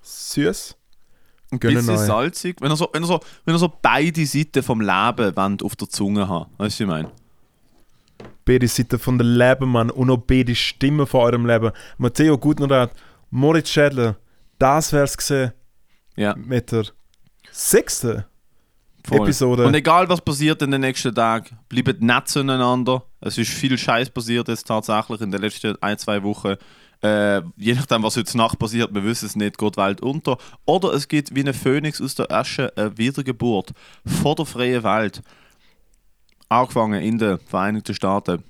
[0.02, 0.76] süß,
[1.52, 2.06] Ein Gönnen bisschen neu.
[2.06, 2.58] salzig.
[2.62, 5.76] Wenn er, so, wenn, er so, wenn er so beide Seiten vom Leben wollt auf
[5.76, 6.50] der Zunge haben.
[6.58, 7.12] Weißt du, was ich meine?
[8.46, 11.72] beide Seiten von der Leben, Mann, und auch beide Stimmen von eurem Leben.
[12.00, 12.92] Matteo Gutnerrat,
[13.30, 14.18] Moritz Schädler,
[14.58, 15.52] das wär's gesehen
[16.16, 16.36] Ja.
[16.36, 16.86] mit der
[17.52, 18.26] sechsten
[19.08, 19.20] Voll.
[19.20, 19.66] Episode.
[19.66, 23.04] Und egal was passiert in den nächsten Tagen, bleibt nett zueinander.
[23.22, 26.56] Es ist viel Scheiß passiert jetzt tatsächlich in den letzten ein, zwei Wochen.
[27.02, 30.38] Äh, je nachdem, was heute Nacht passiert, wir wissen es nicht, geht die Welt unter.
[30.66, 33.72] Oder es gibt wie ein Phönix aus der Asche eine Wiedergeburt
[34.06, 35.22] vor der freien Welt.
[36.50, 38.44] Angefangen in den Vereinigten Staaten,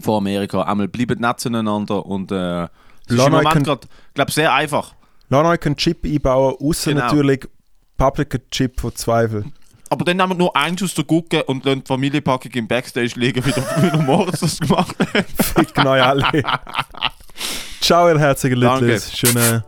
[0.00, 0.62] vor Amerika.
[0.62, 2.68] Einmal bleibt nett zueinander und äh, es
[3.08, 4.94] ist im Moment gerade, glaube sehr einfach.
[5.28, 7.04] Lass euch einen Chip einbauen, außer Genau.
[7.06, 7.48] natürlich
[7.96, 9.44] Paprika-Chip von Zweifel.
[9.90, 13.12] Aber dann nehmen wir nur eins aus der Gucke und lassen die Familienpackung im Backstage
[13.16, 15.26] liegen, wie der, wie der Moritz das gemacht hat.
[15.56, 16.24] Ficken euch alle.
[17.82, 18.86] Ciao, ihr herzigen Danke.
[18.86, 19.02] Leute.
[19.14, 19.64] Schönen